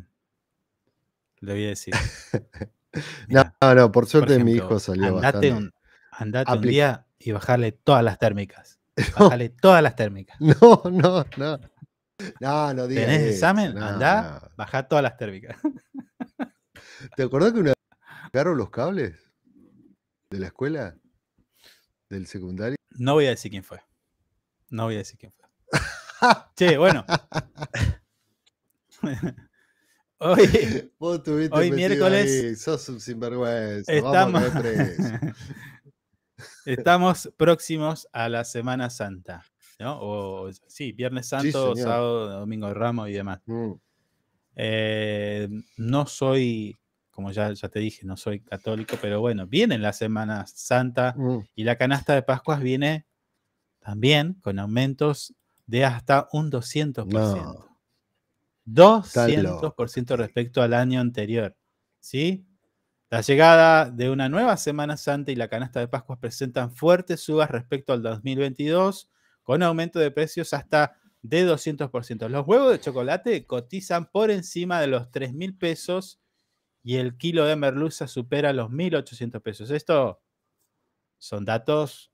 [1.39, 1.95] Le voy a decir.
[3.27, 5.73] no, no, por suerte mi hijo salió andate Un,
[6.11, 8.79] andate un día y bajarle todas las térmicas.
[9.17, 10.39] Bájale todas las térmicas.
[10.39, 11.59] No, no, no.
[12.39, 13.05] No, no digas.
[13.07, 13.75] ¿Tenés examen?
[13.75, 15.57] Andá, baja todas las térmicas.
[17.15, 17.73] ¿Te acordás que una
[18.31, 19.33] agarró los cables
[20.29, 20.95] de la escuela?
[22.07, 22.75] ¿Del secundario?
[22.91, 23.81] No voy a decir quién fue.
[24.69, 25.47] No voy a decir quién fue.
[26.55, 27.05] che, bueno.
[30.19, 30.91] hoy,
[31.51, 32.61] hoy miércoles.
[32.61, 33.91] Sos un sinvergüenza.
[33.91, 34.43] Estamos,
[36.65, 39.43] Estamos próximos a la Semana Santa,
[39.79, 39.97] ¿no?
[40.01, 43.41] O sí, Viernes Santo, sábado, Domingo de Ramos y demás.
[43.45, 43.71] Mm.
[44.55, 46.75] Eh, no soy,
[47.09, 51.39] como ya, ya te dije, no soy católico, pero bueno, viene la Semana Santa mm.
[51.55, 53.06] y la canasta de Pascuas viene
[53.87, 55.33] también con aumentos
[55.65, 57.69] de hasta un 200%.
[58.65, 61.55] 200% respecto al año anterior.
[62.01, 62.45] ¿Sí?
[63.09, 67.49] La llegada de una nueva Semana Santa y la canasta de Pascuas presentan fuertes subas
[67.49, 69.09] respecto al 2022,
[69.41, 72.27] con aumento de precios hasta de 200%.
[72.27, 76.19] Los huevos de chocolate cotizan por encima de los 3 mil pesos
[76.83, 79.71] y el kilo de merluza supera los 1.800 pesos.
[79.71, 80.21] Esto
[81.17, 82.11] son datos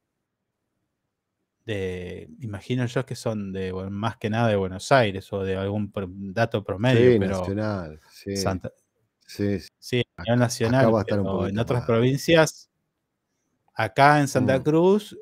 [1.66, 5.92] de, imagino yo que son de más que nada de Buenos Aires o de algún
[6.34, 8.36] dato promedio, pero nacional, sí.
[9.26, 10.04] Sí, sí.
[10.18, 10.92] a nivel nacional,
[11.48, 12.70] en otras provincias,
[13.74, 14.64] acá en Santa mm.
[14.64, 15.18] Cruz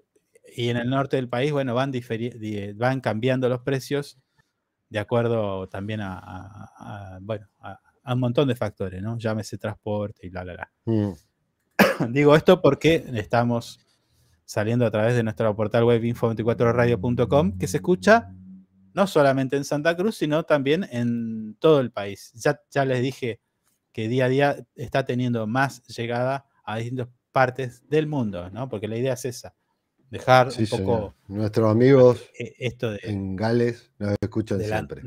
[0.55, 1.91] y en el norte del país, bueno, van,
[2.75, 4.17] van cambiando los precios
[4.89, 7.79] de acuerdo también a, bueno, a,
[8.13, 9.17] un montón de factores, ¿no?
[9.17, 10.71] Llámese transporte y bla, bla, bla.
[10.85, 11.11] Mm.
[12.11, 13.79] Digo esto porque estamos
[14.51, 18.33] saliendo a través de nuestro portal web info24radio.com que se escucha
[18.93, 22.33] no solamente en Santa Cruz, sino también en todo el país.
[22.33, 23.39] Ya, ya les dije
[23.93, 28.67] que día a día está teniendo más llegada a distintas partes del mundo, ¿no?
[28.67, 29.55] Porque la idea es esa,
[30.09, 31.15] dejar un poco...
[31.29, 35.01] Nuestros amigos e, esto en Gales nos escuchan siempre.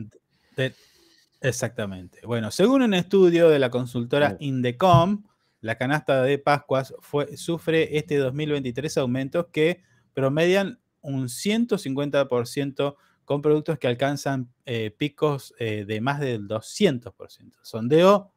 [1.43, 2.21] exactamente.
[2.25, 5.23] Bueno, según un estudio de la consultora Indecom,
[5.65, 9.81] la canasta de Pascuas fue, sufre este 2023 aumentos que
[10.13, 17.15] promedian un 150% con productos que alcanzan eh, picos eh, de más del 200%.
[17.63, 18.35] Sondeo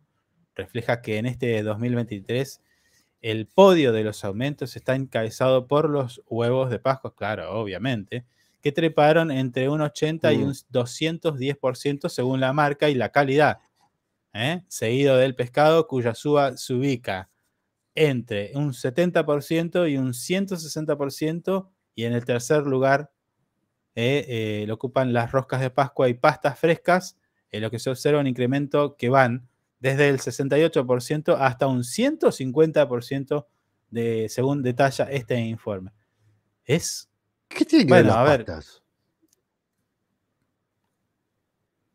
[0.55, 2.61] refleja que en este 2023
[3.19, 8.25] el podio de los aumentos está encabezado por los huevos de Pascua, claro, obviamente,
[8.61, 13.59] que treparon entre un 80 y un 210% según la marca y la calidad,
[14.37, 14.63] ¿eh?
[14.67, 17.29] seguido del pescado cuya suba se ubica
[17.95, 23.11] entre un 70% y un 160%, y en el tercer lugar
[23.95, 24.25] ¿eh?
[24.27, 27.17] Eh, lo ocupan las roscas de Pascua y pastas frescas,
[27.49, 29.49] en lo que se observa un incremento que van
[29.79, 33.47] desde el 68% hasta un 150%
[33.89, 35.91] de, según detalla este informe.
[36.65, 37.09] Es.
[37.47, 38.83] ¿Qué tiene que bueno, ver a ver, pastas?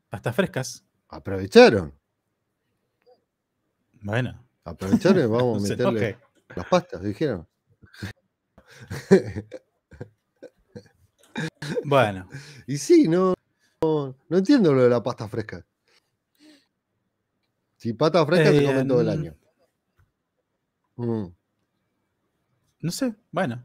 [0.08, 0.84] Pastas frescas.
[1.08, 2.01] Aprovecharon.
[4.02, 4.46] Bueno.
[4.64, 6.18] Aprovecharon y vamos a meterle
[6.54, 7.46] las pastas, dijeron.
[11.84, 12.28] Bueno.
[12.66, 13.34] Y sí, no,
[13.80, 15.64] no, entiendo lo de la pasta fresca.
[17.76, 19.34] Si pasta fresca se come todo el Eh, año.
[20.96, 21.26] Mm.
[22.80, 23.64] No sé, bueno.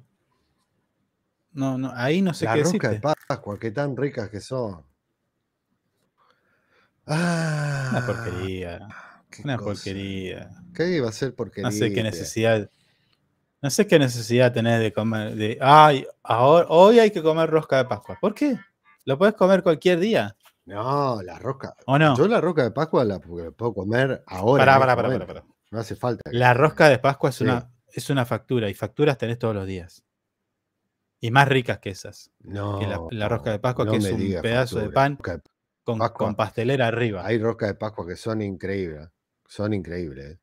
[1.51, 3.17] No, no, ahí no sé La qué rosca de decirte.
[3.27, 4.85] Pascua, qué tan ricas que son.
[7.05, 8.87] Ah, Una porquería.
[9.29, 9.73] Qué Una cosa.
[9.73, 10.49] porquería.
[10.73, 11.69] ¿Qué iba a ser porquería?
[11.69, 12.69] No sé qué necesidad.
[13.61, 15.35] No sé qué necesidad tenés de comer.
[15.35, 18.17] De, ay, ahora, hoy hay que comer rosca de Pascua.
[18.21, 18.57] ¿Por qué?
[19.05, 20.35] Lo puedes comer cualquier día.
[20.65, 21.73] No, la rosca.
[21.85, 22.15] ¿O no?
[22.17, 24.65] Yo la rosca de Pascua la pu- puedo comer ahora.
[24.65, 25.45] Pará, pará, este pará, pará, pará.
[25.71, 26.29] No hace falta.
[26.29, 27.43] que- La rosca de Pascua es, Sí.
[27.45, 30.03] una, es una factura y facturas tenés todos los días.
[31.19, 32.29] Y más ricas que esas.
[32.41, 32.77] No.
[32.79, 35.41] que la, la rosca de Pascua, no que es un pedazo de pan Rosca
[35.83, 37.25] con, con pastelera arriba.
[37.25, 39.07] Hay roscas de Pascua que son increíbles.
[39.47, 40.37] Son increíbles.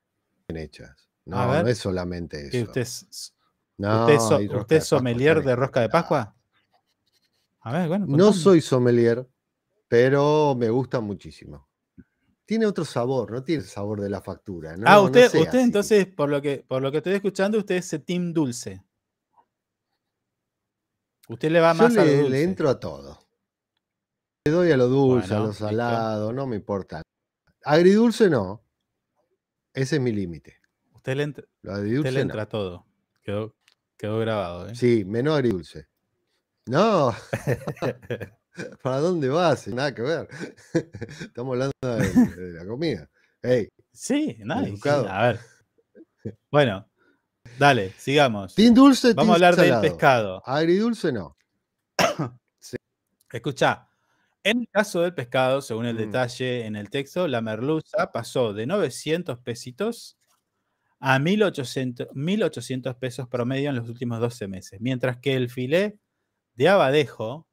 [0.48, 1.08] Bien hechas.
[1.26, 2.66] No, A ver, no es solamente ¿Que eso.
[2.66, 3.34] usted, es-
[3.78, 5.88] No, usted, so- usted sommelier de rosca de.
[5.88, 6.34] Pascua?
[7.60, 8.06] A ver, bueno.
[8.08, 9.26] No soy sommelier,
[9.88, 11.68] pero me gusta muchísimo.
[12.46, 14.76] Tiene otro sabor, no tiene el sabor de la factura.
[14.76, 15.60] No, ah, usted, usted así.
[15.60, 18.84] entonces, por lo que por lo que estoy escuchando, usted es team dulce.
[21.28, 22.30] Usted le va Yo más a lo dulce.
[22.30, 23.18] le entro a todo.
[24.44, 27.00] Le doy a lo dulce, a lo salado, no me importa.
[27.64, 28.63] Agridulce no.
[29.74, 30.56] Ese es mi límite.
[30.94, 32.86] Usted le, entra, usted le todo.
[33.22, 33.54] Quedó,
[33.98, 34.68] quedó grabado.
[34.68, 34.74] ¿eh?
[34.74, 35.88] Sí, menos agridulce.
[36.66, 37.14] No.
[38.82, 39.68] ¿Para dónde vas?
[39.68, 40.28] Nada que ver.
[41.20, 43.10] Estamos hablando de, de la comida.
[43.42, 44.36] Ey, Sí.
[44.40, 45.08] Educado.
[45.08, 45.40] A ver.
[46.50, 46.88] Bueno,
[47.58, 48.54] dale, sigamos.
[48.54, 50.42] tin dulce, Vamos a hablar del pescado.
[50.44, 51.36] Agridulce no.
[53.32, 53.88] Escucha,
[54.44, 55.98] en el caso del pescado, según el Mm.
[55.98, 60.18] detalle en el texto, la merluza pasó de 900 pesitos
[61.00, 65.98] a 1800, 1800 pesos promedio en los últimos 12 meses, mientras que el filé
[66.54, 67.48] de abadejo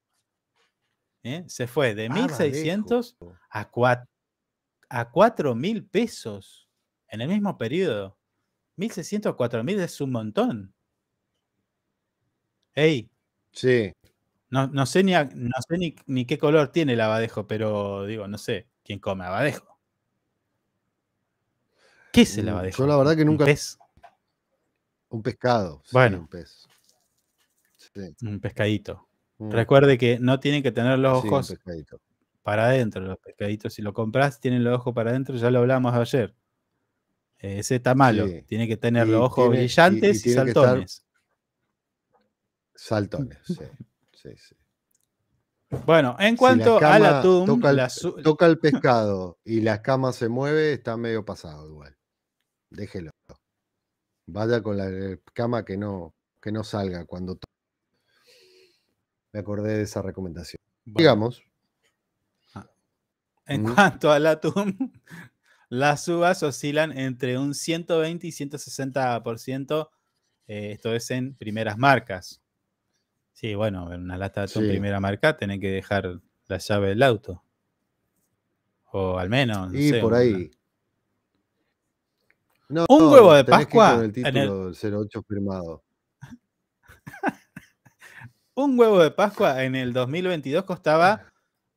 [1.23, 1.43] ¿eh?
[1.47, 3.15] se fue de 1600
[3.49, 4.07] a, cua-
[4.89, 6.69] a 4000 pesos
[7.09, 8.17] en el mismo periodo.
[8.77, 10.73] 1600 a 4000 es un montón.
[12.75, 13.09] Ey,
[13.53, 13.91] Sí.
[14.51, 18.05] No, no sé, ni, a- no sé ni, ni qué color tiene el abadejo, pero
[18.05, 19.77] digo, no sé, ¿quién come abadejo?
[22.13, 22.77] ¿Qué es el Mm, abadejo?
[22.83, 23.77] yo la verdad que ¿Un nunca- pez?
[25.09, 25.81] Un pescado.
[25.85, 26.19] sí, Bueno.
[26.19, 26.67] un pez.
[27.77, 28.15] Sí.
[28.25, 29.07] Un pescadito.
[29.39, 31.53] Mm, Recuerde que no tienen que tener los un ojos
[32.43, 33.73] para adentro los pescaditos.
[33.73, 36.33] Si lo compras, tienen los ojos para adentro, ya lo hablamos ayer.
[37.39, 38.25] Ese está malo.
[38.45, 41.05] Tiene que tener Y los ojos tiene- y- y brillantes y, estar- saltones.
[42.75, 43.55] Saltones, sí.
[44.21, 44.55] Sí, sí.
[45.85, 46.77] Bueno, en Si la cuanto
[47.19, 51.23] atún, toca el, la su- toca el pescado y la cama se mueve, está medio
[51.23, 51.95] pasado igual.
[52.69, 53.11] Déjelo.
[54.27, 57.47] Vaya con la eh, cama que no, que no salga cuando to-
[59.33, 60.57] Me acordé de esa recomendación.
[60.85, 61.41] bueno, Digamos,
[63.47, 63.73] en Mm.
[63.73, 64.53] cuanto al atún,
[65.69, 69.89] las uvas oscilan entre un 120 y 160%.
[70.47, 72.40] eh, esto es en primeras marcas.
[73.33, 74.69] Sí, bueno, en una lata de atún Sí.
[74.69, 77.43] primera marca tenés que dejar la llave del auto.
[78.91, 79.71] O al menos.
[79.71, 80.51] no y sé, por una- ahí.
[82.69, 85.83] No, Un huevo de Pascua Con el en el- título del 08 firmado.
[88.55, 91.31] Un huevo de Pascua en el 2022 costaba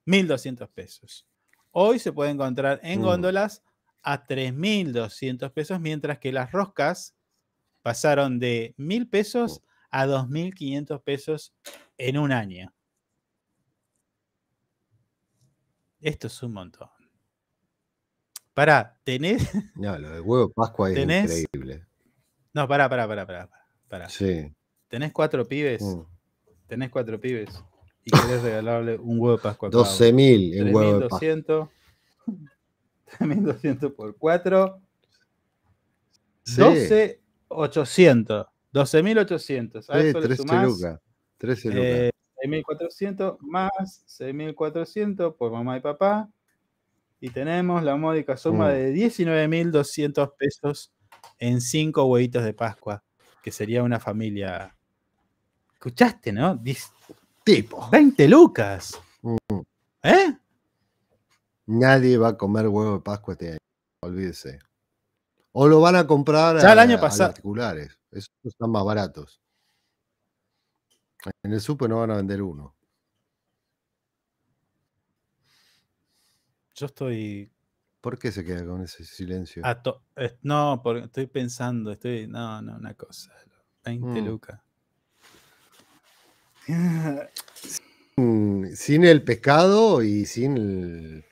[0.07, 1.27] 1.200 pesos.
[1.71, 3.05] Hoy se puede encontrar en Mm.
[3.05, 3.63] góndolas
[4.03, 7.15] a 3.200 pesos, mientras que las roscas
[7.83, 9.63] pasaron de 1.000 pesos
[9.95, 11.55] a 2.500 pesos
[11.97, 12.75] en un año.
[16.01, 16.89] Esto es un montón.
[18.55, 19.39] Para, tener.
[19.77, 21.43] No, lo del huevo de Pascua es ¿Tenés?
[21.43, 21.87] increíble.
[22.53, 23.49] No, pará, pará, pará, pará.
[23.89, 24.09] pará.
[24.09, 24.53] Sí.
[24.89, 25.81] Tenés cuatro pibes.
[25.83, 26.03] mm.
[26.67, 27.63] Tenés cuatro pibes.
[28.05, 29.69] Y querés regalarle un huevo de Pascua.
[29.69, 29.91] a cada uno.
[29.91, 31.19] 12.000 en huevo de Pascua.
[31.21, 31.69] 3200.
[33.19, 34.83] 3200 por 4.
[36.43, 36.57] Sí.
[36.57, 38.54] 12800.
[38.75, 39.89] 12800.
[39.89, 41.01] A Sí, eso le 13 sumás lucas.
[41.39, 41.83] 13 lucas.
[41.85, 42.11] eh,
[42.43, 43.71] 6400 más
[44.07, 46.29] 6400 por mamá y papá.
[47.21, 48.73] Y tenemos la módica suma Mm.
[48.73, 50.93] de 19.200 pesos
[51.39, 53.03] en 5 huevitos de Pascua,
[53.43, 54.77] que sería una familia.
[55.73, 56.61] ¿Escuchaste, no?
[57.45, 57.89] Tipo.
[57.91, 59.01] 20 lucas.
[59.23, 59.37] Mm.
[60.03, 60.37] ¿Eh?
[61.67, 63.59] Nadie va a comer huevo de Pascua este año.
[64.01, 64.59] Olvídese.
[65.57, 67.97] O lo van a comprar Ya el año a pasado- particulares.
[68.11, 69.41] Esos están más baratos.
[71.45, 72.75] En el super no van a vender uno.
[76.75, 77.51] Yo estoy.
[78.01, 79.63] ¿Por qué se queda con ese silencio?
[79.83, 82.27] to- eh, no, porque estoy pensando, estoy.
[82.27, 83.33] No, no, una cosa.
[83.85, 84.27] 20 Mm.
[84.27, 84.61] lucas.
[88.75, 91.25] sin, el pescado y sin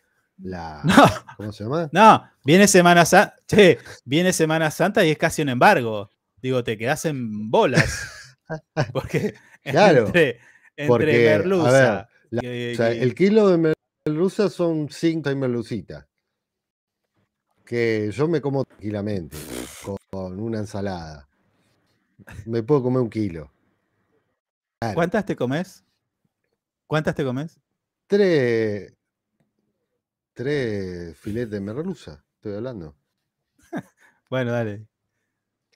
[0.42, 0.82] la.
[1.36, 1.88] ¿Cómo se llama?
[1.92, 3.36] No, viene Semana Santa.
[4.04, 6.10] viene Semana Santa y es casi un embargo.
[6.40, 8.36] Digo, te quedas en bolas.
[8.92, 10.40] Porque claro, entre,
[10.76, 12.08] merluza.
[12.30, 13.74] el kilo de
[14.06, 16.06] merluza son cinco y merlucitas.
[17.64, 19.36] Que yo me como tranquilamente
[20.10, 21.28] con una ensalada.
[22.44, 23.52] Me puedo comer un kilo.
[24.94, 25.84] ¿Cuántas te comes?
[26.86, 27.58] ¿Cuántas te comes?
[28.06, 28.92] Tres.
[30.34, 32.96] Tres filetes de merluza, estoy hablando.
[34.30, 34.86] bueno, dale.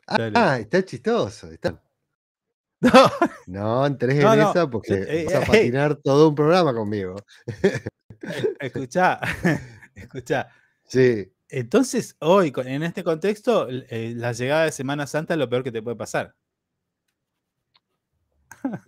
[0.06, 1.50] Ah, está chistoso.
[1.50, 1.82] Está...
[2.78, 2.90] No.
[3.46, 7.16] no, en tres en esa porque eh, vas a eh, patinar todo un programa conmigo.
[8.60, 9.18] Escucha,
[9.94, 10.48] escucha.
[10.88, 11.32] Sí.
[11.48, 15.72] Entonces, hoy, en este contexto, eh, la llegada de Semana Santa es lo peor que
[15.72, 16.36] te puede pasar.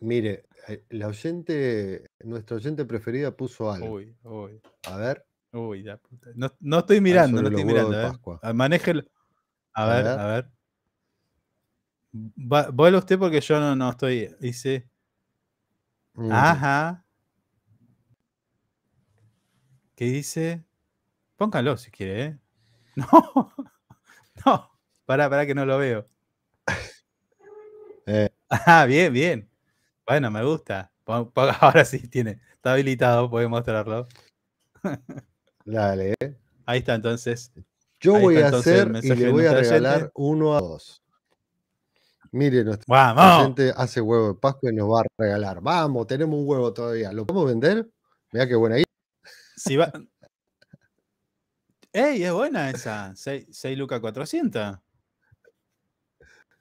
[0.00, 0.44] Mire,
[0.90, 3.94] la oyente, nuestra oyente preferida puso algo.
[3.94, 4.60] Uy, uy.
[4.84, 5.27] A ver.
[5.52, 6.30] Uy, ya puta.
[6.34, 8.00] No, estoy mirando, no estoy mirando.
[8.00, 8.52] ¿eh?
[8.54, 9.04] Manéjelo.
[9.72, 10.50] A, ver, a ver.
[12.12, 14.34] vuelve usted porque yo no, no estoy.
[14.40, 14.88] Dice.
[16.14, 16.32] Mm.
[16.32, 17.04] Ajá.
[19.94, 20.64] ¿Qué dice?
[21.36, 22.38] Póngalo si quiere, ¿eh?
[22.96, 23.52] No.
[24.44, 24.70] No.
[25.06, 26.08] Pará, pará que no lo veo.
[28.10, 28.30] Eh.
[28.48, 29.50] Ah, bien, bien.
[30.06, 30.90] Bueno, me gusta.
[31.60, 32.40] Ahora sí tiene.
[32.54, 34.08] Está habilitado, puede mostrarlo.
[35.68, 36.14] Dale.
[36.18, 36.34] Eh.
[36.64, 37.52] Ahí está entonces.
[38.00, 41.02] Yo voy a hacer y le voy a regalar uno a dos.
[42.30, 45.60] Mire, nuestra gente hace huevo de Pascua y nos va a regalar.
[45.60, 47.12] Vamos, tenemos un huevo todavía.
[47.12, 47.88] ¿Lo podemos vender?
[48.32, 48.84] Mira qué buena idea.
[49.56, 49.92] Si va...
[51.92, 53.14] ¡Ey, es buena esa!
[53.14, 54.78] 6, lucas 400.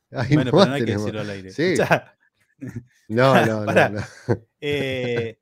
[0.09, 1.51] bueno, pero no hay que decirlo al aire.
[1.51, 1.75] Sí.
[3.09, 4.01] No, no, no,
[4.59, 5.39] eh,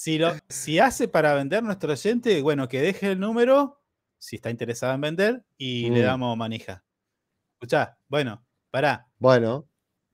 [0.00, 3.82] si, lo, si hace para vender nuestro oyente, bueno, que deje el número,
[4.16, 6.04] si está interesado en vender, y le mm.
[6.04, 6.82] damos manija.
[7.52, 9.06] Escuchá, bueno, pará.
[9.18, 9.68] Bueno.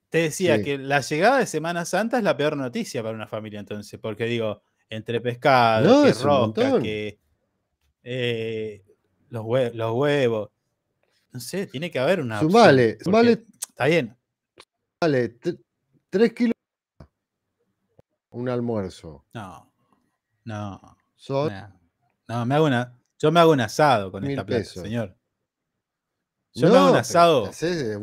[0.09, 3.61] Te decía que la llegada de Semana Santa es la peor noticia para una familia,
[3.61, 4.61] entonces, porque digo,
[4.91, 7.21] entre pescado, que roca, que
[8.03, 8.83] eh,
[9.29, 10.51] los, los, huevos,
[11.31, 12.41] no sé, tiene que haber una.
[12.41, 13.45] Sumale, sumale.
[13.69, 14.17] Está bien.
[15.01, 15.37] Vale,
[16.11, 16.55] Tres kilos.
[18.31, 19.25] Un almuerzo.
[19.33, 19.76] No.
[20.47, 20.81] No.
[22.29, 22.97] No, me hago una.
[23.19, 25.17] Yo me hago un asado con esta plata, señor.
[26.55, 27.51] Yo me hago un asado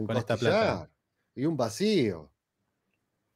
[0.06, 0.90] con esta plata.
[1.36, 2.30] Y un vacío.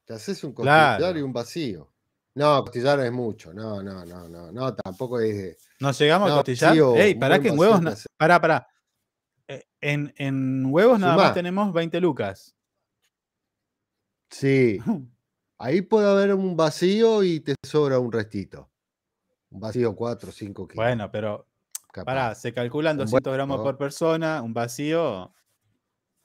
[0.06, 1.92] Te haces un costillar y un vacío.
[2.36, 3.54] No, costillar es mucho.
[3.54, 4.52] No, no, no, no.
[4.52, 5.58] No, tampoco es de.
[5.80, 6.76] ¿Nos llegamos a costillar?
[6.98, 7.82] Ey, pará que en huevos.
[7.82, 7.92] No...
[8.18, 8.68] Pará, pará.
[9.48, 12.56] Eh, en, en huevos nada más tenemos 20 lucas.
[14.30, 14.80] Sí.
[15.58, 18.70] Ahí puede haber un vacío y te sobra un restito.
[19.50, 20.84] Un vacío 4 o 5 kilos.
[20.84, 21.48] Bueno, pero
[22.06, 25.34] pará, se calculan 200 gramos por persona, un vacío.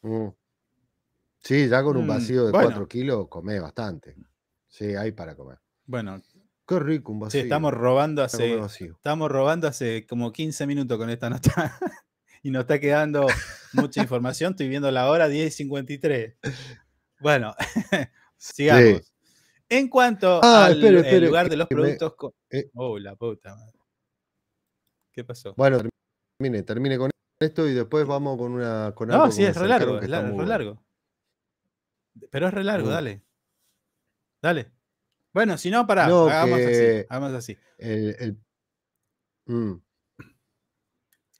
[0.03, 0.29] Mm.
[1.39, 4.17] Sí, ya con un mm, vacío de 4 kilos comé bastante.
[4.69, 5.59] Sí, hay para comer.
[5.87, 6.21] Bueno.
[6.67, 7.41] Qué rico un vacío.
[7.41, 8.59] Sí, estamos robando hace.
[8.59, 11.79] Estamos robando hace como 15 minutos con esta nota.
[12.43, 13.27] y nos está quedando
[13.73, 14.53] mucha información.
[14.53, 16.37] Estoy viendo la hora 10.53.
[17.21, 17.55] Bueno,
[18.37, 19.12] sigamos.
[19.73, 20.81] En cuanto ah, al
[21.25, 22.15] lugar de los productos.
[22.51, 22.71] Eh.
[22.75, 23.79] Oh, la puta madre.
[25.11, 25.55] ¿Qué pasó?
[25.57, 25.79] Bueno,
[26.39, 28.93] termine, termine con esto y después vamos con una.
[28.95, 30.83] Con no, sí, es re largo, es re largo.
[32.31, 32.91] Pero es re largo, mm.
[32.91, 33.23] dale.
[34.43, 34.73] Dale.
[35.33, 37.07] Bueno, si no, pará, hagamos así.
[37.09, 37.59] Hagamos así.
[39.47, 39.73] Mm.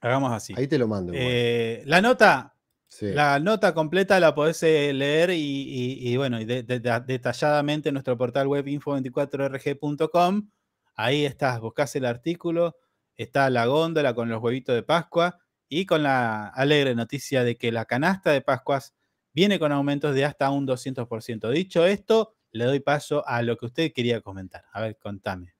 [0.01, 0.53] Hagamos así.
[0.57, 1.13] Ahí te lo mando.
[1.15, 2.52] Eh, la nota
[3.01, 10.49] la nota completa la podés eh, leer y, bueno, detalladamente en nuestro portal web info24rg.com.
[10.95, 12.77] Ahí estás, buscas el artículo,
[13.15, 17.71] está la góndola con los huevitos de Pascua y con la alegre noticia de que
[17.71, 18.93] la canasta de Pascuas
[19.33, 21.49] viene con aumentos de hasta un 200%.
[21.49, 24.65] Dicho esto, le doy paso a lo que usted quería comentar.
[24.71, 25.55] A ver, contame.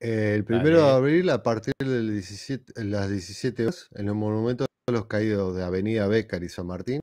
[0.00, 5.06] El primero de abril, a partir de las 17 horas, en el Monumento de los
[5.06, 7.00] Caídos de Avenida Bécar y San Martín,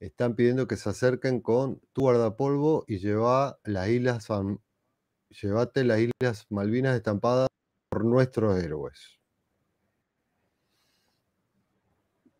[0.00, 4.26] están pidiendo que se acerquen con tu guardapolvo y lleva las islas
[5.30, 7.48] llévate las Islas Malvinas estampadas
[7.90, 9.18] por nuestros héroes.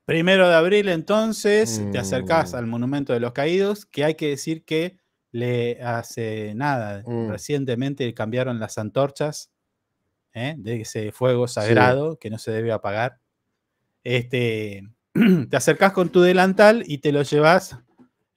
[0.07, 2.57] Primero de abril, entonces, te acercás mm.
[2.57, 4.99] al Monumento de los Caídos, que hay que decir que
[5.31, 7.03] le hace nada.
[7.05, 7.28] Mm.
[7.28, 9.51] Recientemente cambiaron las antorchas
[10.39, 10.55] ¿eh?
[10.59, 13.19] de ese fuego sagrado que no se debe apagar.
[14.05, 14.89] Este,
[15.51, 17.78] te acercás con tu delantal y te lo llevas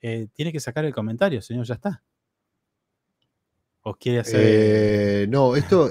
[0.01, 2.03] eh, tiene que sacar el comentario, señor, ya está.
[3.83, 4.39] ¿O quiere hacer.?
[4.43, 5.89] Eh, no, esto,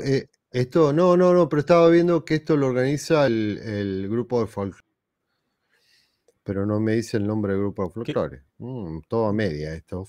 [0.50, 4.84] esto, no, no, no, pero estaba viendo que esto lo organiza el, grupo de folclore.
[6.42, 8.42] Pero no me dice el nombre del grupo de folclore.
[8.58, 10.04] Mm, todo a media esto.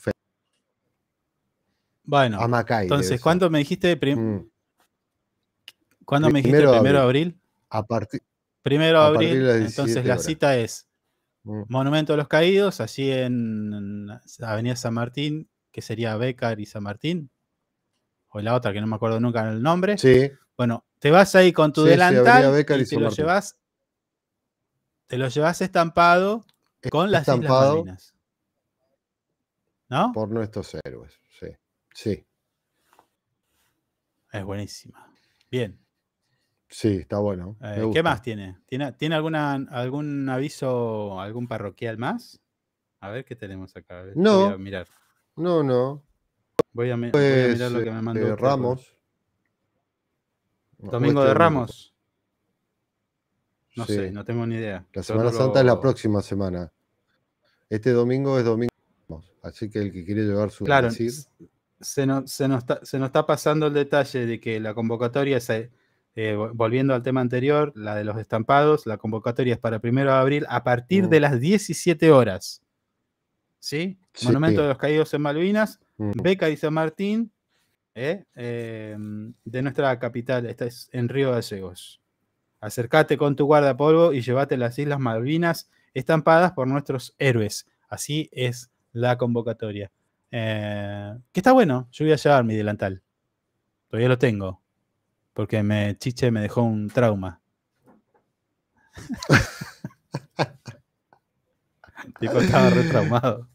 [2.03, 2.39] Bueno,
[2.81, 3.95] entonces, ¿cuándo me dijiste?
[3.95, 4.49] Mm.
[6.11, 6.67] ¿Cuándo me dijiste?
[6.67, 7.41] ¿Primero de abril?
[7.69, 8.21] A partir.
[8.61, 9.49] Primero de abril.
[9.49, 10.85] Entonces la cita es
[11.43, 11.61] mm.
[11.69, 14.09] Monumento de los Caídos, allí en
[14.41, 17.31] Avenida San Martín, que sería Becar y San Martín.
[18.27, 19.97] O la otra, que no me acuerdo nunca el nombre.
[19.97, 20.29] Sí.
[20.57, 23.57] Bueno, te vas ahí con tu delantal y, te lo llevas.
[25.07, 26.45] Te lo llevas estampado
[26.89, 28.13] con las Islas Malvinas.
[29.87, 30.11] ¿No?
[30.11, 31.17] Por nuestros héroes.
[31.93, 32.27] Sí.
[34.33, 35.09] Es buenísima.
[35.49, 35.81] Bien.
[36.71, 37.57] Sí, está bueno.
[37.61, 38.57] Eh, ¿Qué más tiene?
[38.65, 42.39] ¿Tiene, ¿tiene alguna, algún aviso, algún parroquial más?
[43.01, 44.05] A ver qué tenemos acá.
[44.15, 44.45] no.
[44.45, 44.87] Voy a mirar.
[45.35, 46.01] No, no.
[46.71, 48.25] Voy a, pues, mirar lo que me mandó.
[48.25, 48.95] Eh, Ramos.
[50.77, 51.93] Domingo de Ramos.
[53.75, 54.85] No sé, no tengo ni idea.
[54.93, 56.71] La Semana Santa es la próxima semana.
[57.69, 58.71] Este domingo es domingo.
[59.43, 63.73] Así que el que quiere llevar su claro, se nos, se, nos está, pasando el
[63.73, 65.49] detalle de que la convocatoria, es,
[66.15, 70.11] eh, volviendo al tema anterior, la de los estampados, la convocatoria es para el primero
[70.11, 71.21] de abril a partir de mm.
[71.21, 72.61] las 17 horas.
[73.59, 73.97] ¿Sí?
[74.23, 76.11] Monumento de los Caídos en Malvinas, mm.
[76.21, 77.31] Beca y San Martín,
[77.93, 82.01] eh, em, de nuestra capital, esta es en Río Gallegos.
[82.59, 87.67] Acércate con tu guardapolvo y llévate las Islas Malvinas estampadas por nuestros héroes.
[87.89, 89.91] Así es la convocatoria.
[90.29, 93.01] Eh, que está bueno, yo voy a llevar mi delantal.
[93.89, 94.60] Todavía lo tengo.
[95.33, 97.41] Porque me Chiche me dejó un trauma.
[102.05, 103.47] El tipo estaba retraumado.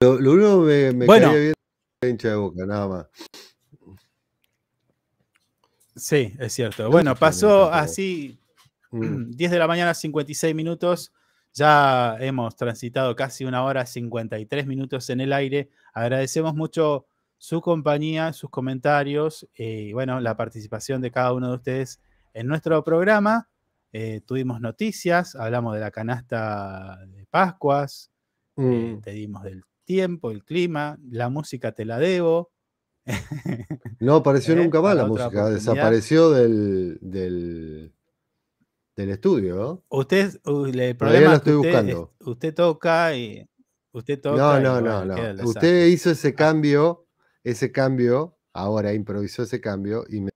[0.00, 1.54] Lo, lo único me, me bueno, bien
[2.02, 3.06] hincha de boca, nada más.
[5.96, 6.90] Sí, es cierto.
[6.90, 8.38] Bueno, pasó así
[8.92, 9.32] 10 mm.
[9.36, 11.12] de la mañana, 56 minutos.
[11.52, 15.70] Ya hemos transitado casi una hora 53 minutos en el aire.
[15.92, 17.06] Agradecemos mucho
[17.38, 22.00] su compañía, sus comentarios eh, y bueno, la participación de cada uno de ustedes
[22.34, 23.48] en nuestro programa.
[23.92, 28.10] Eh, tuvimos noticias, hablamos de la canasta de Pascuas,
[28.56, 29.00] eh, mm.
[29.00, 32.50] te dimos del tiempo, el clima, la música te la debo.
[34.00, 39.84] No apareció nunca más la música, desapareció del, del estudio, ¿no?
[39.88, 42.12] Usted, el problema estoy buscando.
[42.18, 43.48] Usted, toca y
[43.92, 44.36] usted toca.
[44.36, 45.44] No, no, no, no.
[45.44, 47.07] Usted hizo ese cambio,
[47.50, 50.30] ese cambio, ahora improvisó ese cambio y me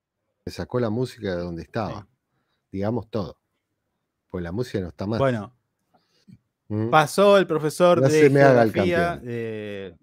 [0.46, 2.08] sacó la música de donde estaba.
[2.70, 3.38] Digamos todo.
[4.28, 5.18] Pues la música no está mal.
[5.18, 5.54] Bueno,
[6.68, 6.88] ¿Mm?
[6.88, 9.20] pasó el profesor de geografía.
[9.24, 9.94] Eh,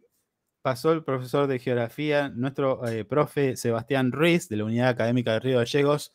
[0.62, 5.40] pasó el profesor de geografía, nuestro eh, profe Sebastián Ruiz, de la Unidad Académica de
[5.40, 6.14] Río Gallegos,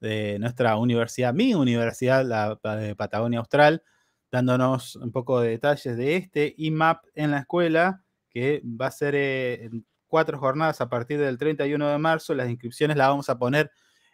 [0.00, 3.82] de nuestra universidad, mi universidad, la de Patagonia Austral,
[4.30, 9.14] dándonos un poco de detalles de este IMAP en la escuela, que va a ser
[9.16, 9.70] eh,
[10.16, 12.34] cuatro jornadas a partir del 31 de marzo.
[12.34, 13.70] Las inscripciones las vamos a poner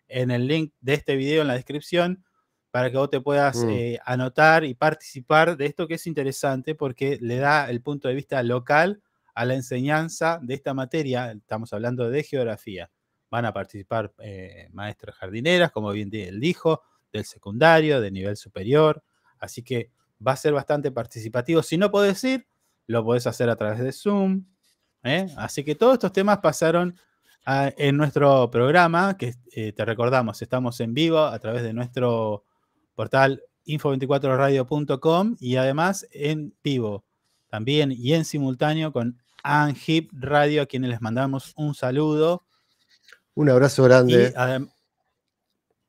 [0.08, 2.24] en el link de este video en la descripción
[2.72, 3.70] para que vos te puedas mm.
[3.70, 8.14] eh, anotar y participar de esto que es interesante porque le da el punto de
[8.14, 9.00] vista local
[9.32, 11.30] a la enseñanza de esta materia.
[11.30, 12.90] Estamos hablando de geografía
[13.30, 19.04] van a participar eh, maestras jardineras, como bien él dijo, del secundario, de nivel superior.
[19.38, 19.92] Así que
[20.26, 21.62] va a ser bastante participativo.
[21.62, 22.48] Si no puedes ir,
[22.88, 24.46] lo puedes hacer a través de Zoom.
[25.02, 25.26] ¿Eh?
[25.36, 26.96] Así que todos estos temas pasaron
[27.44, 32.44] en nuestro programa, que eh, te recordamos, estamos en vivo a través de nuestro
[32.94, 37.04] portal info24radio.com y además en vivo
[37.48, 42.44] también y en simultáneo con Anhip Radio, a quienes les mandamos un saludo
[43.34, 44.34] un abrazo grande.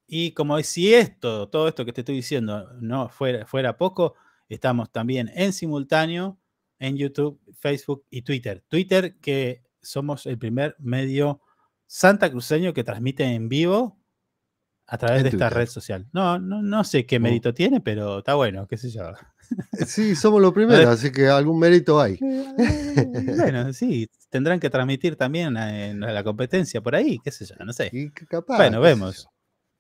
[0.07, 4.15] Y, como si esto, todo esto que te estoy diciendo, no fuera, fuera poco,
[4.47, 6.37] estamos también en simultáneo
[6.83, 8.63] en YouTube, Facebook y Twitter.
[8.67, 11.41] Twitter, que somos el primer medio
[11.87, 13.99] santa cruceño que transmite en vivo
[14.85, 16.07] a través de esta red social.
[16.11, 19.11] No, no, no sé qué mérito tiene, pero está bueno, qué sé yo.
[19.79, 22.17] Eh, sí, somos los primeros, así que algún mérito hay.
[22.19, 27.71] Bueno, sí, tendrán que transmitir también en la competencia por ahí, qué sé yo, no
[27.71, 27.91] sé.
[28.47, 29.29] bueno, vemos.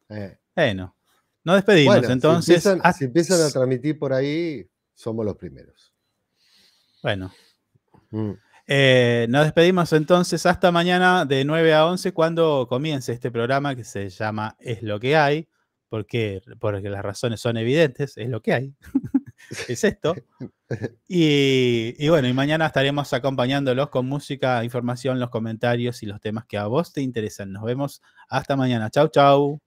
[0.09, 0.37] Eh.
[0.55, 0.95] Bueno,
[1.43, 2.63] nos despedimos entonces.
[2.63, 5.92] Si empiezan, a transmitir por ahí, somos los primeros.
[7.03, 7.31] Bueno.
[8.11, 8.31] Mm.
[8.65, 13.83] Eh, nos despedimos entonces hasta mañana de 9 a 11 cuando comience este programa que
[13.83, 15.49] se llama Es lo que hay,
[15.89, 18.73] porque, porque las razones son evidentes, es lo que hay,
[19.67, 20.15] es esto.
[21.07, 26.45] Y, y, bueno, y mañana estaremos acompañándolos con música, información, los comentarios y los temas
[26.45, 27.51] que a vos te interesan.
[27.51, 28.89] Nos vemos hasta mañana.
[28.89, 29.59] Chau, chau.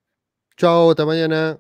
[0.56, 1.58] Chau, hasta mañana.